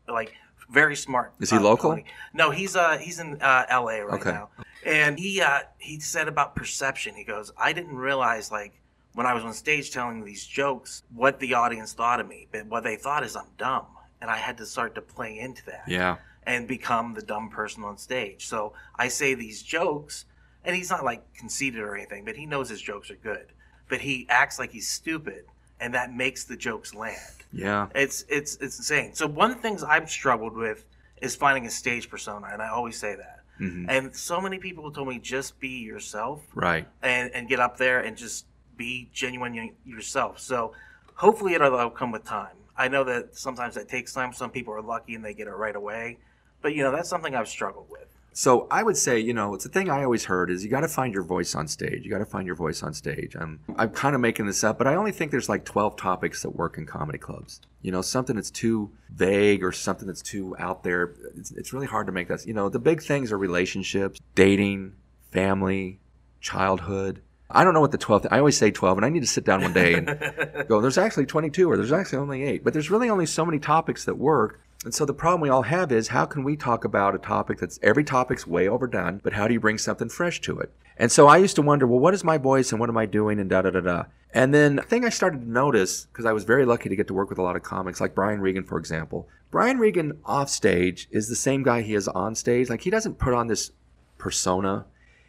[0.07, 0.33] like
[0.69, 1.33] very smart.
[1.39, 1.91] Is he uh, local?
[1.91, 2.05] comedy.
[2.33, 4.05] No, he's uh he's in uh, L.A.
[4.05, 4.31] right Okay.
[4.31, 4.49] now.
[4.85, 7.15] And he uh he said about perception.
[7.15, 8.73] He goes, I didn't realize like
[9.13, 12.65] when I was on stage telling these jokes what the audience thought of me, but
[12.67, 13.85] what they thought is I'm dumb,
[14.21, 16.17] and I had to start to play into that Yeah.
[16.43, 18.47] and become the dumb person on stage.
[18.47, 20.25] So I say these jokes,
[20.65, 23.47] and he's not like conceited or anything, but he knows his jokes are good.
[23.87, 25.45] But he acts like he's stupid,
[25.79, 27.17] and that makes the jokes land.
[27.51, 27.87] Yeah.
[27.95, 29.15] It's it's it's insane.
[29.15, 30.85] So one of the things I've struggled with
[31.21, 33.39] is finding a stage persona, and I always say that.
[33.59, 33.85] Mhm.
[33.89, 36.87] And so many people told me just be yourself Right.
[37.01, 38.45] and and get up there and just
[38.77, 40.39] be genuine yourself.
[40.39, 40.73] So
[41.15, 42.55] hopefully it'll come with time.
[42.79, 44.31] I know that sometimes that takes time.
[44.33, 46.17] Some people are lucky and they get it right away,
[46.61, 48.07] but you know that's something I've struggled with.
[48.31, 50.81] So I would say, you know, it's a thing I always heard is you got
[50.81, 52.05] to find your voice on stage.
[52.05, 53.35] You got to find your voice on stage.
[53.35, 55.97] Um, I'm, I'm kind of making this up, but I only think there's like 12
[55.97, 57.59] topics that work in comedy clubs.
[57.81, 61.15] You know, something that's too vague or something that's too out there.
[61.35, 62.45] It's, it's really hard to make that.
[62.45, 64.93] You know, the big things are relationships, dating,
[65.31, 65.99] family,
[66.39, 67.21] childhood.
[67.51, 69.43] I don't know what the 12th, I always say 12, and I need to sit
[69.43, 70.07] down one day and
[70.67, 72.63] go, there's actually 22 or there's actually only eight.
[72.63, 74.61] But there's really only so many topics that work.
[74.85, 77.57] And so the problem we all have is how can we talk about a topic
[77.57, 80.71] that's every topic's way overdone, but how do you bring something fresh to it?
[80.95, 83.05] And so I used to wonder, well, what is my voice and what am I
[83.05, 84.03] doing and da da da da.
[84.33, 87.07] And then the thing I started to notice, because I was very lucky to get
[87.07, 89.27] to work with a lot of comics, like Brian Regan, for example.
[89.49, 92.69] Brian Regan off stage is the same guy he is on stage.
[92.69, 93.71] Like he doesn't put on this
[94.17, 94.85] persona.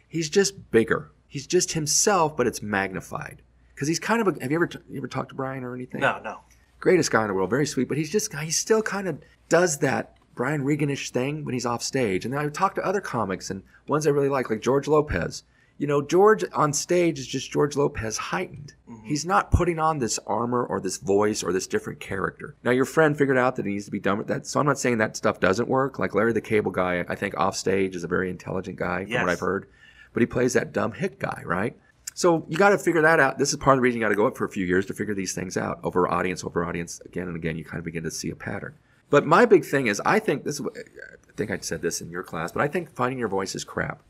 [0.07, 1.09] He's just bigger.
[1.31, 3.41] He's just himself, but it's magnified.
[3.73, 4.41] Because he's kind of a.
[4.41, 6.01] Have you ever you ever talked to Brian or anything?
[6.01, 6.41] No, no.
[6.81, 9.77] Greatest guy in the world, very sweet, but he's just he still kind of does
[9.77, 12.25] that Brian Reganish thing when he's off stage.
[12.25, 15.43] And then I talk to other comics and ones I really like, like George Lopez.
[15.77, 18.73] You know, George on stage is just George Lopez heightened.
[18.89, 19.07] Mm-hmm.
[19.07, 22.55] He's not putting on this armor or this voice or this different character.
[22.63, 24.45] Now, your friend figured out that he needs to be done with that.
[24.45, 25.97] So I'm not saying that stuff doesn't work.
[25.97, 29.11] Like Larry the Cable Guy, I think off stage is a very intelligent guy, from
[29.13, 29.21] Yes.
[29.23, 29.69] what I've heard.
[30.13, 31.75] But he plays that dumb hick guy, right?
[32.13, 33.37] So you got to figure that out.
[33.37, 34.85] This is part of the reason you got to go up for a few years
[34.87, 37.57] to figure these things out over audience, over audience, again and again.
[37.57, 38.75] You kind of begin to see a pattern.
[39.09, 40.61] But my big thing is, I think this.
[40.61, 43.63] I think I said this in your class, but I think finding your voice is
[43.63, 44.01] crap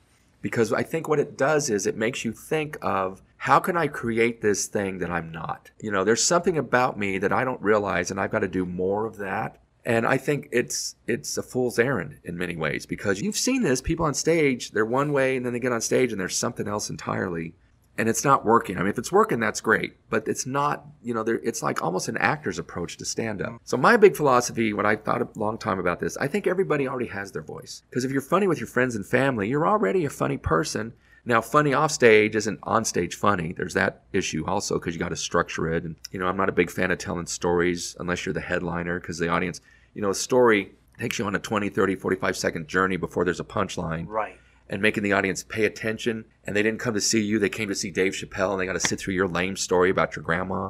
[0.42, 3.88] because I think what it does is it makes you think of how can I
[3.88, 5.72] create this thing that I'm not.
[5.80, 8.66] You know, there's something about me that I don't realize, and I've got to do
[8.66, 9.60] more of that.
[9.84, 13.82] And I think it's it's a fool's errand in many ways because you've seen this.
[13.82, 16.68] People on stage, they're one way, and then they get on stage and they're something
[16.68, 17.54] else entirely
[17.98, 18.78] and it's not working.
[18.78, 20.86] I mean, if it's working, that's great, but it's not.
[21.04, 23.62] You know, it's like almost an actor's approach to stand up.
[23.64, 26.88] So my big philosophy, what I thought a long time about this, I think everybody
[26.88, 27.84] already has their voice.
[27.90, 30.94] Because if you're funny with your friends and family, you're already a funny person.
[31.26, 33.54] Now, funny off stage isn't on stage funny.
[33.54, 35.84] There's that issue also because you got to structure it.
[35.84, 39.00] And you know, I'm not a big fan of telling stories unless you're the headliner
[39.00, 39.62] because the audience,
[39.94, 43.40] you know, a story takes you on a 20, 30, 45 second journey before there's
[43.40, 44.38] a punchline Right.
[44.70, 46.26] and making the audience pay attention.
[46.46, 48.66] And they didn't come to see you; they came to see Dave Chappelle, and they
[48.66, 50.70] got to sit through your lame story about your grandma.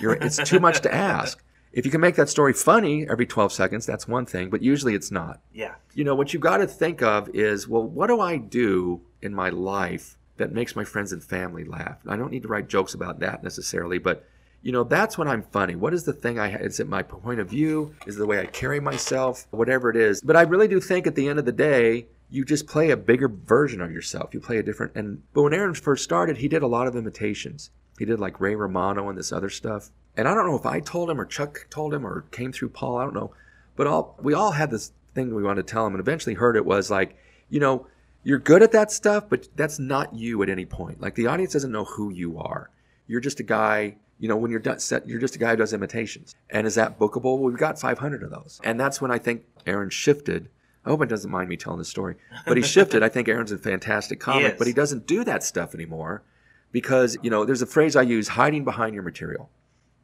[0.00, 1.42] You're, it's too much to ask.
[1.72, 4.94] If you can make that story funny every 12 seconds, that's one thing, but usually
[4.94, 5.40] it's not.
[5.52, 5.74] Yeah.
[5.94, 9.34] You know, what you've got to think of is, well, what do I do in
[9.34, 11.98] my life that makes my friends and family laugh?
[12.06, 14.24] I don't need to write jokes about that necessarily, but
[14.62, 15.76] you know, that's when I'm funny.
[15.76, 17.94] What is the thing I, is it my point of view?
[18.06, 19.46] Is it the way I carry myself?
[19.50, 20.20] Whatever it is.
[20.20, 22.96] But I really do think at the end of the day, you just play a
[22.96, 24.34] bigger version of yourself.
[24.34, 26.96] You play a different, and, but when Aaron first started, he did a lot of
[26.96, 27.70] imitations.
[27.98, 29.90] He did like Ray Romano and this other stuff.
[30.16, 32.70] And I don't know if I told him or Chuck told him or came through
[32.70, 33.32] Paul, I don't know.
[33.76, 36.56] But all, we all had this thing we wanted to tell him and eventually heard
[36.56, 37.16] it was like,
[37.48, 37.86] you know,
[38.28, 41.00] you're good at that stuff, but that's not you at any point.
[41.00, 42.68] Like the audience doesn't know who you are.
[43.06, 45.56] You're just a guy, you know, when you're done set, you're just a guy who
[45.56, 46.34] does imitations.
[46.50, 47.38] And is that bookable?
[47.38, 48.60] Well, we've got 500 of those.
[48.62, 50.50] And that's when I think Aaron shifted.
[50.84, 53.02] I hope it doesn't mind me telling this story, but he shifted.
[53.02, 54.58] I think Aaron's a fantastic comic, is.
[54.58, 56.22] but he doesn't do that stuff anymore
[56.70, 59.48] because, you know, there's a phrase I use hiding behind your material.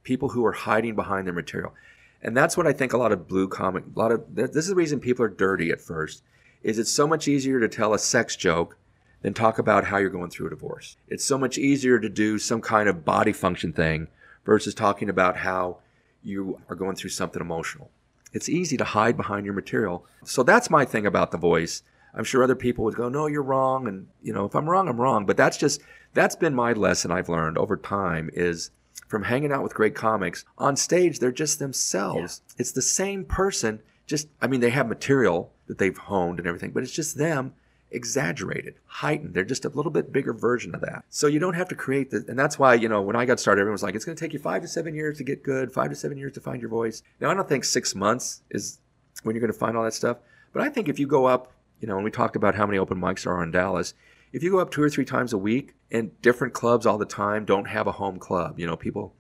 [0.03, 1.75] People who are hiding behind their material.
[2.23, 4.69] And that's what I think a lot of blue comic, a lot of, this is
[4.69, 6.23] the reason people are dirty at first,
[6.65, 8.77] is it's so much easier to tell a sex joke
[9.23, 10.97] than talk about how you're going through a divorce.
[11.09, 14.09] It's so much easier to do some kind of body function thing
[14.45, 15.79] versus talking about how
[16.23, 17.91] you are going through something emotional.
[18.33, 20.05] It's easy to hide behind your material.
[20.25, 21.83] So that's my thing about the voice.
[22.15, 24.89] I'm sure other people would go, "No, you're wrong," and you know, if I'm wrong,
[24.89, 25.27] I'm wrong.
[25.27, 25.81] But that's just
[26.15, 28.71] that's been my lesson I've learned over time is
[29.09, 31.19] from hanging out with great comics on stage.
[31.19, 32.43] They're just themselves.
[32.59, 33.81] It's the same person.
[34.07, 37.55] Just I mean, they have material that they've honed and everything, but it's just them
[37.91, 39.35] exaggerated, heightened.
[39.35, 41.05] They're just a little bit bigger version of that.
[41.09, 43.39] So you don't have to create the, and that's why, you know, when I got
[43.39, 45.43] started, everyone was like, it's going to take you five to seven years to get
[45.43, 47.03] good, five to seven years to find your voice.
[47.21, 48.79] Now, I don't think six months is
[49.23, 50.19] when you're going to find all that stuff.
[50.53, 52.79] But I think if you go up, you know, and we talked about how many
[52.79, 53.95] open mics are in Dallas,
[54.33, 57.05] if you go up two or three times a week and different clubs all the
[57.05, 59.15] time don't have a home club, you know, people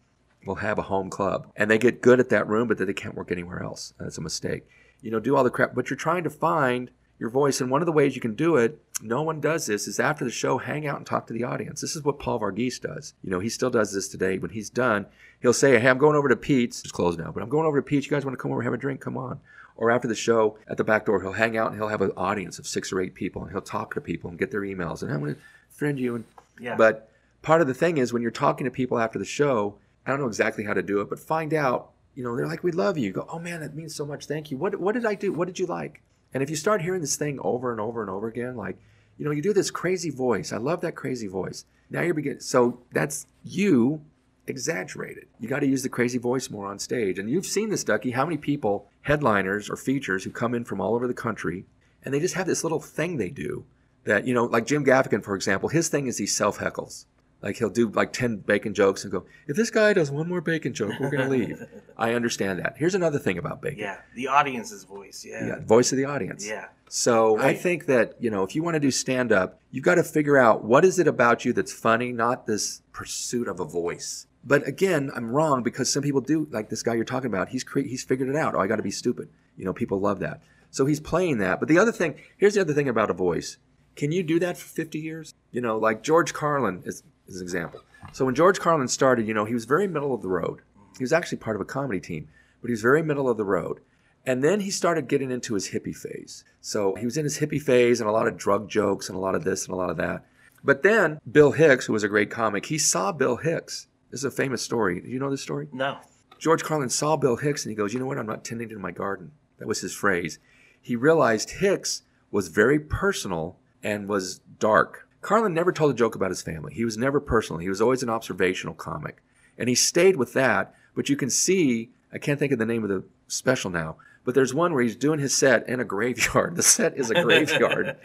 [0.44, 2.92] will have a home club and they get good at that room, but then they
[2.92, 3.94] can't work anywhere else.
[3.98, 4.64] That's a mistake.
[5.02, 7.60] You know, do all the crap, but you're trying to find your voice.
[7.60, 10.24] And one of the ways you can do it, no one does this, is after
[10.24, 11.80] the show, hang out and talk to the audience.
[11.80, 13.14] This is what Paul Varghese does.
[13.22, 14.38] You know, he still does this today.
[14.38, 15.06] When he's done,
[15.40, 16.80] he'll say, Hey, I'm going over to Pete's.
[16.80, 18.06] It's closed now, but I'm going over to Pete's.
[18.06, 19.00] You guys want to come over and have a drink?
[19.00, 19.40] Come on.
[19.76, 22.12] Or after the show, at the back door, he'll hang out and he'll have an
[22.16, 25.02] audience of six or eight people and he'll talk to people and get their emails.
[25.02, 25.40] And I'm going to
[25.70, 26.14] friend you.
[26.14, 26.24] And
[26.60, 26.76] Yeah.
[26.76, 27.10] But
[27.42, 29.76] part of the thing is when you're talking to people after the show,
[30.06, 32.62] I don't know exactly how to do it, but find out, you know, they're like,
[32.62, 33.06] we love you.
[33.06, 34.26] You go, oh man, that means so much.
[34.26, 34.56] Thank you.
[34.56, 35.32] What, what did I do?
[35.32, 36.02] What did you like?
[36.32, 38.78] And if you start hearing this thing over and over and over again, like,
[39.16, 40.52] you know, you do this crazy voice.
[40.52, 41.64] I love that crazy voice.
[41.90, 42.40] Now you're beginning.
[42.40, 44.02] So that's you
[44.46, 45.26] exaggerated.
[45.38, 47.18] You got to use the crazy voice more on stage.
[47.18, 48.10] And you've seen this, Ducky.
[48.10, 51.64] How many people, headliners or features, who come in from all over the country,
[52.04, 53.64] and they just have this little thing they do
[54.04, 57.06] that you know, like Jim Gaffigan, for example, his thing is he self heckles.
[57.44, 60.40] Like he'll do like ten bacon jokes and go, if this guy does one more
[60.40, 61.62] bacon joke, we're gonna leave.
[61.98, 62.76] I understand that.
[62.78, 63.80] Here's another thing about bacon.
[63.80, 65.26] Yeah, the audience's voice.
[65.28, 65.46] Yeah.
[65.46, 66.48] Yeah, voice of the audience.
[66.48, 66.68] Yeah.
[66.88, 69.96] So I think that, you know, if you want to do stand up, you've got
[69.96, 73.64] to figure out what is it about you that's funny, not this pursuit of a
[73.64, 74.26] voice.
[74.42, 77.50] But again, I'm wrong because some people do like this guy you're talking about.
[77.50, 78.54] He's cre- he's figured it out.
[78.54, 79.28] Oh, I got to be stupid.
[79.56, 80.40] You know, people love that.
[80.70, 81.60] So he's playing that.
[81.60, 83.58] But the other thing, here's the other thing about a voice.
[83.96, 85.34] Can you do that for 50 years?
[85.52, 87.80] You know, like George Carlin is, is an example.
[88.12, 90.60] So when George Carlin started, you know, he was very middle of the road.
[90.98, 92.28] He was actually part of a comedy team,
[92.60, 93.80] but he was very middle of the road.
[94.26, 96.44] And then he started getting into his hippie phase.
[96.60, 99.20] So he was in his hippie phase and a lot of drug jokes and a
[99.20, 100.24] lot of this and a lot of that.
[100.62, 103.86] But then Bill Hicks, who was a great comic, he saw Bill Hicks.
[104.10, 105.00] This is a famous story.
[105.00, 105.68] Do you know this story?
[105.72, 105.98] No.
[106.38, 108.18] George Carlin saw Bill Hicks and he goes, You know what?
[108.18, 109.32] I'm not tending to my garden.
[109.58, 110.38] That was his phrase.
[110.80, 115.03] He realized Hicks was very personal and was dark.
[115.24, 116.74] Carlin never told a joke about his family.
[116.74, 117.58] He was never personal.
[117.60, 119.22] He was always an observational comic.
[119.58, 120.74] And he stayed with that.
[120.94, 124.34] But you can see, I can't think of the name of the special now, but
[124.34, 126.56] there's one where he's doing his set in a graveyard.
[126.56, 127.96] The set is a graveyard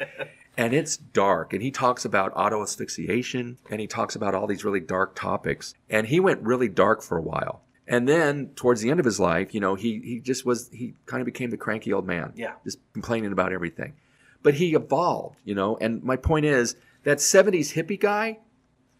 [0.57, 4.65] and it's dark and he talks about auto asphyxiation and he talks about all these
[4.65, 8.89] really dark topics and he went really dark for a while and then towards the
[8.89, 11.55] end of his life you know he he just was he kind of became the
[11.57, 12.53] cranky old man Yeah.
[12.65, 13.93] just complaining about everything
[14.43, 18.39] but he evolved you know and my point is that 70s hippie guy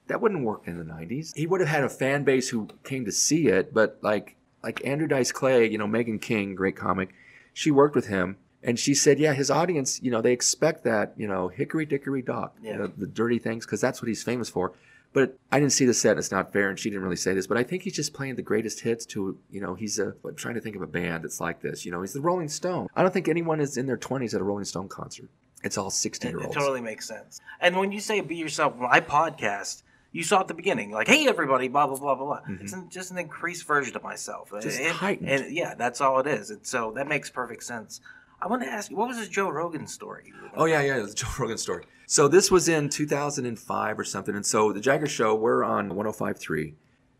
[0.07, 3.05] that wouldn't work in the 90s he would have had a fan base who came
[3.05, 7.09] to see it but like like andrew dice clay you know megan king great comic
[7.53, 11.13] she worked with him and she said yeah his audience you know they expect that
[11.17, 14.49] you know hickory dickory dock you know, the dirty things because that's what he's famous
[14.49, 14.73] for.
[15.11, 17.47] But i didn't see the set it's not fair and she didn't really say this
[17.47, 20.35] but i think he's just playing the greatest hits to you know he's a i'm
[20.35, 22.87] trying to think of a band that's like this you know he's the rolling stone.
[22.95, 25.29] I don't think anyone is in their 20s at a rolling stone concert
[25.63, 27.41] it's all 60 It, year it totally makes sense.
[27.59, 31.27] And when you say be yourself, my podcast, you saw at the beginning, like, hey,
[31.27, 32.41] everybody, blah, blah, blah, blah, blah.
[32.61, 34.49] It's an, just an increased version of myself.
[34.49, 34.61] Mm-hmm.
[34.61, 35.29] Just and, heightened.
[35.29, 36.49] And yeah, that's all it is.
[36.49, 38.01] And so that makes perfect sense.
[38.41, 40.31] I want to ask you, what was this Joe Rogan story?
[40.55, 41.85] Oh yeah, yeah, the Joe Rogan story.
[42.05, 46.73] So this was in 2005 or something, and so the Jagger Show we're on 105.3,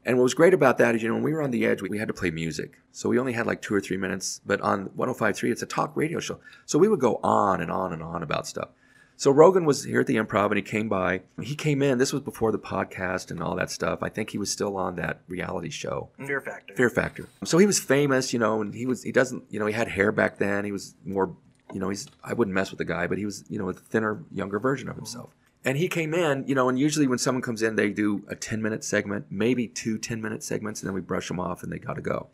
[0.10, 1.84] and what was great about that is you know when we were on the edge,
[1.84, 4.41] we, we had to play music, so we only had like two or three minutes.
[4.44, 7.94] But on 105.3, it's a talk radio show, so we would go on and on
[7.94, 8.69] and on about stuff.
[9.18, 11.22] So Rogan was here at the Improv, and he came by.
[11.40, 11.99] He came in.
[11.99, 13.99] This was before the podcast and all that stuff.
[14.02, 16.10] I think he was still on that reality show.
[16.26, 16.73] Fear Factor.
[16.73, 17.30] Fear Factor.
[17.44, 19.90] So he was famous, you know, and he was he doesn't, you know, he had
[19.90, 20.65] hair back then.
[20.65, 21.36] He was more,
[21.72, 23.73] you know, he's I wouldn't mess with the guy, but he was, you know, a
[23.73, 25.36] thinner, younger version of himself.
[25.65, 28.36] And he came in, you know, and usually when someone comes in, they do a
[28.36, 31.72] 10 minute segment, maybe two 10 minute segments, and then we brush them off and
[31.72, 32.27] they got to go.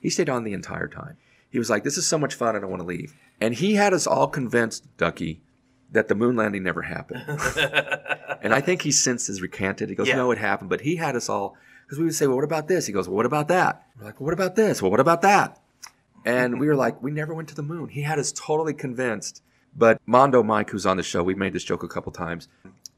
[0.00, 1.16] He stayed on the entire time.
[1.50, 3.14] He was like, This is so much fun, I don't want to leave.
[3.40, 5.40] And he had us all convinced, Ducky,
[5.90, 7.24] that the moon landing never happened.
[8.42, 9.88] and I think he since has recanted.
[9.88, 10.16] He goes, Yeah.
[10.16, 10.70] No, it happened.
[10.70, 12.86] But he had us all, because we would say, Well, what about this?
[12.86, 13.86] He goes, Well, what about that?
[13.98, 14.80] We're like, Well, what about this?
[14.80, 15.58] Well, what about that?
[16.24, 17.88] And we were like, We never went to the moon.
[17.88, 19.42] He had us totally convinced.
[19.76, 22.48] But Mondo Mike, who's on the show, we've made this joke a couple times.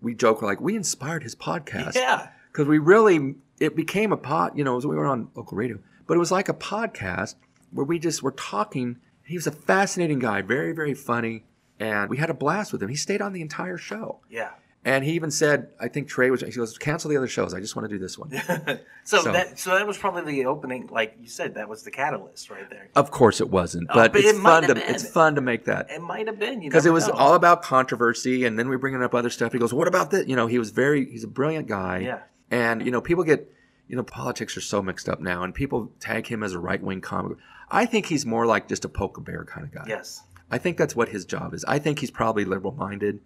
[0.01, 2.28] We joke, like, We inspired his podcast Yeah.
[2.52, 6.14] because we really it became a pod you know we were on local radio but
[6.14, 7.34] it was like a podcast
[7.72, 11.44] where we just were talking he was a fascinating guy very very funny
[11.78, 14.52] and we had a blast with him he stayed on the entire show Yeah.
[14.85, 17.61] And he even said i think trey was he goes cancel the other shows i
[17.61, 18.31] just want to do this one
[19.05, 21.90] So, So- that so that was probably the opening, like you said, that was the
[21.90, 22.89] catalyst right there.
[22.94, 24.82] of course it wasn't Oh, but, but it's it fun to been.
[24.94, 26.73] it's fun to make that It might have been, you know.
[26.73, 27.15] because it was know.
[27.15, 30.27] all about controversy and then we bringing up other stuff he goes what about this
[30.28, 32.20] you know he was very he's a brilliant guy Yeah.
[32.51, 33.51] and you know people get
[33.89, 37.01] you know politics are so mixed up now and people tag him as a right-wing
[37.01, 37.36] comic
[37.70, 40.23] i think he's more like just a poker bear kind of guy Yes.
[40.51, 43.20] i think that's what his job is i think he's probably liberal-minded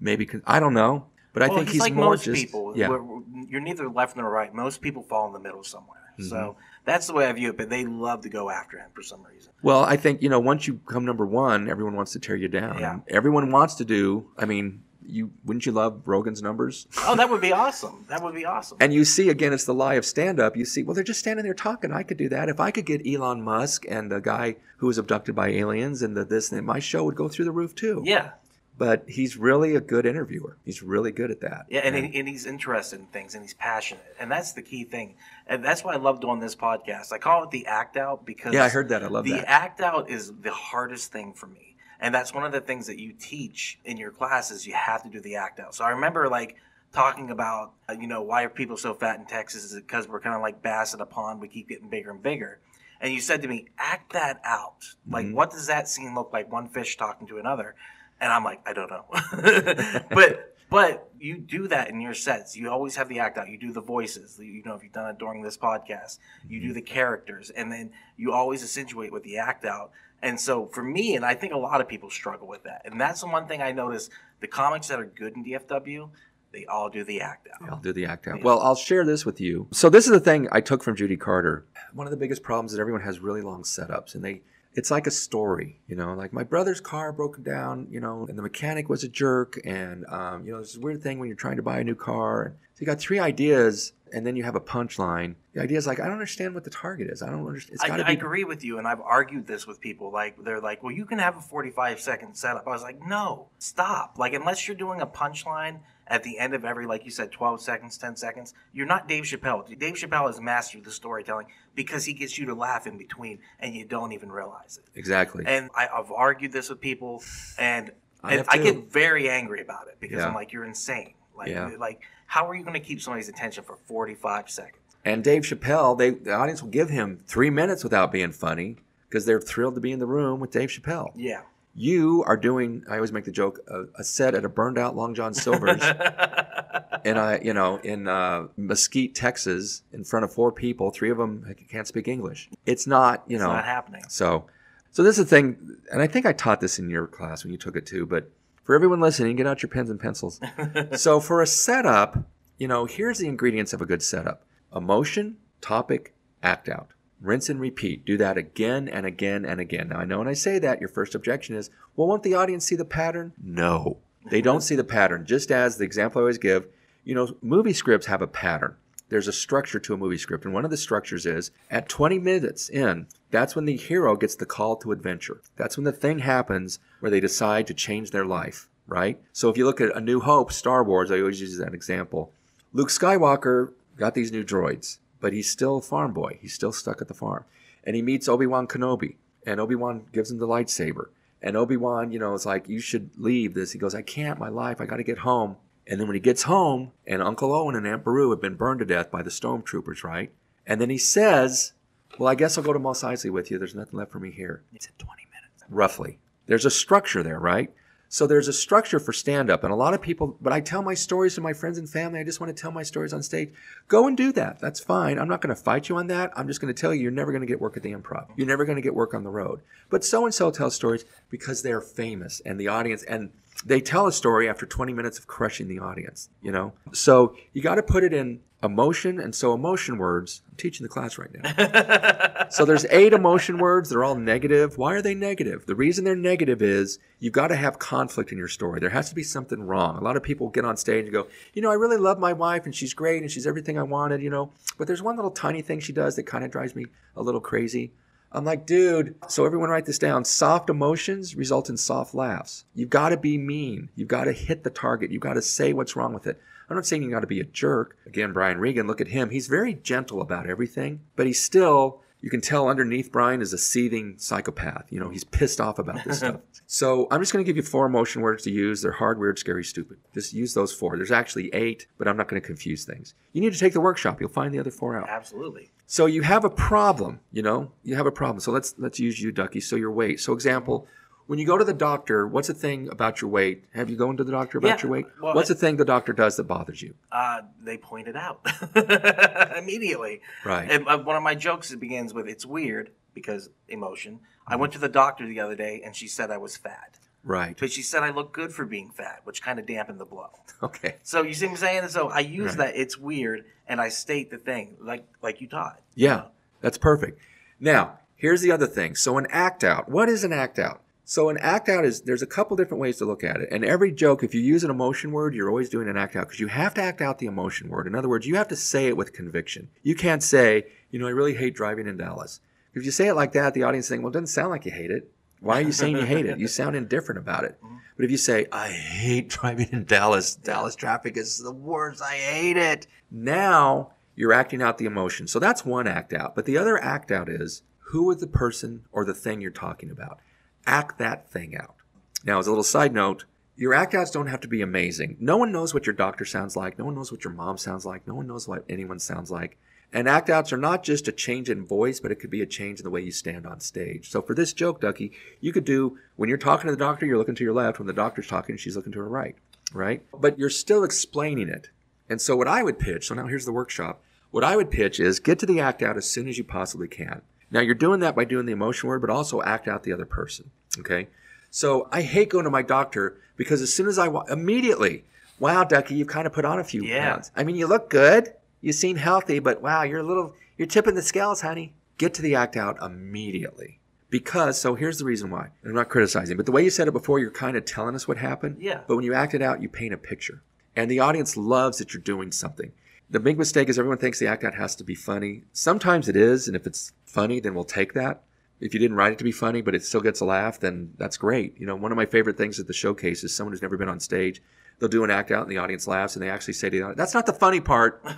[0.00, 2.72] maybe i don't know but i Well, think he's like more most just people.
[2.76, 4.52] yeah We're- we're- you're neither left nor right.
[4.52, 6.00] Most people fall in the middle somewhere.
[6.18, 6.28] Mm-hmm.
[6.30, 7.56] So that's the way I view it.
[7.58, 9.52] But they love to go after him for some reason.
[9.62, 12.48] well i think you know once you come number one everyone wants to tear you
[12.48, 12.98] down Yeah.
[13.08, 17.40] Everyone wants to do i mean you wouldn't you love rogan's numbers Oh, that would
[17.42, 18.04] be awesome.
[18.08, 18.78] That would be awesome.
[18.80, 20.56] And you see again, it's the lie of stand up.
[20.56, 21.92] You see, well, they're just standing there talking.
[21.92, 22.48] I could do that.
[22.48, 26.16] If I could get Elon Musk and the guy who was abducted by aliens and
[26.16, 28.02] the this and that, my show would go through the roof too.
[28.04, 28.30] yeah.
[28.78, 30.58] But he's really a good interviewer.
[30.62, 31.64] He's really good at that.
[31.70, 34.04] Yeah, and, he- and he's interested in things and he's passionate.
[34.20, 35.16] And that's the key thing.
[35.46, 37.10] And that's why I love doing this podcast.
[37.12, 39.02] I call it the act out because Yeah, I heard that.
[39.02, 39.48] I love the that.
[39.48, 41.76] act out is the hardest thing for me.
[42.00, 44.66] And that's one of the things that you teach in your classes.
[44.66, 45.74] You have to do the act out.
[45.74, 46.56] So I remember like
[46.92, 49.64] talking about, uh, you know, why are people so fat in Texas?
[49.64, 51.40] Is it because we're kind of like bass in a pond?
[51.40, 52.58] We keep getting bigger and bigger.
[53.00, 54.84] And you said to me, act that out.
[55.08, 55.34] Like, Mm-hmm.
[55.34, 56.52] what does that scene look like?
[56.52, 57.74] One fish talking to another.
[58.20, 59.04] And I'm like, I don't know.
[60.10, 62.56] but but you do that in your sets.
[62.56, 63.48] You always have the act out.
[63.48, 64.38] You do the voices.
[64.40, 66.18] You know, if you've done it during this podcast,
[66.48, 66.74] you do mm-hmm.
[66.74, 69.92] the characters, and then you always accentuate with the act out.
[70.22, 72.82] And so for me, and I think a lot of people struggle with that.
[72.84, 74.10] And that's the one thing I notice:
[74.40, 76.10] the comics that are good in DFW,
[76.52, 77.70] they all do the act out.
[77.70, 78.42] I'll do the act out.
[78.42, 79.68] Well, I'll share this with you.
[79.72, 81.64] So this is the thing I took from Judy Carter.
[81.92, 84.42] One of the biggest problems is everyone has really long setups, and they
[84.76, 86.12] it's like a story, you know.
[86.12, 90.04] Like my brother's car broke down, you know, and the mechanic was a jerk, and
[90.06, 92.54] um, you know, it's a weird thing when you're trying to buy a new car.
[92.74, 95.36] So you got three ideas, and then you have a punchline.
[95.54, 97.22] The idea is like, I don't understand what the target is.
[97.22, 97.74] I don't understand.
[97.74, 100.12] It's I, to I agree with you, and I've argued this with people.
[100.12, 103.48] Like they're like, "Well, you can have a forty-five second setup." I was like, "No,
[103.58, 104.18] stop!
[104.18, 107.60] Like unless you're doing a punchline at the end of every, like you said, twelve
[107.60, 109.66] seconds, ten seconds, you're not Dave Chappelle.
[109.78, 113.74] Dave Chappelle has mastered the storytelling because he gets you to laugh in between, and
[113.74, 115.44] you don't even realize it." Exactly.
[115.46, 117.22] And I, I've argued this with people,
[117.58, 117.90] and,
[118.22, 120.28] I and I get very angry about it because Yeah.
[120.28, 121.14] I'm like, "You're insane!
[121.36, 121.70] Like, Yeah.
[121.78, 125.96] like how are you going to keep somebody's attention for forty-five seconds?" And Dave Chappelle,
[125.98, 128.76] they the audience will give him three minutes without being funny
[129.08, 131.10] because they're thrilled to be in the room with Dave Chappelle.
[131.14, 131.42] Yeah.
[131.78, 132.84] You are doing.
[132.88, 135.82] I always make the joke: a, a set at a burned out Long John Silver's,
[137.04, 141.18] and I, you know, in uh, Mesquite, Texas, in front of four people, three of
[141.18, 142.48] them can't speak English.
[142.64, 144.02] It's not, you It's know, not happening.
[144.08, 144.46] so,
[144.90, 147.52] so this is the thing, and I think I taught this in your class when
[147.52, 148.06] you took it too.
[148.06, 148.30] But
[148.64, 150.40] for everyone listening, get out your pens and pencils.
[150.96, 152.24] so for a setup,
[152.56, 154.44] you know, here's the ingredients of a good setup:
[154.74, 156.88] emotion, topic, act out.
[157.20, 158.04] Rinse and repeat.
[158.04, 159.88] Do that again and again and again.
[159.88, 162.66] Now I know when I say that, your first objection is, well, won't the audience
[162.66, 163.32] see the pattern?
[163.42, 163.98] No,
[164.30, 165.24] they don't see the pattern.
[165.24, 166.66] Just as the example I always give,
[167.04, 168.76] you know, movie scripts have a pattern.
[169.08, 172.18] There's a structure to a movie script, and one of the structures is at 20
[172.18, 175.40] minutes in, that's when the hero gets the call to adventure.
[175.56, 179.20] That's when the thing happens where they decide to change their life, right?
[179.32, 182.32] So if you look at A New Hope, Star Wars, I always use that example.
[182.72, 186.38] Luke Skywalker got these new droids, but he's still a farm boy.
[186.40, 187.44] He's still stuck at the farm.
[187.84, 189.16] And he meets Obi Wan Kenobi,
[189.46, 191.06] and Obi Wan gives him the lightsaber.
[191.42, 193.72] And Obi Wan, you know, is like, You should leave this.
[193.72, 195.56] He goes, I can't, my life, I got to get home.
[195.86, 198.80] And then when he gets home, and Uncle Owen and Aunt Beru have been burned
[198.80, 200.32] to death by the stormtroopers, right?
[200.66, 201.74] And then he says,
[202.18, 203.58] Well, I guess I'll go to Mos Eisley with you.
[203.58, 204.62] There's nothing left for me here.
[204.74, 205.64] It's in 20 minutes.
[205.68, 206.18] Roughly.
[206.46, 207.72] There's a structure there, right?
[208.08, 209.64] So there's a structure for stand up.
[209.64, 212.20] And a lot of people, but I tell my stories to my friends and family.
[212.20, 213.50] I just want to tell my stories on stage.
[213.88, 214.58] Go and do that.
[214.60, 215.18] That's fine.
[215.18, 216.32] I'm not going to fight you on that.
[216.36, 218.28] I'm just going to tell you you're never going to get work at the improv.
[218.36, 219.60] You're never going to get work on the road.
[219.90, 223.30] But so and so tells stories because they're famous and the audience, and
[223.64, 226.72] they tell a story after 20 minutes of crushing the audience, you know?
[226.92, 229.18] So you got to put it in emotion.
[229.18, 232.32] And so emotion words, I'm teaching the class right now.
[232.48, 233.90] So there's eight emotion words.
[233.90, 234.78] They're all negative.
[234.78, 235.66] Why are they negative?
[235.66, 238.78] The reason they're negative is you've got to have conflict in your story.
[238.78, 239.96] There has to be something wrong.
[239.96, 242.32] A lot of people get on stage and go, you know, I really love my
[242.32, 245.30] wife and she's great and she's everything I wanted, you know, but there's one little
[245.30, 246.86] tiny thing she does that kind of drives me
[247.16, 247.92] a little crazy.
[248.32, 250.24] I'm like, dude, so everyone write this down.
[250.24, 252.64] Soft emotions result in soft laughs.
[252.74, 253.88] You've got to be mean.
[253.94, 255.10] You've got to hit the target.
[255.10, 256.40] You've got to say what's wrong with it.
[256.68, 257.96] I'm not saying you got to be a jerk.
[258.06, 259.30] Again, Brian Regan, look at him.
[259.30, 263.58] He's very gentle about everything, but he's still, you can tell underneath Brian is a
[263.58, 264.86] seething psychopath.
[264.90, 266.40] You know, he's pissed off about this stuff.
[266.66, 268.82] So I'm just going to give you four emotion words to use.
[268.82, 269.98] They're hard, weird, scary, stupid.
[270.12, 270.96] Just use those four.
[270.96, 273.14] There's actually eight, but I'm not going to confuse things.
[273.32, 274.20] You need to take the workshop.
[274.20, 275.08] You'll find the other four out.
[275.08, 275.70] Absolutely.
[275.86, 278.40] So you have a problem, you know, you have a problem.
[278.40, 279.60] So let's let's use you, Ducky.
[279.60, 280.18] So your weight.
[280.18, 280.88] So example,
[281.26, 283.64] when you go to the doctor, what's the thing about your weight?
[283.74, 285.06] Have you gone to the doctor about Yeah, your weight?
[285.20, 286.94] well, what's the thing the doctor does that bothers you?
[287.10, 288.40] Uh, they point it out
[289.56, 290.20] immediately.
[290.44, 290.70] Right.
[290.70, 294.20] And uh, one of my jokes begins with "It's weird" because emotion.
[294.46, 297.56] I went to the doctor the other day and she said I was fat, Right.
[297.58, 300.30] but she said I look good for being fat, which kind of dampened the blow.
[300.62, 300.96] Okay.
[301.02, 301.88] So you see what I'm saying?
[301.88, 302.72] So I use Right.
[302.72, 305.80] that "It's weird" and I state the thing like like you taught.
[305.94, 306.24] Yeah,
[306.60, 307.18] that's perfect.
[307.58, 308.94] Now, here's the other thing.
[308.94, 309.88] So an act out.
[309.88, 310.80] What is an act out?
[311.08, 313.48] So an act out is there's a couple different ways to look at it.
[313.52, 316.26] And every joke, if you use an emotion word, you're always doing an act out
[316.26, 317.86] because you have to act out the emotion word.
[317.86, 319.68] In other words, you have to say it with conviction.
[319.84, 322.40] You can't say, you know, I really hate driving in Dallas.
[322.74, 324.72] If you say it like that, the audience think, well, it doesn't sound like you
[324.72, 325.08] hate it.
[325.38, 326.40] Why are you saying you hate it?
[326.40, 327.56] You sound indifferent about it.
[327.62, 327.76] Mm-hmm.
[327.96, 332.14] But if you say, I hate driving in Dallas, Dallas traffic is the worst, I
[332.14, 332.88] hate it.
[333.12, 335.28] Now you're acting out the emotion.
[335.28, 336.34] So that's one act out.
[336.34, 339.92] But the other act out is who is the person or the thing you're talking
[339.92, 340.18] about?
[340.66, 341.76] Act that thing out.
[342.24, 343.24] Now, as a little side note,
[343.56, 345.16] your act outs don't have to be amazing.
[345.20, 346.78] No one knows what your doctor sounds like.
[346.78, 348.06] No one knows what your mom sounds like.
[348.06, 349.56] No one knows what anyone sounds like.
[349.92, 352.46] And act outs are not just a change in voice, but it could be a
[352.46, 354.10] change in the way you stand on stage.
[354.10, 357.16] So for this joke, Ducky, you could do when you're talking to the doctor, you're
[357.16, 357.78] looking to your left.
[357.78, 359.36] When the doctor's talking, she's looking to her right,
[359.72, 360.02] right?
[360.12, 361.70] But you're still explaining it.
[362.10, 364.02] And so what I would pitch, so now here's the workshop.
[364.32, 366.88] What I would pitch is get to the act out as soon as you possibly
[366.88, 367.22] can.
[367.50, 370.06] Now you're doing that by doing the emotion word, but also act out the other
[370.06, 370.50] person.
[370.78, 371.08] Okay.
[371.50, 375.04] So I hate going to my doctor because as soon as I wa- immediately,
[375.38, 377.12] wow, Ducky, you've kind of put on a few Yeah.
[377.12, 377.30] pounds.
[377.36, 378.32] I mean, you look good.
[378.60, 381.72] You seem healthy, but wow, you're a little, you're tipping the scales, honey.
[381.98, 383.78] Get to the act out immediately.
[384.10, 385.48] Because, so here's the reason why.
[385.64, 388.06] I'm not criticizing, but the way you said it before, you're kind of telling us
[388.06, 388.56] what happened.
[388.60, 388.80] Yeah.
[388.86, 390.42] But when you act it out, you paint a picture.
[390.76, 392.72] And the audience loves that you're doing something.
[393.08, 395.42] The big mistake is everyone thinks the act out has to be funny.
[395.52, 398.22] Sometimes it is, and if it's funny, then we'll take that.
[398.60, 400.92] If you didn't write it to be funny, but it still gets a laugh, then
[400.98, 401.58] that's great.
[401.58, 403.88] You know, one of my favorite things at the showcase is someone who's never been
[403.88, 404.42] on stage.
[404.78, 406.82] They'll do an act out, and the audience laughs, and they actually say to the
[406.82, 408.02] audience, "That's not the funny part."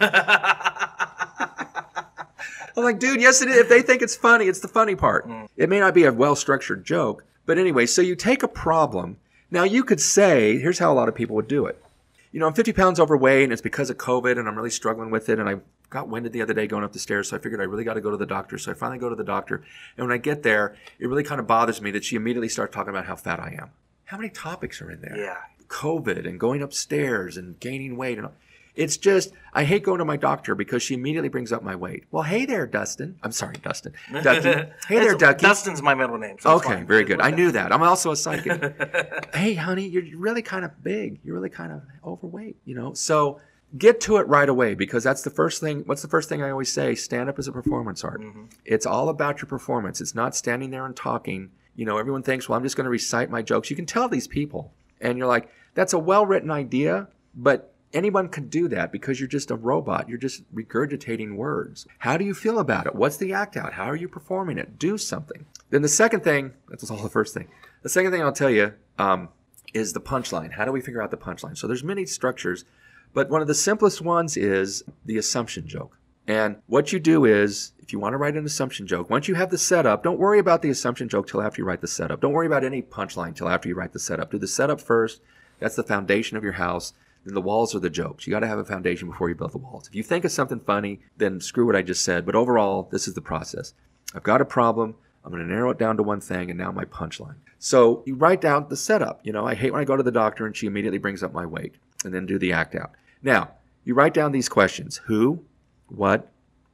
[2.77, 3.57] I'm like, dude, yes, it is.
[3.57, 5.29] If they think it's funny, it's the funny part.
[5.29, 5.49] Mm.
[5.57, 9.17] It may not be a well structured joke, but anyway, so you take a problem.
[9.51, 11.83] Now, you could say, here's how a lot of people would do it.
[12.31, 15.11] You know, I'm 50 pounds overweight and it's because of COVID and I'm really struggling
[15.11, 15.39] with it.
[15.39, 15.57] And I
[15.91, 17.29] got winded the other day going up the stairs.
[17.31, 18.59] So I figured I really got to go to the doctor.
[18.59, 19.63] So I finally go to the doctor.
[19.97, 22.75] And when I get there, it really kind of bothers me that she immediately starts
[22.75, 23.71] talking about how fat I am.
[24.05, 25.17] How many topics are in there?
[25.17, 25.37] Yeah.
[25.69, 28.33] COVID and going upstairs and gaining weight and all.
[28.75, 32.05] It's just I hate going to my doctor because she immediately brings up my weight.
[32.13, 33.17] Well, hey there, Dustin.
[33.25, 33.93] I'm sorry, Dustin.
[34.23, 34.49] Ducky.
[34.89, 35.43] hey there, Ducky.
[35.43, 36.37] Dustin's my middle name.
[36.39, 36.87] so Okay, fine.
[36.87, 37.21] very good.
[37.21, 37.73] I knew that.
[37.73, 39.35] I'm also a psychic.
[39.35, 41.19] hey, honey, you're really kind of big.
[41.25, 42.93] You're really kind of overweight, you know?
[42.95, 43.41] So
[43.77, 45.83] get to it right away because that's the first thing.
[45.87, 46.95] What's the first thing I always say?
[46.95, 48.23] Stand up is a performance art.
[48.65, 50.01] It's all about your performance.
[50.01, 51.51] It's not standing there and talking.
[51.77, 53.71] You know, everyone thinks, well, I'm just going to recite my jokes.
[53.71, 54.73] You can tell these people.
[55.01, 59.29] And you're like, that's a well written idea, but anyone can do that because you're
[59.29, 60.09] just a robot.
[60.09, 61.87] You're just regurgitating words.
[61.99, 62.95] How do you feel about it?
[62.95, 63.75] What's the act out?
[63.75, 64.79] How are you performing it?
[64.79, 65.47] Do something.
[65.71, 67.49] Then the second thing, that was all the first thing.
[67.83, 69.29] The second thing I'll tell you um,
[69.73, 70.53] is the punchline.
[70.53, 71.57] How do we figure out the punchline?
[71.57, 72.65] So there's many structures,
[73.13, 75.99] but one of the simplest ones is the assumption joke.
[76.27, 79.35] And what you do is, if you want to write an assumption joke, once you
[79.35, 82.21] have the setup, don't worry about the assumption joke till after you write the setup.
[82.21, 84.31] Don't worry about any punchline till after you write the setup.
[84.31, 85.23] Do the setup first.
[85.59, 86.93] That's the foundation of your house.
[87.25, 88.27] Then the walls are the jokes.
[88.27, 89.89] You got to have a foundation before you build the walls.
[89.89, 92.27] If you think of something funny, then screw what I just said.
[92.27, 93.73] But overall, this is the process.
[94.15, 94.97] I've got a problem.
[95.25, 97.37] I'm going to narrow it down to one thing, and now my punchline.
[97.59, 99.21] So you write down the setup.
[99.25, 101.35] You know, I hate when I go to the doctor and she immediately brings up
[101.35, 101.75] my weight,
[102.05, 102.93] and then do the act out.
[103.23, 103.53] Now,
[103.85, 105.45] you write down these questions who,
[105.89, 106.31] what,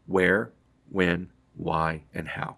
[0.07, 0.53] where,
[0.91, 2.57] when, why, and how.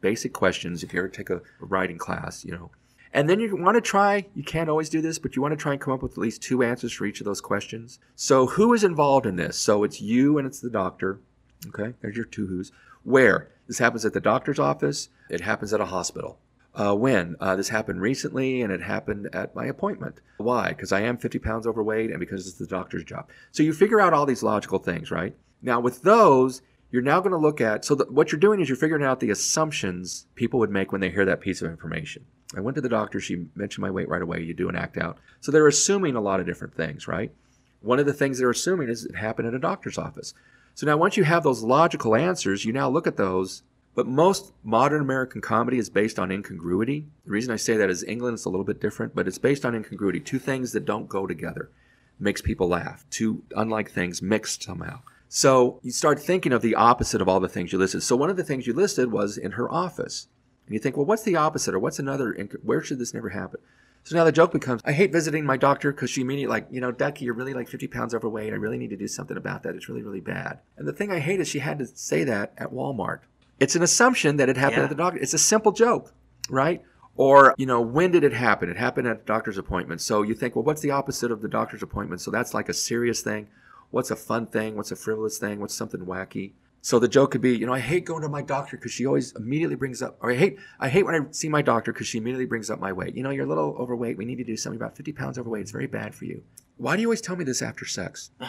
[0.00, 2.70] Basic questions if you ever take a, writing class, you know.
[3.12, 5.56] And then you want to try, you can't always do this, but you want to
[5.56, 7.98] try and come up with at least two answers for each of those questions.
[8.14, 9.58] So, who is involved in this?
[9.58, 11.20] So, it's you and it's the doctor.
[11.68, 12.70] Okay, there's your two who's.
[13.02, 13.48] Where?
[13.66, 16.38] This happens at the doctor's office, it happens at a hospital.
[16.78, 17.34] Uh, when?
[17.40, 20.20] Uh, this happened recently and it happened at my appointment.
[20.36, 20.68] Why?
[20.68, 23.28] Because I am 50 pounds overweight and because it's the doctor's job.
[23.50, 25.34] So you figure out all these logical things, right?
[25.60, 28.68] Now, with those, you're now going to look at so the, what you're doing is
[28.68, 32.24] you're figuring out the assumptions people would make when they hear that piece of information.
[32.56, 34.42] I went to the doctor, she mentioned my weight right away.
[34.42, 35.18] You do an act out.
[35.40, 37.32] So they're assuming a lot of different things, right?
[37.80, 40.32] One of the things they're assuming is it happened at a doctor's office.
[40.74, 43.62] So now, once you have those logical answers, you now look at those.
[43.98, 47.08] But most modern American comedy is based on incongruity.
[47.24, 49.66] The reason I say that is England is a little bit different, but it's based
[49.66, 50.20] on incongruity.
[50.20, 51.72] Two things that don't go together
[52.20, 53.04] makes people laugh.
[53.10, 55.00] Two unlike things mixed somehow.
[55.28, 58.04] So you start thinking of the opposite of all the things you listed.
[58.04, 60.28] So one of the things you listed was in her office.
[60.68, 62.36] And you think, well, what's the opposite or what's another?
[62.62, 63.58] Where should this never happen?
[64.04, 66.80] So now the joke becomes, I hate visiting my doctor because she immediately like, you
[66.80, 68.52] know, Ducky, you're really like 50 pounds overweight.
[68.52, 69.74] I really need to do something about that.
[69.74, 70.60] It's really, really bad.
[70.76, 73.22] And the thing I hate is she had to say that at Walmart.
[73.60, 74.84] It's an assumption that it happened Yeah.
[74.84, 75.18] at the doctor.
[75.20, 76.12] It's a simple joke,
[76.48, 76.82] right?
[77.16, 78.68] Or, you know, when did it happen?
[78.70, 80.00] It happened at the doctor's appointment.
[80.00, 82.20] So you think, well, what's the opposite of the doctor's appointment?
[82.20, 83.48] So that's like a serious thing.
[83.90, 84.76] What's a fun thing?
[84.76, 85.58] What's a frivolous thing?
[85.60, 86.52] What's something wacky?
[86.80, 89.04] So the joke could be, you know, I hate going to my doctor because she
[89.04, 92.06] always immediately brings up, or I hate, I hate when I see my doctor because
[92.06, 93.16] she immediately brings up my weight.
[93.16, 94.16] You know, you're a little overweight.
[94.16, 95.62] We need to do something about 50 pounds overweight.
[95.62, 96.44] It's very bad for you.
[96.76, 98.30] Why do you always tell me this after sex?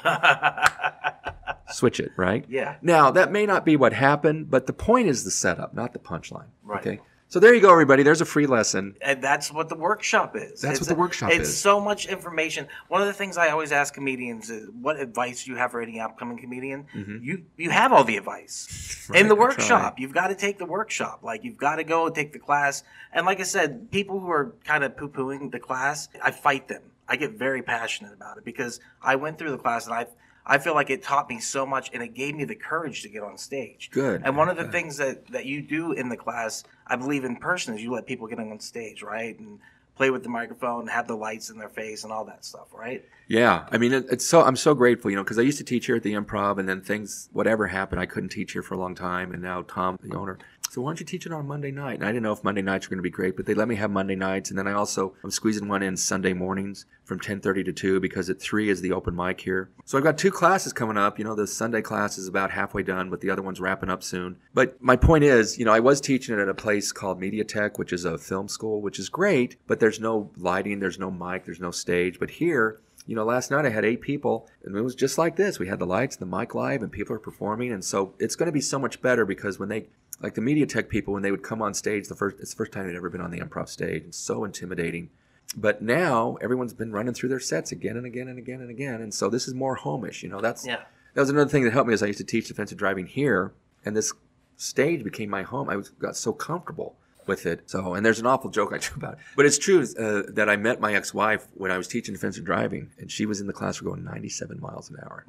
[1.71, 2.45] Switch it, right?
[2.49, 2.75] Yeah.
[2.81, 5.99] Now, that may not be what happened, but the point is the setup, not the
[5.99, 6.47] punchline.
[6.63, 6.79] Right.
[6.79, 6.99] Okay.
[7.31, 8.01] So there you go, everybody.
[8.01, 8.95] There's a free lesson.
[9.01, 10.61] And that's what the workshop is.
[10.61, 11.49] That's It's what the workshop it's is.
[11.49, 12.67] It's so much information.
[12.87, 15.79] One of the things I always ask comedians is, "What advice do you have for
[15.79, 16.87] any upcoming comedian?"
[17.21, 19.13] You you have all the advice Mm-hmm.
[19.13, 19.99] Right, in the workshop.
[19.99, 21.19] You've got to take the workshop.
[21.21, 22.81] Like you've got to go and take the class.
[23.13, 26.67] And like I said, people who are kind of poo pooing the class, I fight
[26.67, 26.81] them.
[27.07, 30.07] I get very passionate about it because I went through the class and I.
[30.49, 33.09] I feel like it taught me so much and it gave me the courage to
[33.09, 33.91] get on stage.
[33.91, 34.23] Good.
[34.25, 37.35] And one of the things that, that you do in the class, I believe in
[37.35, 39.37] person, is you let people get on stage, right?
[39.39, 39.59] And
[39.95, 43.05] play with the microphone, have the lights in their face, and all that stuff, right?
[43.27, 45.65] Yeah, I mean, it, it's so I'm so grateful, you know, because I used to
[45.65, 48.75] teach here at the Improv, and then things, whatever happened, I couldn't teach here for
[48.75, 50.39] a long time, and now Tom, the owner,
[50.69, 51.95] so why don't you teach it on Monday night?
[51.95, 53.67] And I didn't know if Monday nights were going to be great, but they let
[53.67, 57.19] me have Monday nights, and then I also I'm squeezing one in Sunday mornings from
[57.19, 59.69] 10:30 to 2 because at 3 is the open mic here.
[59.85, 61.17] So I've got two classes coming up.
[61.17, 64.03] You know, the Sunday class is about halfway done, but the other one's wrapping up
[64.03, 64.37] soon.
[64.53, 67.79] But my point is, you know, I was teaching it at a place called MediaTech,
[67.79, 71.45] which is a film school, which is great, but there's no lighting, there's no mic,
[71.45, 72.19] there's no stage.
[72.19, 75.35] But here, you know, last night I had eight people, and it was just like
[75.35, 75.57] this.
[75.59, 78.47] We had the lights, the mic live, and people are performing, and so it's going
[78.47, 79.87] to be so much better because when they,
[80.21, 82.71] like the MediaTech people, when they would come on stage, the first it's the first
[82.71, 84.03] time they'd ever been on the improv stage.
[84.07, 85.09] It's so intimidating.
[85.57, 89.01] But now everyone's been running through their sets again and again and again and again,
[89.01, 90.21] and so this is more homish.
[90.21, 90.81] You know, that's Yeah.
[91.15, 93.53] that was another thing that helped me as I used to teach defensive driving here,
[93.83, 94.13] and this
[94.57, 95.69] stage became my home.
[95.69, 96.95] I was, got so comfortable
[97.29, 97.69] with it.
[97.69, 100.49] So, and there's an awful joke I do about it, but it's true uh, that
[100.49, 103.53] I met my ex-wife when I was teaching defensive driving, and she was in the
[103.53, 105.25] class for going 97 miles an hour,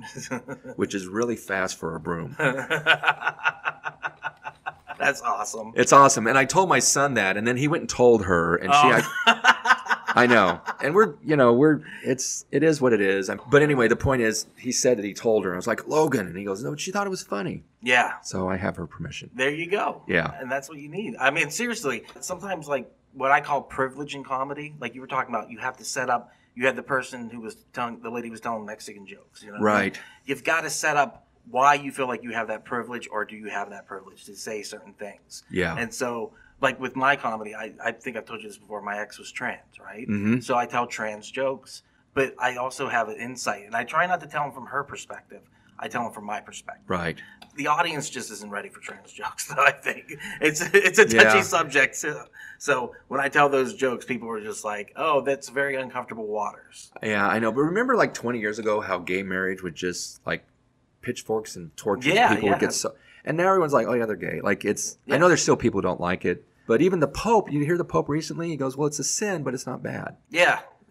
[0.76, 2.34] which is really fast for a broom.
[4.98, 5.72] That's awesome.
[5.76, 8.56] It's awesome, and I told my son that, and then he went and told her,
[8.56, 8.80] and she.
[8.82, 9.02] Oh.
[9.26, 9.46] I,
[10.14, 13.30] I know, and we're you know we're it's it is what it is.
[13.50, 15.52] But anyway, the point is, he said that he told her.
[15.52, 17.64] I was like Logan, and he goes, no, she thought it was funny.
[17.82, 18.14] yeah.
[18.22, 19.30] So I have her permission.
[19.34, 20.02] There you go.
[20.06, 20.32] Yeah.
[20.40, 21.16] And that's what you need.
[21.18, 25.34] I mean, seriously, sometimes like what I call privilege in comedy, like you were talking
[25.34, 26.32] about, you have to set up.
[26.54, 29.42] You had the person who was telling the lady was telling Mexican jokes.
[29.42, 29.82] You know, what I mean?
[29.92, 30.00] Right.
[30.26, 33.36] You've got to set up why you feel like you have that privilege, or do
[33.36, 35.42] you have that privilege to say certain things?
[35.50, 35.74] Yeah.
[35.76, 38.80] And so, like with my comedy, I, I think I've told you this before.
[38.82, 40.06] My ex was trans, right?
[40.08, 40.42] Mhm.
[40.42, 41.82] So I tell trans jokes,
[42.14, 44.82] but I also have an insight, and I try not to tell them from her
[44.84, 45.42] perspective.
[45.82, 47.16] I tell them from my perspective Right.
[47.56, 51.38] the audience just isn't ready for trans jokes though i think it's it's a touchy
[51.38, 51.40] Yeah.
[51.40, 52.26] subject so,
[52.58, 56.92] so when i tell those jokes people are just like oh that's very uncomfortable waters
[57.02, 57.50] Yeah, I know.
[57.50, 60.44] But remember, like 20 years ago, how gay marriage would just like
[61.00, 62.12] pitchforks and torches.
[62.12, 62.50] Yeah, people yeah.
[62.52, 62.94] would get so.
[63.24, 64.40] And now everyone's like, oh yeah, they're gay.
[64.42, 64.98] Like it's.
[65.10, 67.50] I know there's still people who don't like it, but even the Pope.
[67.50, 68.48] You hear the Pope recently?
[68.48, 70.16] He goes, well, it's a sin, but it's not bad.
[70.30, 70.60] yeah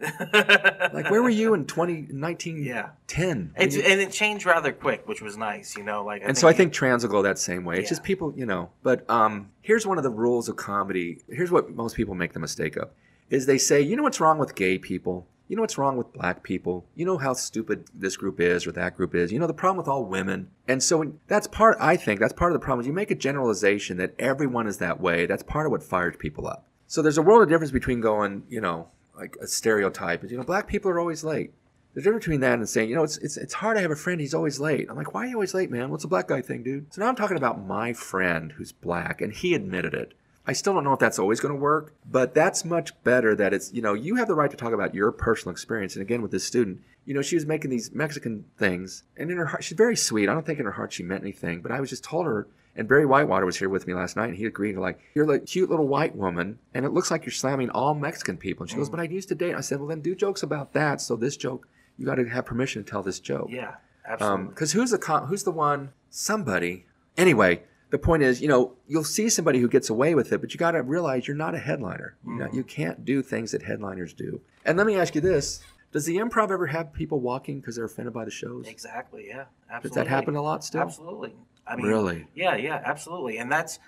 [0.92, 2.62] Like where were you in 20, 1910?
[2.64, 2.90] Yeah.
[3.26, 6.36] When it's, you- and it changed rather quick which was nice you know like and
[6.36, 7.78] so I think trans will go that same way.
[7.78, 8.70] It's just people, you know.
[8.82, 11.22] But um, here's one of the rules of comedy.
[11.28, 12.90] Here's what most people make the mistake of:
[13.30, 15.26] is they say, you know what's wrong with gay people?
[15.50, 16.86] You know what's wrong with black people?
[16.94, 19.32] You know how stupid this group is or that group is.
[19.32, 20.48] You know the problem with all women.
[20.68, 21.76] And so that's part.
[21.80, 22.82] I think that's part of the problem.
[22.82, 25.26] Is you make a generalization that everyone is that way.
[25.26, 26.68] That's part of what fires people up.
[26.86, 30.38] So there's a world of difference between going, you know, like a stereotype is, you
[30.38, 31.52] know, black people are always late.
[31.94, 33.90] There's a difference between that and saying, you know, it's, it's, it's hard to have
[33.90, 34.86] a friend, he's always late.
[34.88, 35.90] I'm like, why are you always late, man?
[35.90, 36.94] What's a black guy thing, dude?
[36.94, 40.14] So now I'm talking about my friend who's black, and he admitted it.
[40.50, 43.54] I still don't know if that's always going to work, but that's much better that
[43.54, 45.94] it's, you know, you have the right to talk about your personal experience.
[45.94, 49.36] And again, with this student, you know, she was making these Mexican things, and in
[49.36, 50.28] her heart, she's very sweet.
[50.28, 52.48] I don't think in her heart she meant anything, but I was just told her,
[52.74, 55.46] and Barry Whitewater was here with me last night, and he agreed, like, you're like
[55.46, 58.64] cute little white woman, and it looks like you're slamming all Mexican people.
[58.64, 58.90] And she goes, mm.
[58.90, 59.54] but I used to date.
[59.54, 61.00] I said, well, then do jokes about that.
[61.00, 63.50] So this joke, you got to have permission to tell this joke.
[63.50, 63.76] yeah um,
[64.08, 65.92] absolutely Because who's the con- who's the one?
[66.08, 66.86] Somebody.
[67.16, 70.54] Anyway, the point is, you know, you'll see somebody who gets away with it, but
[70.54, 72.16] you got to realize you're not a headliner.
[72.24, 72.54] You, know, mm.
[72.54, 74.40] you can't do things that headliners do.
[74.64, 75.60] And let me ask you this:
[75.92, 78.66] Does the improv ever have people walking because they're offended by the shows?
[78.68, 79.88] exactly yeah Absolutely.
[79.88, 80.80] Does that happen a lot still?
[80.80, 81.34] Absolutely.
[81.66, 82.26] I mean, Really?
[82.34, 83.38] Yeah, yeah, absolutely.
[83.38, 83.78] And that's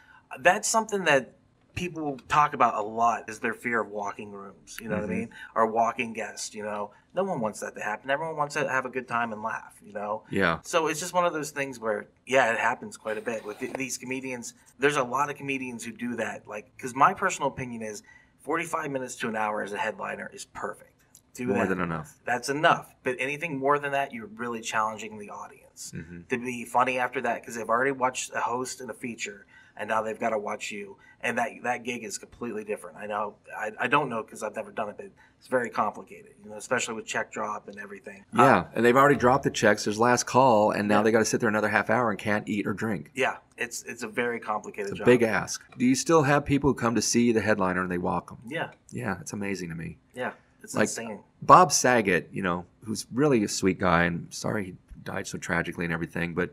[0.40, 1.34] that's something that
[1.74, 4.78] people talk about a lot is their fear of walking rooms.
[4.80, 5.10] You know what I Mhm.
[5.18, 5.30] mean?
[5.54, 6.54] Or walking guests.
[6.54, 8.10] You know, no one wants that to happen.
[8.10, 9.78] Everyone wants to have a good time and laugh.
[9.82, 10.24] You know.
[10.30, 10.58] Yeah.
[10.62, 13.58] So it's just one of those things where, yeah, it happens quite a bit with
[13.58, 14.54] th- these comedians.
[14.78, 16.46] There's a lot of comedians who do that.
[16.46, 18.02] Like, because my personal opinion is,
[18.40, 20.90] 45 minutes to an hour as a headliner is perfect.
[21.34, 21.68] Do More that.
[21.70, 22.18] than enough.
[22.26, 22.92] That's enough.
[23.04, 26.28] But anything more than that, you're really challenging the audience Mhm.
[26.28, 29.46] to be funny after that because they've already watched a host and a feature,
[29.76, 30.96] and now they've got to watch you.
[31.24, 32.96] And that that gig is completely different.
[32.96, 33.34] I know.
[33.56, 35.06] I, I don't know because I've never done it, but
[35.38, 36.32] it's very complicated.
[36.42, 38.24] You know, especially with check drop and everything.
[38.34, 39.84] Yeah, Um, and they've already dropped the checks.
[39.84, 42.48] There's last call, and now they got to sit there another half hour and can't
[42.48, 43.10] eat or drink.
[43.14, 43.36] yeah.
[43.56, 45.06] It's it's a very complicated It's a job.
[45.06, 45.62] big ask.
[45.78, 48.38] Do you still have people who come to see the headliner and they walk them?
[48.48, 48.70] Yeah.
[48.90, 49.98] Yeah, it's amazing to me.
[50.14, 50.32] Yeah.
[50.64, 51.20] It's Like- insane.
[51.40, 54.74] Bob Saget, you know, who's really a sweet guy, and sorry he
[55.04, 56.50] died so tragically and everything, but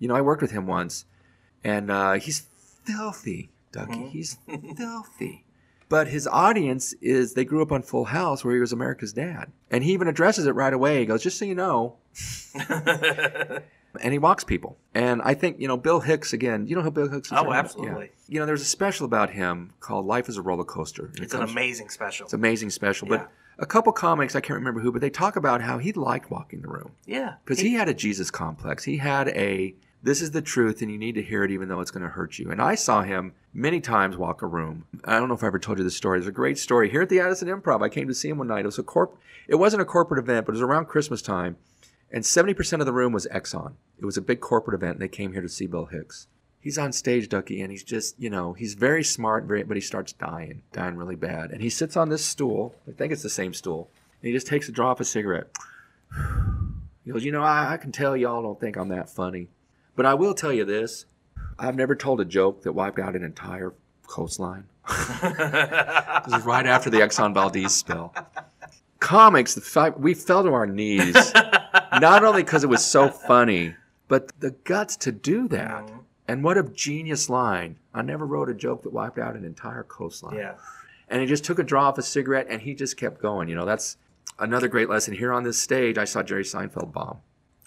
[0.00, 1.04] you know, I worked with him once,
[1.64, 2.46] and uh, he's
[2.84, 3.92] filthy, Ducky.
[3.92, 4.10] Mhm.
[4.10, 4.38] He's
[4.76, 5.44] filthy.
[5.88, 9.52] But his audience is they grew up on Full House where he was America's dad.
[9.70, 11.00] And he even addresses it right away.
[11.00, 11.96] He goes, just so you know.
[14.00, 14.78] and he walks people.
[14.94, 17.36] And I think, you know, Bill Hicks again, you know who Bill Hicks is?
[17.36, 17.58] Oh, right?
[17.58, 18.06] absolutely.
[18.06, 18.10] Yeah.
[18.28, 21.06] You know, there's a special about him called Life is a Roller Coaster.
[21.06, 22.24] And it It's an amazing special.
[22.24, 23.08] It's an amazing special.
[23.08, 23.18] Yeah.
[23.18, 26.30] But a couple comics, I can't remember who, but they talk about how he liked
[26.30, 27.34] walking the room yeah.
[27.44, 28.82] because he had a Jesus complex.
[28.82, 31.80] He had a this is the truth and you need to hear it even though
[31.80, 32.50] it's going to hurt you.
[32.50, 34.84] And I saw him many times walk a room.
[35.04, 36.18] I don't know if I ever told you this story.
[36.18, 37.82] There's a great story here at the Addison Improv.
[37.82, 38.64] I came to see him one night.
[38.64, 39.16] It was a corp.
[39.48, 41.56] It wasn't a corporate event, but it was around Christmas time,
[42.10, 43.74] and 70% of the room was Exxon.
[43.98, 46.26] It was a big corporate event, and they came here to see Bill Hicks.
[46.60, 49.80] He's on stage, Ducky, and he's just, you know, he's very smart, very, but he
[49.80, 51.50] starts dying, dying really bad.
[51.50, 52.76] And he sits on this stool.
[52.88, 53.90] I think it's the same stool.
[54.20, 55.48] And he just takes a draw of a cigarette.
[57.04, 59.48] He goes, You know, I, I can tell y'all don't think I'm that funny.
[59.96, 61.06] But I will tell you this
[61.58, 63.72] I've never told a joke that wiped out an entire
[64.06, 64.64] coastline.
[64.88, 68.14] this is right after the Exxon Valdez spill.
[69.00, 71.14] Comics, the fact we fell to our knees,
[72.00, 73.74] not only because it was so funny,
[74.08, 75.86] but the guts to do that.
[75.86, 75.98] Mhm.
[76.28, 77.76] And what a genius line.
[77.92, 80.54] I never wrote a joke that wiped out an entire coastline Yeah.
[81.08, 83.48] and he just took a draw off a cigarette and he just kept going.
[83.48, 83.96] You know, that's
[84.38, 85.14] another great lesson.
[85.14, 87.18] Here on this stage, I saw Jerry Seinfeld bomb.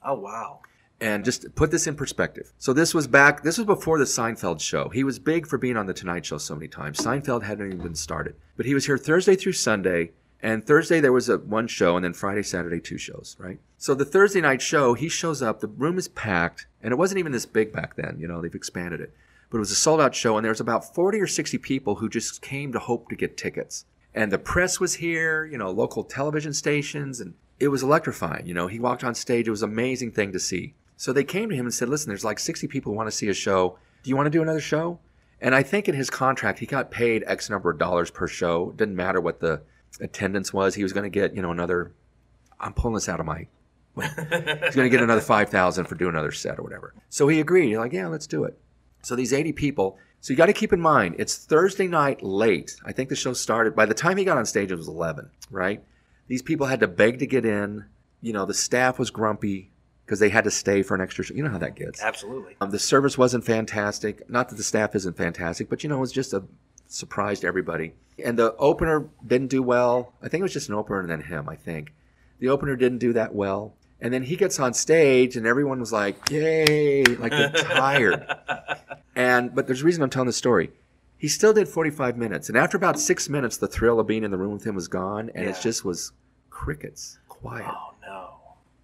[0.04, 0.60] Oh wow.
[1.02, 2.54] And just put this in perspective.
[2.58, 4.90] So this was back, this was before the Seinfeld show.
[4.90, 7.00] He was big for being on the Tonight Show so many times.
[7.00, 8.36] Seinfeld hadn't even been started.
[8.56, 10.12] But he was here Thursday through Sunday.
[10.42, 13.60] And Thursday there was a one show, and then Friday, Saturday, two shows, right?
[13.78, 17.20] So the Thursday night show, he shows up, the room is packed, and it wasn't
[17.20, 19.14] even this big back then, you know, they've expanded it.
[19.50, 21.96] But it was a sold out show, and there was about 40 or 60 people
[21.96, 23.86] who just came to hope to get tickets.
[24.14, 28.46] And the press was here, you know, local television stations, and it was electrifying.
[28.46, 30.74] You know, he walked on stage, it was an amazing thing to see.
[30.98, 33.16] So they came to him and said, Listen, there's like 60 people who want to
[33.16, 33.78] see a show.
[34.04, 35.00] Do you want to do another show?
[35.42, 38.72] And I think in his contract, he got paid X number of dollars per show.
[38.72, 39.62] Didn't matter what the
[40.00, 40.76] attendance was.
[40.76, 41.92] He was going to get, you know, another.
[42.60, 43.48] I'm pulling this out of my.
[43.96, 46.94] he's going to get another five thousand for doing another set or whatever.
[47.10, 47.70] So he agreed.
[47.70, 48.58] He's like, yeah, let's do it.
[49.02, 49.98] So these 80 people.
[50.22, 52.76] So you got to keep in mind, it's Thursday night late.
[52.84, 53.76] I think the show started.
[53.76, 55.30] By the time he got on stage, it was 11.
[55.52, 55.84] Right?
[56.28, 57.86] These people had to beg to get in.
[58.22, 59.72] You know, the staff was grumpy
[60.06, 61.34] because they had to stay for an extra show.
[61.34, 62.02] You know how that gets.
[62.02, 62.56] Absolutely.
[62.62, 64.30] Um, the service wasn't fantastic.
[64.30, 66.44] Not that the staff isn't fantastic, but you know, it was just a
[66.88, 67.94] surprise to everybody.
[68.24, 70.14] And the opener didn't do well.
[70.22, 71.94] I think it was just an opener and then him, I think.
[72.40, 73.74] The opener didn't do that well.
[74.00, 78.28] And then he gets on stage and everyone was like, yay, like they're tired.
[79.16, 80.72] And but there's a reason I'm telling this story.
[81.18, 82.50] He still did 45 minutes.
[82.50, 84.88] And after about six minutes, the thrill of being in the room with him was
[84.88, 85.32] gone.
[85.34, 86.12] And it just was
[86.50, 87.66] crickets, quiet.
[87.68, 88.34] Oh no.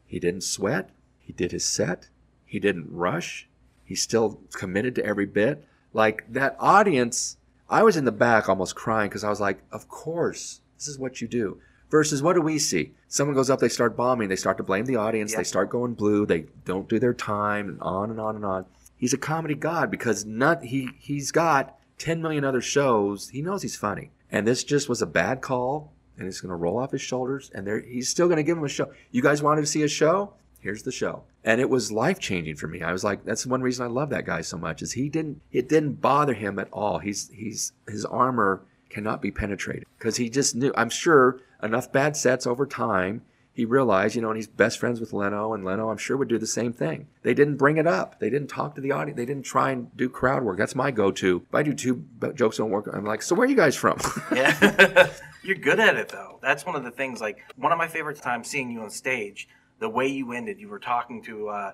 [0.08, 0.90] He didn't sweat.
[1.32, 2.10] He did his set.
[2.46, 3.48] He didn't rush.
[3.86, 5.66] He still committed to every bit.
[5.94, 7.38] Like that audience,
[7.70, 11.00] I was in the back almost crying because I was like, of course, this is
[11.00, 11.58] what you do.
[11.90, 12.92] Versus what do we see?
[13.08, 15.38] Someone goes up, they start bombing, they start to blame the audience, Yeah.
[15.38, 18.66] they start going blue, they don't do their time, and on and on and on.
[18.98, 23.30] He's a comedy god because not he he's got 10 million other shows.
[23.30, 24.12] He knows he's funny.
[24.30, 27.50] And this just was a bad call, and it's going to roll off his shoulders,
[27.56, 28.92] and there he's still going to give him a show.
[29.12, 30.34] You guys wanted to see a show?
[30.62, 31.24] Here's the show.
[31.44, 32.82] And it was life changing for me.
[32.82, 35.42] I was like, that's one reason I love that guy so much is he didn't
[35.52, 37.00] it didn't bother him at all.
[37.00, 40.72] He's he's his armor cannot be penetrated because he just knew.
[40.78, 43.24] I'm sure enough bad sets over time.
[43.54, 46.30] He realized, you know, and he's best friends with Leno, and Leno, I'm sure, would
[46.30, 47.08] do the same thing.
[47.22, 48.18] They didn't bring it up.
[48.18, 49.18] They didn't talk to the audience.
[49.18, 50.58] They didn't try and do crowd work.
[50.58, 51.44] That's my go-to.
[51.50, 54.00] If I do two jokes don't work, I'm like, so where are you guys from?
[54.36, 55.10] Yeah.
[55.44, 56.40] You're good at it though.
[56.42, 57.20] That's one of the things.
[57.20, 59.50] Like one of my favorite times seeing you on stage,
[59.82, 61.74] the way you ended, you were talking to uh,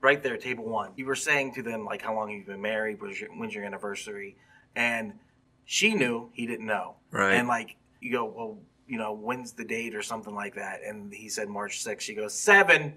[0.00, 0.92] right there, table one.
[0.94, 3.00] You were saying to them like, "How long have you been married?
[3.00, 4.36] When's your, when's your anniversary?"
[4.76, 5.14] And
[5.64, 6.96] she knew, he didn't know.
[7.10, 7.32] Right.
[7.34, 10.80] And like you go, well, you know, when's the date or something like that?
[10.86, 12.00] And he said March 6th.
[12.00, 12.94] She goes seven.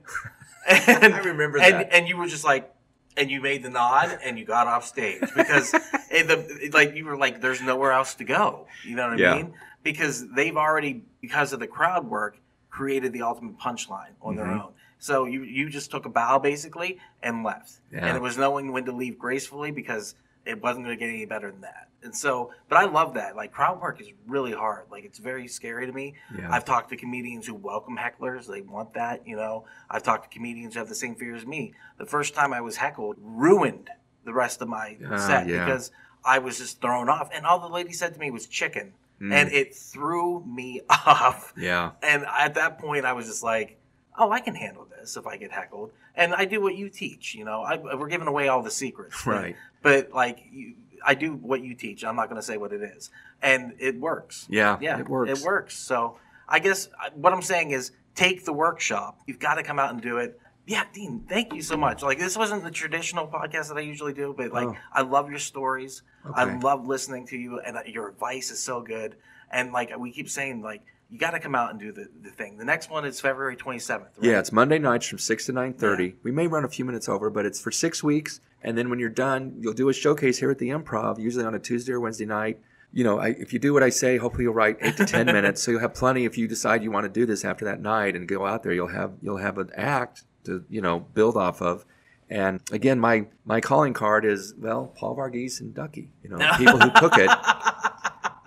[0.68, 1.94] And, I remember and, that.
[1.94, 2.72] And you were just like,
[3.18, 5.74] and you made the nod and you got off stage because
[6.12, 8.68] it, the, it, like you were like, there's nowhere else to go.
[8.86, 9.36] You know what I Yeah.
[9.36, 9.54] mean?
[9.82, 12.38] Because they've already, because of the crowd work,
[12.70, 14.64] created the ultimate punchline on their Mhm.
[14.66, 14.74] own.
[15.00, 18.06] So you you just took a bow basically and left, Yeah.
[18.06, 20.16] and it was knowing when to leave gracefully because
[20.46, 21.90] it wasn't going to get any better than that.
[22.02, 23.36] And so, but I love that.
[23.36, 24.86] Like crowd work is really hard.
[24.90, 26.16] Like it's very scary to me.
[26.38, 26.52] Yeah.
[26.52, 28.48] I've talked to comedians who welcome hecklers.
[28.48, 29.66] They want that, you know.
[29.90, 31.74] I've talked to comedians who have the same fear as me.
[31.98, 33.90] The first time I was heckled ruined
[34.24, 35.66] the rest of my Ah, set yeah.
[35.66, 35.92] because
[36.24, 37.30] I was just thrown off.
[37.34, 38.94] And all the lady said to me was chicken.
[39.22, 39.34] Mm.
[39.34, 41.54] And it threw me off.
[41.58, 41.92] yeah.
[42.02, 43.78] And at that point, I was just like,
[44.18, 45.92] oh, I can handle this if I get heckled.
[46.16, 47.62] And I do what you teach, you know.
[47.62, 49.26] I, we're giving away all the secrets.
[49.26, 49.56] Right.
[49.82, 50.76] But like, you,
[51.06, 52.04] I do what you teach.
[52.04, 53.10] I'm not going to say what it is,
[53.42, 54.48] and it works.
[54.50, 55.40] Yeah, yeah, it works.
[55.40, 55.78] It works.
[55.78, 56.18] So
[56.48, 59.20] I guess what I'm saying is take the workshop.
[59.26, 60.40] You've got to come out and do it.
[60.70, 62.04] Yeah, Dean, thank you so much.
[62.04, 64.78] Like this wasn't the traditional podcast that I usually do, but like Oh.
[64.94, 66.04] I love your stories.
[66.32, 69.16] I love listening to you, and uh, your advice is so good.
[69.52, 72.30] And like we keep saying, like you got to come out and do the, the
[72.30, 72.58] thing.
[72.58, 74.00] The next one is February 27th.
[74.00, 74.10] Right?
[74.22, 76.14] Yeah, it's Monday nights from six to nine thirty.
[76.22, 78.40] We may run a few minutes over, but it's for six weeks.
[78.62, 81.56] And then when you're done, you'll do a showcase here at the Improv, usually on
[81.56, 82.60] a Tuesday or Wednesday night.
[82.94, 85.26] You know, I, if you do what I say, hopefully you'll write eight to ten
[85.38, 86.26] minutes, so you'll have plenty.
[86.26, 88.74] If you decide you want to do this after that night and go out there,
[88.74, 91.86] you'll have you'll have an act to you know build off of.
[92.30, 96.10] And again, my my calling card is well, Paul Varghese and Ducky.
[96.24, 97.30] You know, people who cook it.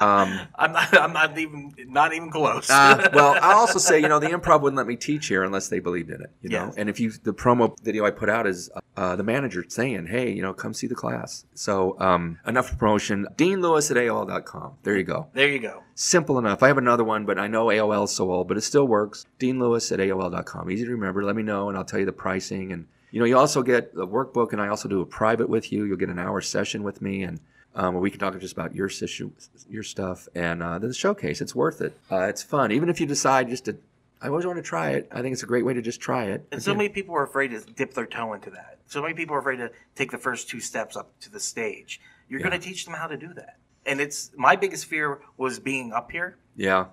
[0.03, 0.99] Um, I'm not.
[0.99, 1.74] I'm not even.
[1.87, 2.69] Not even close.
[2.70, 5.69] uh, well, I'll also say, you know, the improv wouldn't let me teach here unless
[5.69, 6.66] they believed in it, you know.
[6.66, 6.74] Yes.
[6.77, 10.33] And if you, the promo video I put out is uh, the manager saying, hey,
[10.33, 11.45] you know, come see the class.
[11.55, 13.27] So um, enough promotion.
[13.37, 14.74] Dean Lewis at AOL.com.
[14.83, 15.29] There you go.
[15.33, 15.83] there you go.
[15.95, 16.62] Simple enough.
[16.62, 19.27] I have another one, but I know AOL is so old, but it still works.
[19.39, 20.70] Dean Lewis at AOL.com.
[20.70, 21.23] Easy to remember.
[21.23, 22.73] Let me know, and I'll tell you the pricing.
[22.73, 25.70] And you know, you also get the workbook, and I also do a private with
[25.70, 25.85] you.
[25.85, 27.41] You'll get an hour session with me, and
[27.74, 29.32] um, where we can talk just about your situ-
[29.69, 31.40] your stuff and uh, the showcase.
[31.40, 31.97] It's worth it.
[32.11, 33.77] Uh, it's fun, even if you decide just to.
[34.20, 35.09] I always want to try it.
[35.11, 36.47] I think it's a great way to just try it.
[36.53, 38.78] And so many people are afraid to dip their toe into that.
[38.86, 42.01] So many people are afraid to take the first two steps up to the stage.
[42.28, 42.49] You're Yeah.
[42.51, 43.57] going to teach them how to do that.
[43.85, 46.36] And it's my biggest fear was being up here.
[46.55, 46.86] yeah,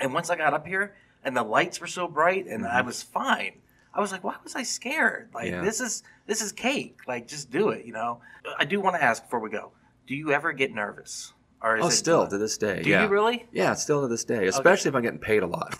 [0.00, 2.76] And once I got up here and the lights were so bright and Mm-hmm.
[2.76, 3.60] I was fine,
[3.94, 5.28] I was like, why was I scared?
[5.32, 5.62] Like Yeah.
[5.62, 6.98] this is this is cake.
[7.06, 8.22] Like just do it, you know.
[8.58, 9.70] I do want to ask before we go.
[10.06, 11.32] Do you ever get nervous?
[11.62, 12.82] Or is oh, it still to this day.
[12.82, 13.04] Do yeah.
[13.04, 13.46] you really?
[13.52, 15.78] Yeah, still to this day, especially if I'm getting paid a lot.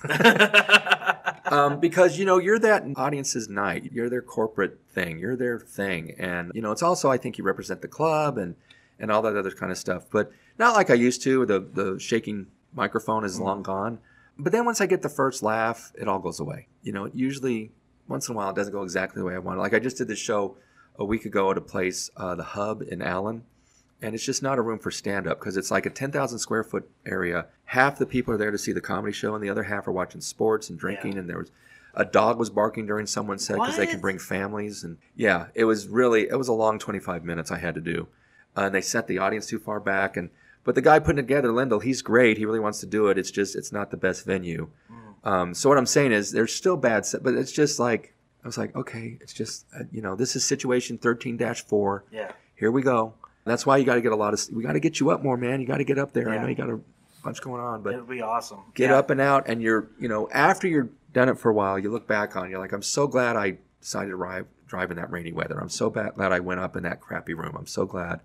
[1.53, 3.91] um, because you know you're that audience's night.
[3.93, 5.19] You're their corporate thing.
[5.19, 8.55] You're their thing, and you know it's also I think you represent the club and
[9.01, 10.05] and all that other kind of stuff.
[10.09, 11.45] But not like I used to.
[11.45, 13.99] The the shaking microphone is long gone.
[14.39, 16.69] But then once I get the first laugh, it all goes away.
[16.85, 17.73] You know, usually
[18.07, 19.59] once in a while it doesn't go exactly the way I want.
[19.59, 19.63] it.
[19.63, 20.57] Like I just did this show
[20.97, 23.43] a week ago at a place, uh, the Hub in Allen
[24.03, 26.65] and it's just not a room for stand up because it's like a 10,000 square
[26.65, 27.47] foot area.
[27.67, 29.93] Half the people are there to see the comedy show, and the other half are
[29.93, 31.13] watching sports and drinking.
[31.15, 31.19] Yeah.
[31.21, 31.51] And there was
[31.95, 34.83] a dog was barking during someone's set because they can bring families.
[34.85, 38.09] And yeah, it was really it was a long 25 minutes I had to do,
[38.57, 40.17] uh, and they set the audience too far back.
[40.17, 40.31] And
[40.65, 42.39] but the guy putting it together, Lindell, he's great.
[42.39, 43.19] He really wants to do it.
[43.19, 44.69] It's just it's not the best venue.
[45.25, 48.49] Um, so what I'm saying is there's still bad set, but it's just like I
[48.49, 52.33] was like, okay, it's just uh, you know this is situation 13-4 Yeah.
[52.57, 53.15] here we go.
[53.45, 54.41] That's why you got to get a lot of.
[54.53, 55.61] We got to get you up more, man.
[55.61, 56.29] You got to get up there.
[56.31, 56.79] I know you got a
[57.25, 58.61] bunch going on, but It would be awesome.
[58.75, 58.99] get Yeah.
[58.99, 59.49] up and out.
[59.49, 62.47] And you're, you know, after you're done it for a while, you look back on.
[62.47, 65.59] it, You're like, I'm so glad I decided to drive drive in that rainy weather.
[65.61, 67.55] I'm so bad, glad I went up in that crappy room.
[67.59, 68.21] I'm so glad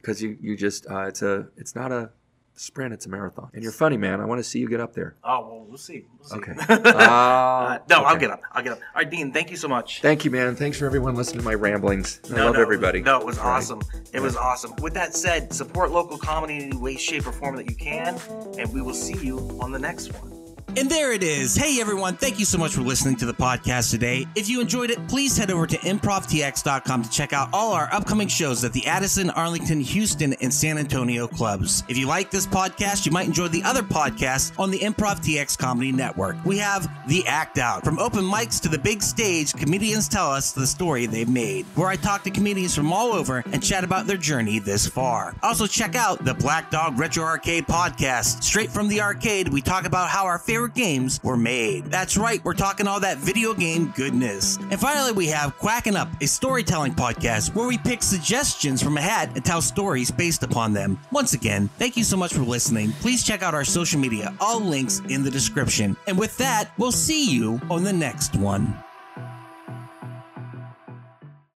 [0.00, 2.10] because you you just uh, it's a it's not a
[2.58, 3.50] sprint, it's a marathon.
[3.54, 4.20] And you're funny, man.
[4.20, 5.14] I want to see you get up there.
[5.24, 6.06] Oh well, we'll see.
[6.18, 6.36] We'll see.
[6.36, 6.52] Okay.
[6.68, 8.42] Uh, Uh, no, I'll get up.
[8.52, 8.78] I'll get up.
[8.94, 9.32] All right, Dean.
[9.32, 10.00] Thank you so much.
[10.00, 10.54] Thank you, man.
[10.56, 12.20] Thanks for everyone listening to my ramblings.
[12.30, 13.00] I No, love no, everybody.
[13.02, 13.56] No, it was All right.
[13.56, 13.80] awesome.
[14.12, 14.74] It was awesome.
[14.80, 18.18] With that said, support local comedy in any way, shape, or form that you can,
[18.58, 20.32] and we will see you on the next one.
[20.76, 21.56] And there it is.
[21.56, 24.26] Hey everyone, thank you so much for listening to the podcast today.
[24.36, 28.28] If you enjoyed it, please head over to improvtx.com to check out all our upcoming
[28.28, 31.82] shows at the Addison, Arlington, Houston, and San Antonio clubs.
[31.88, 35.56] If you like this podcast, you might enjoy the other podcasts on the Improv TX
[35.56, 36.36] Comedy Network.
[36.44, 37.82] We have The Act Out.
[37.82, 41.88] From open mics to the big stage, comedians tell us the story they've made, where
[41.88, 45.34] I talk to comedians from all over and chat about their journey this far.
[45.42, 48.42] Also, check out the Black Dog Retro Arcade podcast.
[48.42, 51.84] Straight from the arcade, we talk about how our favorite games were made.
[51.84, 54.56] That's right, we're talking all that video game goodness.
[54.72, 59.00] And finally, we have Quacking Up, a storytelling podcast where we pick suggestions from a
[59.00, 60.98] hat and tell stories based upon them.
[61.12, 62.90] Once again, thank you so much for listening.
[62.94, 65.96] Please check out our social media, all links in the description.
[66.08, 68.74] And with that, we'll see you on the next one.